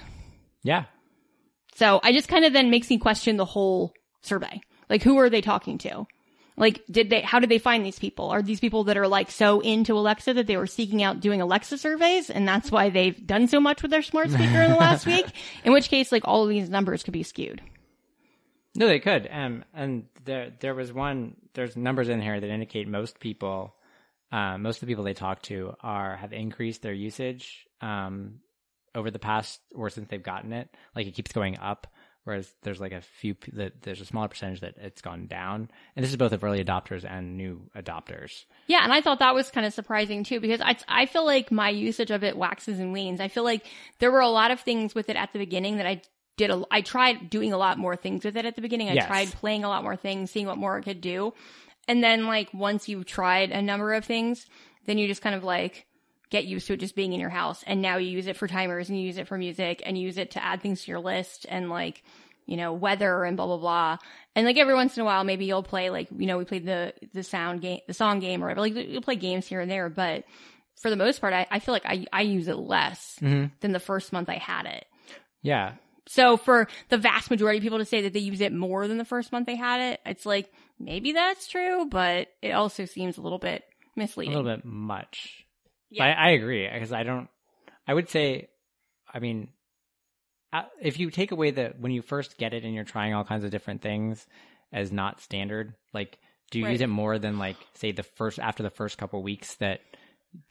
Yeah. 0.62 0.86
So 1.76 2.00
I 2.04 2.12
just 2.12 2.28
kind 2.28 2.46
of 2.46 2.54
then 2.54 2.70
makes 2.70 2.90
me 2.90 3.00
question 3.00 3.38
the 3.38 3.46
whole 3.46 3.94
survey. 4.22 4.62
Like 4.90 5.02
who 5.02 5.18
are 5.20 5.30
they 5.30 5.42
talking 5.42 5.80
to? 5.80 6.06
Like, 6.58 6.84
did 6.90 7.12
they, 7.12 7.22
how 7.22 7.40
did 7.40 7.50
they 7.50 7.60
find 7.60 7.86
these 7.86 8.00
people? 8.00 8.30
Are 8.30 8.42
these 8.42 8.60
people 8.60 8.86
that 8.86 8.98
are 8.98 9.08
like 9.08 9.30
so 9.30 9.60
into 9.60 9.94
Alexa 9.94 10.34
that 10.34 10.48
they 10.48 10.58
were 10.58 10.66
seeking 10.66 11.04
out 11.04 11.20
doing 11.20 11.40
Alexa 11.40 11.78
surveys 11.78 12.32
and 12.32 12.48
that's 12.48 12.72
why 12.72 12.90
they've 12.90 13.26
done 13.26 13.48
so 13.48 13.60
much 13.60 13.84
with 13.84 13.92
their 13.92 14.02
smart 14.02 14.32
speaker 14.32 14.62
in 14.62 14.72
the 14.72 14.78
last 14.78 15.06
week? 15.06 15.28
In 15.64 15.72
which 15.72 15.90
case, 15.90 16.12
like 16.12 16.24
all 16.26 16.44
of 16.44 16.50
these 16.50 16.70
numbers 16.70 17.04
could 17.04 17.14
be 17.14 17.24
skewed. 17.24 17.62
No, 18.76 18.88
they 18.88 19.00
could. 19.00 19.30
Um, 19.32 19.66
and 19.74 20.06
there, 20.26 20.52
there 20.60 20.74
was 20.74 20.92
one, 20.92 21.36
there's 21.54 21.78
numbers 21.78 22.10
in 22.10 22.22
here 22.22 22.40
that 22.40 22.50
indicate 22.50 22.88
most 22.88 23.20
people, 23.20 23.76
uh, 24.32 24.58
most 24.58 24.78
of 24.78 24.82
the 24.82 24.88
people 24.88 25.04
they 25.04 25.14
talk 25.14 25.44
to 25.44 25.76
are, 25.82 26.16
have 26.16 26.34
increased 26.34 26.82
their 26.82 26.94
usage, 26.94 27.68
um, 27.82 28.40
over 28.96 29.12
the 29.12 29.20
past 29.20 29.60
or 29.76 29.90
since 29.92 30.10
they've 30.10 30.24
gotten 30.24 30.54
it. 30.54 30.70
Like 30.96 31.06
it 31.06 31.14
keeps 31.14 31.32
going 31.32 31.58
up 31.60 31.88
whereas 32.28 32.54
there's 32.64 32.82
like 32.82 32.92
a 32.92 33.00
few 33.00 33.36
that 33.54 33.82
there's 33.84 34.02
a 34.02 34.06
smaller 34.06 34.28
percentage 34.28 34.60
that 34.60 34.76
it's 34.78 35.02
gone 35.02 35.28
down 35.28 35.72
and 35.96 36.04
this 36.04 36.12
is 36.12 36.18
both 36.18 36.34
of 36.34 36.44
early 36.44 36.64
adopters 36.64 37.06
and 37.10 37.38
new 37.38 37.62
adopters 37.76 38.44
yeah 38.68 38.84
and 38.84 38.92
i 38.92 39.00
thought 39.00 39.20
that 39.20 39.34
was 39.34 39.50
kind 39.50 39.66
of 39.66 39.74
surprising 39.74 40.26
too 40.26 40.40
because 40.42 40.60
i, 40.62 40.76
I 40.90 41.06
feel 41.06 41.26
like 41.26 41.52
my 41.52 41.70
usage 41.70 42.12
of 42.12 42.24
it 42.24 42.36
waxes 42.36 42.80
and 42.80 42.92
wanes 42.92 43.22
i 43.22 43.30
feel 43.30 43.46
like 43.46 43.66
there 44.00 44.12
were 44.12 44.20
a 44.20 44.28
lot 44.30 44.52
of 44.52 44.60
things 44.60 44.94
with 44.94 45.10
it 45.10 45.16
at 45.16 45.32
the 45.32 45.40
beginning 45.40 45.78
that 45.78 45.88
i 45.88 46.02
did 46.36 46.52
a, 46.52 46.64
I 46.70 46.82
tried 46.82 47.32
doing 47.32 47.52
a 47.52 47.58
lot 47.58 47.80
more 47.80 47.96
things 47.96 48.24
with 48.24 48.38
it 48.38 48.46
at 48.46 48.56
the 48.56 48.62
beginning. 48.62 48.90
I 48.90 48.94
Yes. 48.94 49.08
tried 49.08 49.32
playing 49.32 49.64
a 49.64 49.70
lot 49.70 49.82
more 49.82 49.96
things, 49.96 50.30
seeing 50.30 50.46
what 50.46 50.60
more 50.60 50.78
it 50.78 50.84
could 50.84 51.02
do. 51.02 51.34
And 51.88 52.04
then 52.04 52.28
like 52.28 52.54
once 52.54 52.88
you've 52.88 53.08
tried 53.08 53.50
a 53.50 53.60
number 53.60 53.96
of 53.96 54.06
things, 54.06 54.46
then 54.86 55.00
you 55.00 55.08
just 55.08 55.24
kind 55.24 55.34
of 55.36 55.44
like 55.44 55.88
get 56.30 56.46
used 56.46 56.68
to 56.68 56.74
it 56.74 56.80
just 56.80 56.96
being 56.96 57.14
in 57.14 57.20
your 57.20 57.30
house. 57.30 57.64
And 57.68 57.82
now 57.82 57.98
you 57.98 58.10
use 58.10 58.28
it 58.28 58.38
for 58.38 58.48
timers 58.48 58.90
and 58.90 59.00
you 59.00 59.06
use 59.06 59.18
it 59.18 59.28
for 59.28 59.38
music 59.38 59.82
and 59.86 59.98
you 59.98 60.04
use 60.06 60.18
it 60.18 60.32
to 60.32 60.44
add 60.44 60.62
things 60.62 60.84
to 60.84 60.92
your 60.92 61.00
list 61.00 61.46
and 61.50 61.70
like, 61.70 62.04
you 62.46 62.58
know, 62.58 62.74
weather 62.74 63.24
and 63.24 63.38
blah, 63.38 63.46
blah, 63.46 63.58
blah. 63.58 63.98
And 64.36 64.46
like 64.46 64.58
every 64.58 64.74
once 64.74 64.96
in 64.98 65.02
a 65.02 65.06
while, 65.06 65.24
maybe 65.24 65.46
you'll 65.46 65.64
play 65.64 65.90
like, 65.90 66.08
you 66.18 66.28
know, 66.28 66.38
we 66.38 66.46
played 66.46 66.66
the, 66.66 66.94
the 67.14 67.24
sound 67.24 67.62
game, 67.62 67.80
the 67.88 67.94
song 67.94 68.20
game 68.20 68.44
or 68.44 68.48
whatever. 68.48 68.62
Like 68.62 68.76
you'll 68.90 69.02
play 69.02 69.16
games 69.16 69.48
here 69.48 69.62
and 69.62 69.70
there, 69.72 69.90
but 69.90 70.26
for 70.82 70.90
the 70.90 70.96
most 70.96 71.22
part, 71.22 71.34
I, 71.34 71.48
I 71.50 71.60
feel 71.60 71.74
like 71.74 71.86
I, 71.86 72.06
I 72.14 72.22
use 72.22 72.48
it 72.48 72.58
less 72.58 73.18
Mhm. 73.22 73.52
than 73.62 73.72
the 73.72 73.80
first 73.80 74.14
month 74.14 74.30
I 74.30 74.38
had 74.38 74.66
it. 74.66 74.86
yeah 75.42 75.74
So 76.08 76.38
for 76.38 76.68
the 76.90 76.98
vast 76.98 77.30
majority 77.32 77.58
of 77.58 77.64
people 77.64 77.80
to 77.80 77.86
say 77.86 78.02
that 78.04 78.14
they 78.14 78.20
use 78.20 78.42
it 78.42 78.54
more 78.54 78.88
than 78.88 78.98
the 78.98 79.06
first 79.06 79.32
month 79.32 79.46
they 79.48 79.56
had 79.56 79.82
it, 79.94 80.00
it's 80.06 80.26
like 80.26 80.52
maybe 80.80 81.14
that's 81.14 81.48
true, 81.48 81.86
but 81.90 82.28
it 82.42 82.52
also 82.52 82.86
seems 82.86 83.18
a 83.18 83.22
little 83.22 83.40
bit 83.40 83.64
misleading. 83.96 84.34
a 84.36 84.38
little 84.38 84.56
bit 84.58 84.66
much 84.66 85.46
Yeah. 85.90 86.04
I, 86.06 86.12
I 86.12 86.30
agree 86.32 86.68
because 86.72 86.92
I 86.92 87.04
don't. 87.04 87.30
I 87.88 87.94
would 87.94 88.10
say, 88.10 88.50
I 89.14 89.20
mean, 89.20 89.50
uh, 90.54 90.64
if 90.82 91.00
you 91.00 91.10
take 91.12 91.32
away 91.32 91.52
the 91.52 91.74
when 91.80 91.92
you 91.92 92.02
first 92.02 92.38
get 92.38 92.54
it 92.54 92.64
and 92.64 92.74
you're 92.74 92.84
trying 92.84 93.14
all 93.14 93.24
kinds 93.24 93.44
of 93.44 93.52
different 93.52 93.82
things 93.82 94.26
as 94.74 94.92
not 94.92 95.22
standard, 95.22 95.74
like 95.94 96.18
do 96.52 96.60
you 96.60 96.66
Right. 96.66 96.72
use 96.72 96.82
it 96.82 96.88
more 96.88 97.20
than 97.20 97.38
like 97.40 97.58
say 97.74 97.92
the 97.92 98.04
first 98.04 98.40
after 98.40 98.64
the 98.64 98.70
first 98.70 98.98
couple 98.98 99.22
weeks 99.24 99.56
that 99.56 99.82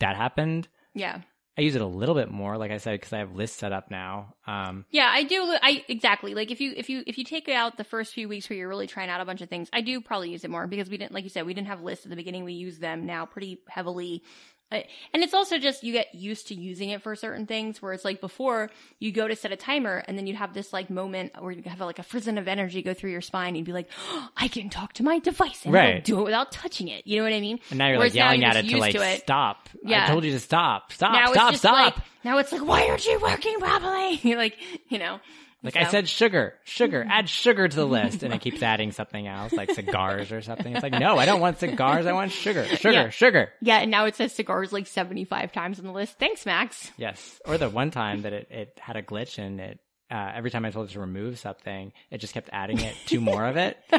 that 0.01 0.17
happened? 0.17 0.69
Yeah. 0.95 1.21
I 1.59 1.63
use 1.63 1.75
it 1.75 1.81
a 1.81 1.87
little 1.87 2.15
bit 2.15 2.31
more, 2.31 2.59
like 2.59 2.71
I 2.71 2.77
said, 2.77 2.93
because 3.01 3.15
I 3.15 3.19
have 3.21 3.35
lists 3.35 3.59
set 3.59 3.73
up 3.73 3.91
now. 3.91 4.35
Um, 4.47 4.85
Yeah, 4.91 5.09
I 5.11 5.23
do. 5.23 5.57
I 5.63 5.83
exactly 5.89 6.35
like 6.35 6.51
if 6.51 6.61
you 6.61 6.75
if 6.77 6.91
you 6.91 7.03
if 7.07 7.17
you 7.17 7.25
take 7.25 7.49
out 7.49 7.79
the 7.79 7.85
first 7.85 8.13
few 8.13 8.29
weeks 8.29 8.51
where 8.51 8.59
you're 8.59 8.69
really 8.69 8.87
trying 8.87 9.09
out 9.09 9.23
a 9.23 9.25
bunch 9.25 9.41
of 9.41 9.49
things, 9.49 9.71
I 9.73 9.81
do 9.81 10.03
probably 10.03 10.31
use 10.31 10.45
it 10.45 10.51
more 10.51 10.67
because 10.67 10.91
we 10.91 10.99
didn't, 10.99 11.13
like 11.13 11.25
you 11.25 11.31
said, 11.31 11.47
we 11.47 11.55
didn't 11.55 11.69
have 11.69 11.81
lists 11.81 12.05
at 12.05 12.11
the 12.11 12.17
beginning. 12.17 12.45
We 12.45 12.53
use 12.53 12.79
them 12.79 13.07
now 13.07 13.25
pretty 13.25 13.59
heavily, 13.69 14.23
And 14.71 15.23
it's 15.23 15.33
also 15.33 15.59
just 15.59 15.85
you 15.85 15.93
get 15.93 16.15
used 16.15 16.49
to 16.49 16.55
using 16.55 16.91
it 16.91 17.01
for 17.03 17.15
certain 17.15 17.47
things. 17.47 17.81
Where 17.81 17.93
it's 17.93 18.05
like 18.05 18.21
before 18.21 18.71
you 18.99 19.13
go 19.13 19.29
to 19.29 19.37
set 19.37 19.53
a 19.53 19.57
timer, 19.57 20.03
and 20.09 20.19
then 20.19 20.27
you'd 20.27 20.37
have 20.37 20.55
this 20.55 20.73
like 20.73 20.91
moment 20.91 21.33
where 21.41 21.53
you 21.53 21.63
have 21.67 21.81
like 21.81 21.99
a 21.99 22.03
frizzen 22.03 22.37
of 22.39 22.49
energy 22.49 22.83
go 22.83 22.93
through 22.93 23.11
your 23.13 23.21
spine. 23.21 23.49
And 23.49 23.59
you'd 23.59 23.67
be 23.67 23.73
like, 23.73 23.89
oh, 24.11 24.29
I 24.37 24.49
can 24.49 24.69
talk 24.69 24.93
to 24.95 25.03
my 25.05 25.19
device 25.21 25.65
and 25.65 25.73
Right. 25.73 26.05
do 26.05 26.19
it 26.21 26.25
without 26.25 26.51
touching 26.53 26.89
it. 26.89 27.07
You 27.07 27.19
know 27.19 27.25
what 27.25 27.33
I 27.33 27.41
mean? 27.41 27.61
and 27.71 27.79
now 27.79 27.89
you're 27.89 27.99
Whereas 27.99 28.13
like 28.13 28.17
yelling 28.17 28.45
at 28.45 28.55
you're 28.65 28.65
it 28.65 28.71
to 28.71 28.79
like 28.79 28.95
to 28.97 29.03
it. 29.15 29.21
stop. 29.21 29.69
Yeah. 29.85 30.05
I 30.05 30.09
told 30.09 30.25
you 30.25 30.33
to 30.33 30.41
stop. 30.41 30.93
Stop. 30.93 31.13
now 31.13 31.33
stop. 31.33 31.55
stop. 31.55 31.73
like 31.97 32.05
now 32.25 32.39
it's 32.39 32.51
like 32.53 32.65
why 32.67 32.89
aren't 32.89 33.07
you 33.07 33.21
working 33.21 33.59
properly? 33.61 34.19
You're 34.23 34.39
like 34.47 34.57
you 34.89 34.99
know. 34.99 35.21
Like 35.67 35.77
I 35.77 35.91
said, 35.91 36.09
sugar, 36.09 36.55
sugar, 36.65 37.07
add 37.11 37.29
sugar 37.29 37.69
to 37.69 37.77
the 37.77 37.85
list, 37.87 38.23
and 38.23 38.33
it 38.33 38.41
keeps 38.41 38.63
adding 38.63 38.93
something 38.93 39.27
else, 39.27 39.53
like 39.53 39.71
cigars 39.73 40.33
or 40.33 40.41
something. 40.43 40.73
It's 40.75 40.83
like, 40.83 40.93
no, 40.93 41.19
I 41.19 41.27
don't 41.27 41.41
want 41.41 41.59
cigars. 41.59 42.07
I 42.07 42.13
want 42.13 42.33
sugar, 42.33 42.65
sugar, 42.67 42.93
Yeah. 42.93 43.09
sugar. 43.11 43.51
Yeah, 43.61 43.79
and 43.79 43.91
now 43.91 44.07
it 44.07 44.17
says 44.17 44.33
cigars 44.33 44.73
like 44.73 44.87
75 44.87 45.53
times 45.53 45.79
on 45.79 45.85
the 45.85 45.93
list. 45.93 46.19
Thanks, 46.19 46.47
Max. 46.47 46.91
Yes. 46.97 47.41
Or 47.47 47.59
the 47.59 47.69
one 47.69 47.91
time 47.91 48.23
that 48.23 48.33
it, 48.33 48.49
it 48.51 48.79
had 48.81 48.97
a 48.97 49.03
glitch 49.03 49.39
and 49.39 49.61
it, 49.61 49.79
uh, 50.11 50.31
every 50.35 50.51
time 50.53 50.65
I 50.65 50.71
told 50.71 50.89
it 50.89 50.93
to 50.93 51.01
remove 51.01 51.39
something, 51.39 51.93
it 52.13 52.19
just 52.19 52.33
kept 52.33 52.49
adding 52.53 52.79
it 52.81 52.95
to 53.07 53.21
more 53.21 53.45
of 53.45 53.57
it. 53.57 53.77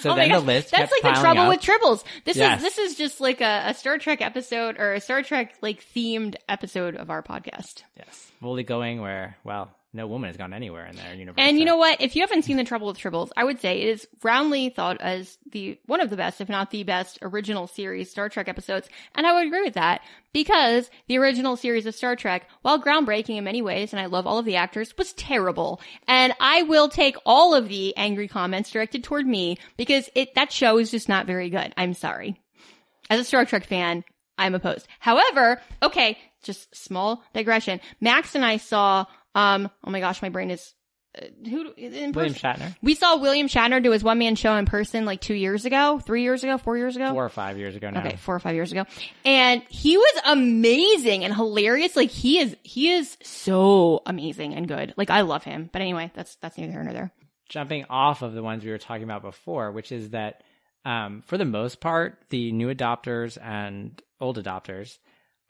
So 0.00 0.10
oh 0.10 0.16
then 0.16 0.28
gosh, 0.28 0.40
the 0.40 0.44
list 0.46 0.70
that's 0.70 0.92
like 0.92 1.14
the 1.14 1.18
trouble 1.20 1.42
up. 1.42 1.48
with 1.48 1.60
tribbles. 1.60 2.04
This 2.26 2.36
Yes. 2.36 2.58
is 2.58 2.62
this 2.62 2.78
is 2.78 2.94
just 2.96 3.22
like 3.22 3.40
a, 3.40 3.62
a 3.68 3.74
Star 3.74 3.96
Trek 3.96 4.20
episode 4.20 4.76
or 4.78 4.92
a 4.92 5.00
Star 5.00 5.22
Trek 5.22 5.54
like 5.62 5.82
themed 5.94 6.34
episode 6.46 6.94
of 6.94 7.08
our 7.08 7.22
podcast. 7.22 7.82
Yes. 7.96 8.30
Fully 8.42 8.64
going 8.64 9.00
where, 9.00 9.38
well, 9.44 9.70
no 9.94 10.06
woman 10.06 10.28
has 10.28 10.38
gone 10.38 10.54
anywhere 10.54 10.86
in 10.86 10.96
their 10.96 11.14
universe. 11.14 11.36
And 11.38 11.58
you 11.58 11.66
know 11.66 11.76
what? 11.76 12.00
If 12.00 12.16
you 12.16 12.22
haven't 12.22 12.42
seen 12.42 12.56
The 12.56 12.64
Trouble 12.64 12.86
with 12.86 12.98
Tribbles, 12.98 13.30
I 13.36 13.44
would 13.44 13.60
say 13.60 13.82
it 13.82 13.88
is 13.88 14.08
roundly 14.22 14.70
thought 14.70 15.00
as 15.00 15.36
the 15.50 15.78
one 15.86 16.00
of 16.00 16.08
the 16.08 16.16
best, 16.16 16.40
if 16.40 16.48
not 16.48 16.70
the 16.70 16.82
best, 16.82 17.18
original 17.20 17.66
series 17.66 18.10
Star 18.10 18.28
Trek 18.30 18.48
episodes. 18.48 18.88
And 19.14 19.26
I 19.26 19.34
would 19.34 19.46
agree 19.46 19.62
with 19.62 19.74
that 19.74 20.00
because 20.32 20.90
the 21.08 21.18
original 21.18 21.56
series 21.56 21.84
of 21.84 21.94
Star 21.94 22.16
Trek, 22.16 22.48
while 22.62 22.82
groundbreaking 22.82 23.36
in 23.36 23.44
many 23.44 23.60
ways, 23.60 23.92
and 23.92 24.00
I 24.00 24.06
love 24.06 24.26
all 24.26 24.38
of 24.38 24.46
the 24.46 24.56
actors, 24.56 24.96
was 24.96 25.12
terrible. 25.12 25.80
And 26.08 26.32
I 26.40 26.62
will 26.62 26.88
take 26.88 27.16
all 27.26 27.54
of 27.54 27.68
the 27.68 27.94
angry 27.96 28.28
comments 28.28 28.70
directed 28.70 29.04
toward 29.04 29.26
me 29.26 29.58
because 29.76 30.08
it 30.14 30.34
that 30.36 30.52
show 30.52 30.78
is 30.78 30.90
just 30.90 31.08
not 31.08 31.26
very 31.26 31.50
good. 31.50 31.74
I'm 31.76 31.92
sorry. 31.92 32.40
As 33.10 33.20
a 33.20 33.24
Star 33.24 33.44
Trek 33.44 33.66
fan, 33.66 34.04
I'm 34.38 34.54
opposed. 34.54 34.88
However, 34.98 35.60
okay, 35.82 36.16
just 36.42 36.74
small 36.74 37.22
digression. 37.34 37.80
Max 38.00 38.34
and 38.34 38.44
I 38.44 38.56
saw, 38.56 39.04
um, 39.34 39.70
oh 39.84 39.90
my 39.90 40.00
gosh, 40.00 40.22
my 40.22 40.28
brain 40.28 40.50
is, 40.50 40.74
uh, 41.16 41.26
who, 41.48 41.72
in 41.74 42.12
William? 42.12 42.34
Shatner, 42.34 42.74
We 42.82 42.94
saw 42.94 43.18
William 43.18 43.46
Shatner 43.46 43.82
do 43.82 43.90
his 43.90 44.02
one 44.02 44.18
man 44.18 44.34
show 44.34 44.54
in 44.56 44.64
person 44.66 45.04
like 45.04 45.20
two 45.20 45.34
years 45.34 45.64
ago, 45.64 45.98
three 45.98 46.22
years 46.22 46.42
ago, 46.42 46.56
four 46.58 46.76
years 46.78 46.96
ago. 46.96 47.12
four 47.12 47.24
or 47.24 47.28
five 47.28 47.58
years 47.58 47.76
ago 47.76 47.90
now. 47.90 48.00
Okay, 48.00 48.16
four 48.16 48.34
or 48.34 48.40
five 48.40 48.54
years 48.54 48.72
ago. 48.72 48.84
And 49.24 49.62
he 49.68 49.96
was 49.98 50.22
amazing 50.26 51.24
and 51.24 51.34
hilarious. 51.34 51.96
Like 51.96 52.10
he 52.10 52.38
is, 52.38 52.56
he 52.62 52.90
is 52.92 53.16
so 53.22 54.02
amazing 54.06 54.54
and 54.54 54.66
good. 54.66 54.94
Like 54.96 55.10
I 55.10 55.20
love 55.22 55.44
him. 55.44 55.68
But 55.72 55.82
anyway, 55.82 56.10
that's, 56.14 56.36
that's 56.36 56.56
neither 56.56 56.72
here 56.72 56.82
nor 56.82 56.92
there. 56.94 57.12
jumping 57.50 57.84
off 57.90 58.22
of 58.22 58.32
the 58.32 58.42
ones 58.42 58.64
we 58.64 58.70
were 58.70 58.78
talking 58.78 59.04
about 59.04 59.20
before, 59.22 59.70
which 59.72 59.92
is 59.92 60.10
that 60.10 60.42
um, 60.86 61.22
for 61.26 61.36
the 61.36 61.44
most 61.44 61.80
part, 61.80 62.18
the 62.30 62.50
new 62.52 62.74
adopters 62.74 63.36
and 63.40 64.00
old 64.18 64.42
adopters 64.42 64.96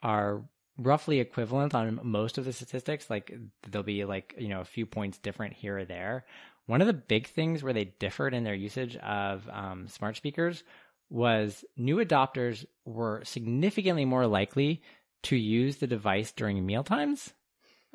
are 0.01 0.43
roughly 0.77 1.19
equivalent 1.19 1.75
on 1.75 1.99
most 2.03 2.37
of 2.37 2.45
the 2.45 2.53
statistics. 2.53 3.09
Like 3.09 3.33
there'll 3.67 3.83
be 3.83 4.05
like, 4.05 4.35
you 4.37 4.49
know, 4.49 4.61
a 4.61 4.65
few 4.65 4.85
points 4.85 5.17
different 5.17 5.53
here 5.53 5.79
or 5.79 5.85
there. 5.85 6.25
One 6.65 6.81
of 6.81 6.87
the 6.87 6.93
big 6.93 7.27
things 7.27 7.61
where 7.61 7.73
they 7.73 7.85
differed 7.85 8.33
in 8.33 8.43
their 8.43 8.53
usage 8.53 8.95
of 8.97 9.47
um, 9.51 9.87
smart 9.87 10.15
speakers 10.15 10.63
was 11.09 11.65
new 11.77 11.97
adopters 11.97 12.65
were 12.85 13.21
significantly 13.25 14.05
more 14.05 14.25
likely 14.25 14.81
to 15.23 15.35
use 15.35 15.77
the 15.77 15.87
device 15.87 16.31
during 16.31 16.65
mealtimes. 16.65 17.33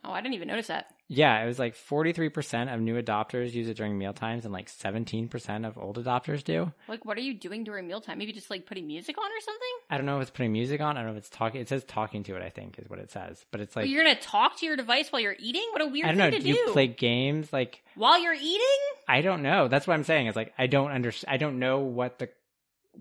Oh, 0.04 0.10
I 0.10 0.20
didn't 0.20 0.34
even 0.34 0.48
notice 0.48 0.68
that. 0.68 0.94
Yeah, 1.10 1.42
it 1.42 1.46
was 1.46 1.58
like 1.58 1.74
43% 1.74 2.72
of 2.74 2.80
new 2.82 3.00
adopters 3.00 3.54
use 3.54 3.66
it 3.68 3.78
during 3.78 3.96
mealtimes 3.96 4.44
and 4.44 4.52
like 4.52 4.68
17% 4.70 5.66
of 5.66 5.78
old 5.78 5.96
adopters 5.96 6.44
do. 6.44 6.70
Like, 6.86 7.06
what 7.06 7.16
are 7.16 7.22
you 7.22 7.32
doing 7.32 7.64
during 7.64 7.86
mealtime? 7.88 8.18
Maybe 8.18 8.32
just 8.32 8.50
like 8.50 8.66
putting 8.66 8.86
music 8.86 9.16
on 9.16 9.24
or 9.24 9.40
something? 9.40 9.68
I 9.88 9.96
don't 9.96 10.04
know 10.04 10.16
if 10.18 10.22
it's 10.22 10.30
putting 10.30 10.52
music 10.52 10.82
on. 10.82 10.98
I 10.98 11.00
don't 11.00 11.06
know 11.06 11.12
if 11.12 11.18
it's 11.18 11.30
talking. 11.30 11.62
It 11.62 11.68
says 11.70 11.82
talking 11.84 12.24
to 12.24 12.36
it, 12.36 12.42
I 12.42 12.50
think, 12.50 12.78
is 12.78 12.90
what 12.90 12.98
it 12.98 13.10
says. 13.10 13.42
But 13.50 13.62
it's 13.62 13.74
like, 13.74 13.84
But 13.84 13.88
you're 13.88 14.04
gonna 14.04 14.20
talk 14.20 14.58
to 14.58 14.66
your 14.66 14.76
device 14.76 15.10
while 15.10 15.20
you're 15.22 15.36
eating? 15.38 15.66
What 15.72 15.80
a 15.80 15.86
weird 15.86 16.04
I 16.06 16.08
don't 16.10 16.18
know. 16.18 16.30
thing 16.30 16.40
Do 16.40 16.42
to 16.42 16.48
you 16.48 16.66
do. 16.66 16.72
play 16.72 16.88
games? 16.88 17.54
Like, 17.54 17.82
while 17.94 18.20
you're 18.22 18.34
eating? 18.34 18.76
I 19.08 19.22
don't 19.22 19.42
know. 19.42 19.68
That's 19.68 19.86
what 19.86 19.94
I'm 19.94 20.04
saying. 20.04 20.26
It's 20.26 20.36
like, 20.36 20.52
I 20.58 20.66
don't 20.66 20.90
understand. 20.90 21.32
I 21.32 21.38
don't 21.38 21.58
know 21.58 21.78
what 21.78 22.18
the, 22.18 22.28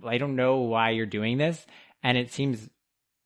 I 0.06 0.18
don't 0.18 0.38
know 0.38 0.60
why 0.62 0.92
you're 0.92 1.06
doing 1.06 1.38
this. 1.38 1.66
And 2.04 2.18
it 2.18 2.32
seems 2.32 2.70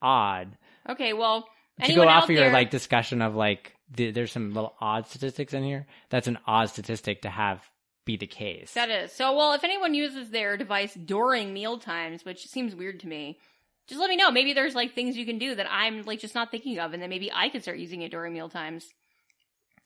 odd 0.01 0.57
Okay, 0.89 1.13
well, 1.13 1.47
to 1.83 1.93
go 1.93 2.07
off 2.07 2.23
of 2.23 2.31
your 2.31 2.45
there, 2.45 2.53
like 2.53 2.71
discussion 2.71 3.21
of 3.21 3.35
like, 3.35 3.75
the, 3.93 4.11
there's 4.11 4.31
some 4.31 4.53
little 4.53 4.73
odd 4.79 5.07
statistics 5.07 5.53
in 5.53 5.63
here. 5.63 5.87
That's 6.09 6.27
an 6.27 6.39
odd 6.45 6.69
statistic 6.69 7.23
to 7.23 7.29
have 7.29 7.61
be 8.05 8.17
the 8.17 8.27
case. 8.27 8.73
That 8.73 8.89
is. 8.89 9.11
So, 9.11 9.35
well, 9.35 9.53
if 9.53 9.63
anyone 9.63 9.93
uses 9.93 10.29
their 10.29 10.57
device 10.57 10.93
during 10.93 11.53
meal 11.53 11.77
times, 11.77 12.25
which 12.25 12.47
seems 12.47 12.75
weird 12.75 12.99
to 13.01 13.07
me, 13.07 13.39
just 13.87 13.99
let 13.99 14.09
me 14.09 14.15
know. 14.15 14.31
Maybe 14.31 14.53
there's 14.53 14.75
like 14.75 14.95
things 14.95 15.17
you 15.17 15.25
can 15.25 15.37
do 15.37 15.55
that 15.55 15.67
I'm 15.69 16.03
like 16.03 16.19
just 16.19 16.35
not 16.35 16.51
thinking 16.51 16.79
of, 16.79 16.93
and 16.93 17.01
then 17.01 17.09
maybe 17.09 17.31
I 17.31 17.49
could 17.49 17.61
start 17.61 17.77
using 17.77 18.01
it 18.01 18.11
during 18.11 18.33
meal 18.33 18.49
times. 18.49 18.87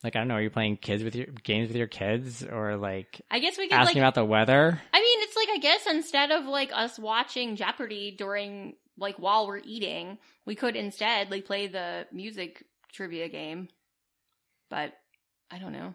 Like 0.04 0.14
I 0.14 0.20
don't 0.20 0.28
know, 0.28 0.34
are 0.34 0.42
you 0.42 0.50
playing 0.50 0.76
kids 0.76 1.02
with 1.02 1.16
your 1.16 1.26
games 1.42 1.68
with 1.68 1.76
your 1.76 1.86
kids 1.86 2.44
or 2.44 2.76
like 2.76 3.20
I 3.30 3.38
guess 3.38 3.58
we 3.58 3.68
could 3.68 3.74
asking 3.74 4.00
like. 4.00 4.08
about 4.08 4.14
the 4.14 4.24
weather? 4.24 4.80
I 4.92 5.00
mean, 5.00 5.18
it's 5.22 5.36
like 5.36 5.48
I 5.50 5.58
guess 5.58 5.86
instead 5.86 6.30
of 6.30 6.44
like 6.44 6.70
us 6.72 6.98
watching 6.98 7.56
Jeopardy 7.56 8.14
during 8.16 8.74
like 8.98 9.16
while 9.16 9.46
we're 9.46 9.58
eating, 9.58 10.18
we 10.44 10.54
could 10.54 10.76
instead 10.76 11.30
like 11.30 11.44
play 11.44 11.66
the 11.66 12.06
music 12.12 12.64
trivia 12.92 13.28
game. 13.28 13.68
But 14.70 14.92
I 15.50 15.58
don't 15.58 15.72
know. 15.72 15.94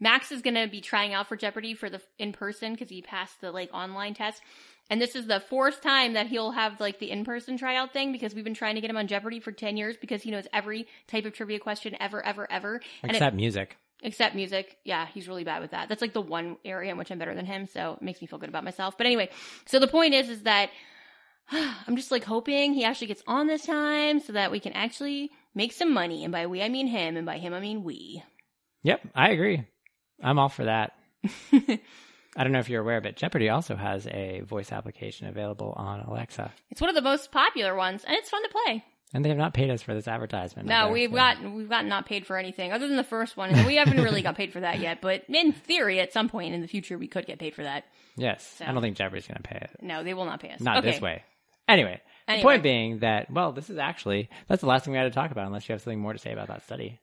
Max 0.00 0.32
is 0.32 0.42
gonna 0.42 0.66
be 0.66 0.80
trying 0.80 1.14
out 1.14 1.28
for 1.28 1.36
Jeopardy 1.36 1.74
for 1.74 1.88
the 1.88 2.00
in 2.18 2.32
person 2.32 2.72
because 2.72 2.88
he 2.88 3.00
passed 3.02 3.40
the 3.40 3.52
like 3.52 3.70
online 3.72 4.14
test, 4.14 4.42
and 4.90 5.00
this 5.00 5.14
is 5.14 5.26
the 5.26 5.38
fourth 5.40 5.80
time 5.82 6.14
that 6.14 6.26
he'll 6.26 6.50
have 6.50 6.80
like 6.80 6.98
the 6.98 7.10
in 7.10 7.24
person 7.24 7.56
tryout 7.56 7.92
thing 7.92 8.10
because 8.10 8.34
we've 8.34 8.44
been 8.44 8.54
trying 8.54 8.74
to 8.74 8.80
get 8.80 8.90
him 8.90 8.96
on 8.96 9.06
Jeopardy 9.06 9.38
for 9.40 9.52
ten 9.52 9.76
years 9.76 9.96
because 10.00 10.22
he 10.22 10.30
knows 10.30 10.48
every 10.52 10.86
type 11.06 11.24
of 11.26 11.32
trivia 11.32 11.60
question 11.60 11.94
ever, 12.00 12.24
ever, 12.24 12.50
ever. 12.50 12.80
And 13.02 13.12
it- 13.12 13.16
Except 13.16 13.36
music. 13.36 13.76
Except 14.02 14.34
music. 14.36 14.76
Yeah, 14.84 15.06
he's 15.12 15.26
really 15.26 15.42
bad 15.42 15.60
with 15.60 15.72
that. 15.72 15.88
That's 15.88 16.00
like 16.02 16.12
the 16.12 16.20
one 16.20 16.56
area 16.64 16.92
in 16.92 16.98
which 16.98 17.10
I'm 17.10 17.18
better 17.18 17.34
than 17.34 17.46
him, 17.46 17.66
so 17.66 17.94
it 17.94 18.02
makes 18.02 18.20
me 18.20 18.28
feel 18.28 18.38
good 18.38 18.48
about 18.48 18.62
myself. 18.64 18.96
But 18.96 19.06
anyway, 19.06 19.28
so 19.66 19.78
the 19.80 19.88
point 19.88 20.14
is 20.14 20.28
is 20.28 20.42
that 20.44 20.70
I'm 21.50 21.96
just 21.96 22.10
like 22.10 22.24
hoping 22.24 22.74
he 22.74 22.84
actually 22.84 23.08
gets 23.08 23.22
on 23.26 23.46
this 23.46 23.64
time 23.64 24.20
so 24.20 24.32
that 24.34 24.50
we 24.50 24.60
can 24.60 24.72
actually 24.72 25.30
make 25.58 25.72
some 25.72 25.92
money. 25.92 26.24
And 26.24 26.32
by 26.32 26.46
we 26.46 26.62
I 26.62 26.70
mean 26.70 26.86
him, 26.86 27.18
and 27.18 27.26
by 27.26 27.36
him 27.36 27.52
I 27.52 27.60
mean 27.60 27.84
we. 27.84 28.22
Yep, 28.84 29.00
I 29.14 29.30
agree. 29.30 29.66
I'm 30.22 30.38
all 30.38 30.48
for 30.48 30.64
that. 30.64 30.92
I 31.52 32.44
don't 32.44 32.52
know 32.52 32.60
if 32.60 32.70
you're 32.70 32.82
aware, 32.82 33.00
but 33.00 33.16
Jeopardy 33.16 33.48
also 33.48 33.74
has 33.76 34.06
a 34.06 34.42
voice 34.46 34.70
application 34.70 35.26
available 35.26 35.74
on 35.76 36.00
Alexa. 36.00 36.52
It's 36.70 36.80
one 36.80 36.88
of 36.88 36.94
the 36.94 37.02
most 37.02 37.32
popular 37.32 37.74
ones, 37.74 38.04
and 38.04 38.16
it's 38.16 38.30
fun 38.30 38.42
to 38.44 38.48
play. 38.48 38.84
And 39.12 39.24
they 39.24 39.30
have 39.30 39.38
not 39.38 39.54
paid 39.54 39.70
us 39.70 39.82
for 39.82 39.94
this 39.94 40.06
advertisement. 40.06 40.68
No, 40.68 40.90
we've 40.90 41.10
so- 41.10 41.16
got 41.16 41.42
we've 41.42 41.68
got 41.68 41.84
not 41.86 42.06
paid 42.06 42.26
for 42.26 42.36
anything 42.36 42.72
other 42.72 42.86
than 42.86 42.96
the 42.96 43.04
first 43.04 43.36
one, 43.36 43.50
and 43.50 43.66
we 43.66 43.74
haven't 43.74 44.00
really 44.02 44.22
got 44.22 44.36
paid 44.36 44.52
for 44.52 44.60
that 44.60 44.78
yet. 44.78 45.00
But 45.00 45.24
in 45.28 45.52
theory, 45.52 45.98
at 46.00 46.12
some 46.12 46.28
point 46.28 46.54
in 46.54 46.60
the 46.60 46.68
future, 46.68 46.96
we 46.96 47.08
could 47.08 47.26
get 47.26 47.38
paid 47.38 47.54
for 47.54 47.64
that. 47.64 47.84
Yes. 48.16 48.46
So- 48.58 48.66
I 48.66 48.72
don't 48.72 48.82
think 48.82 48.96
Jeopardy's 48.96 49.26
going 49.26 49.42
to 49.42 49.48
pay 49.48 49.56
it. 49.56 49.70
No, 49.82 50.04
they 50.04 50.14
will 50.14 50.26
not 50.26 50.40
pay 50.40 50.50
us. 50.50 50.60
Not 50.60 50.78
okay. 50.78 50.92
this 50.92 51.00
way. 51.00 51.24
Anyway, 51.66 52.00
the 52.36 52.42
point 52.42 52.62
being 52.62 52.98
that, 53.00 53.30
well, 53.30 53.52
this 53.52 53.70
is 53.70 53.78
actually, 53.78 54.28
that's 54.46 54.60
the 54.60 54.68
last 54.68 54.84
thing 54.84 54.92
we 54.92 54.98
had 54.98 55.04
to 55.04 55.10
talk 55.10 55.30
about 55.30 55.46
unless 55.46 55.68
you 55.68 55.72
have 55.72 55.82
something 55.82 56.00
more 56.00 56.12
to 56.12 56.18
say 56.18 56.32
about 56.32 56.48
that 56.48 56.64
study. 56.64 57.00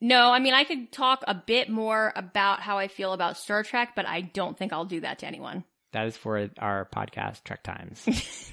No, 0.00 0.30
I 0.30 0.38
mean 0.38 0.52
I 0.54 0.64
could 0.64 0.92
talk 0.92 1.24
a 1.26 1.34
bit 1.34 1.70
more 1.70 2.12
about 2.14 2.60
how 2.60 2.78
I 2.78 2.88
feel 2.88 3.12
about 3.12 3.38
Star 3.38 3.62
Trek, 3.62 3.92
but 3.96 4.06
I 4.06 4.20
don't 4.20 4.58
think 4.58 4.72
I'll 4.72 4.84
do 4.84 5.00
that 5.00 5.20
to 5.20 5.26
anyone. 5.26 5.64
That 5.92 6.06
is 6.06 6.16
for 6.16 6.50
our 6.58 6.88
podcast, 6.94 7.44
Trek 7.44 7.62
Times. 7.62 8.04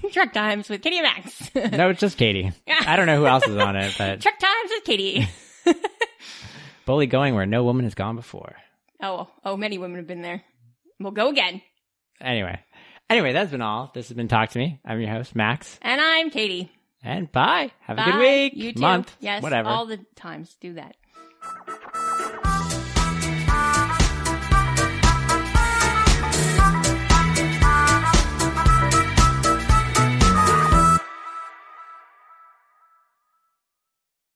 Trek 0.12 0.32
Times 0.32 0.70
with 0.70 0.82
Katie 0.82 1.00
and 1.00 1.04
Max. 1.06 1.56
no, 1.56 1.89
it's 1.89 2.00
just 2.00 2.18
Katie. 2.18 2.52
I 2.68 2.96
don't 2.96 3.08
know 3.08 3.18
who 3.18 3.26
else 3.26 3.48
is 3.48 3.58
on 3.58 3.76
it, 3.76 3.96
but 3.98 4.22
Trek 4.22 4.39
Times 4.39 4.70
with 4.70 4.84
Katie. 4.84 5.28
bully 6.86 7.08
going 7.08 7.34
where 7.34 7.48
no 7.48 7.64
woman 7.64 7.84
has 7.86 7.96
gone 7.96 8.16
before. 8.16 8.56
oh, 9.02 9.28
oh, 9.44 9.58
many 9.58 9.78
women 9.78 9.98
have 9.98 10.08
been 10.08 10.22
there. 10.22 10.44
We'll 11.00 11.12
go 11.12 11.30
again. 11.30 11.62
Anyway, 12.22 12.60
anyway, 13.12 13.34
that's 13.34 13.51
been 13.51 13.62
all. 13.62 13.91
This 13.93 14.07
has 14.09 14.16
been 14.16 14.28
Talk 14.28 14.49
to 14.51 14.59
Me. 14.59 14.80
I'm 14.86 14.99
your 14.99 15.09
host, 15.12 15.36
Max. 15.36 15.78
And 15.82 15.99
I'm 16.01 16.30
Katie. 16.30 16.72
And 17.03 17.32
bye. 17.32 17.72
Have 17.82 17.97
a 17.97 18.03
good 18.03 18.20
week, 18.20 18.53
You 18.55 18.74
too. 18.74 18.80
month, 18.82 19.16
Yes. 19.20 19.41
whatever. 19.41 19.70
All 19.70 19.86
the 19.86 19.99
times. 20.16 20.55
Do 20.62 20.74
that. 20.74 20.95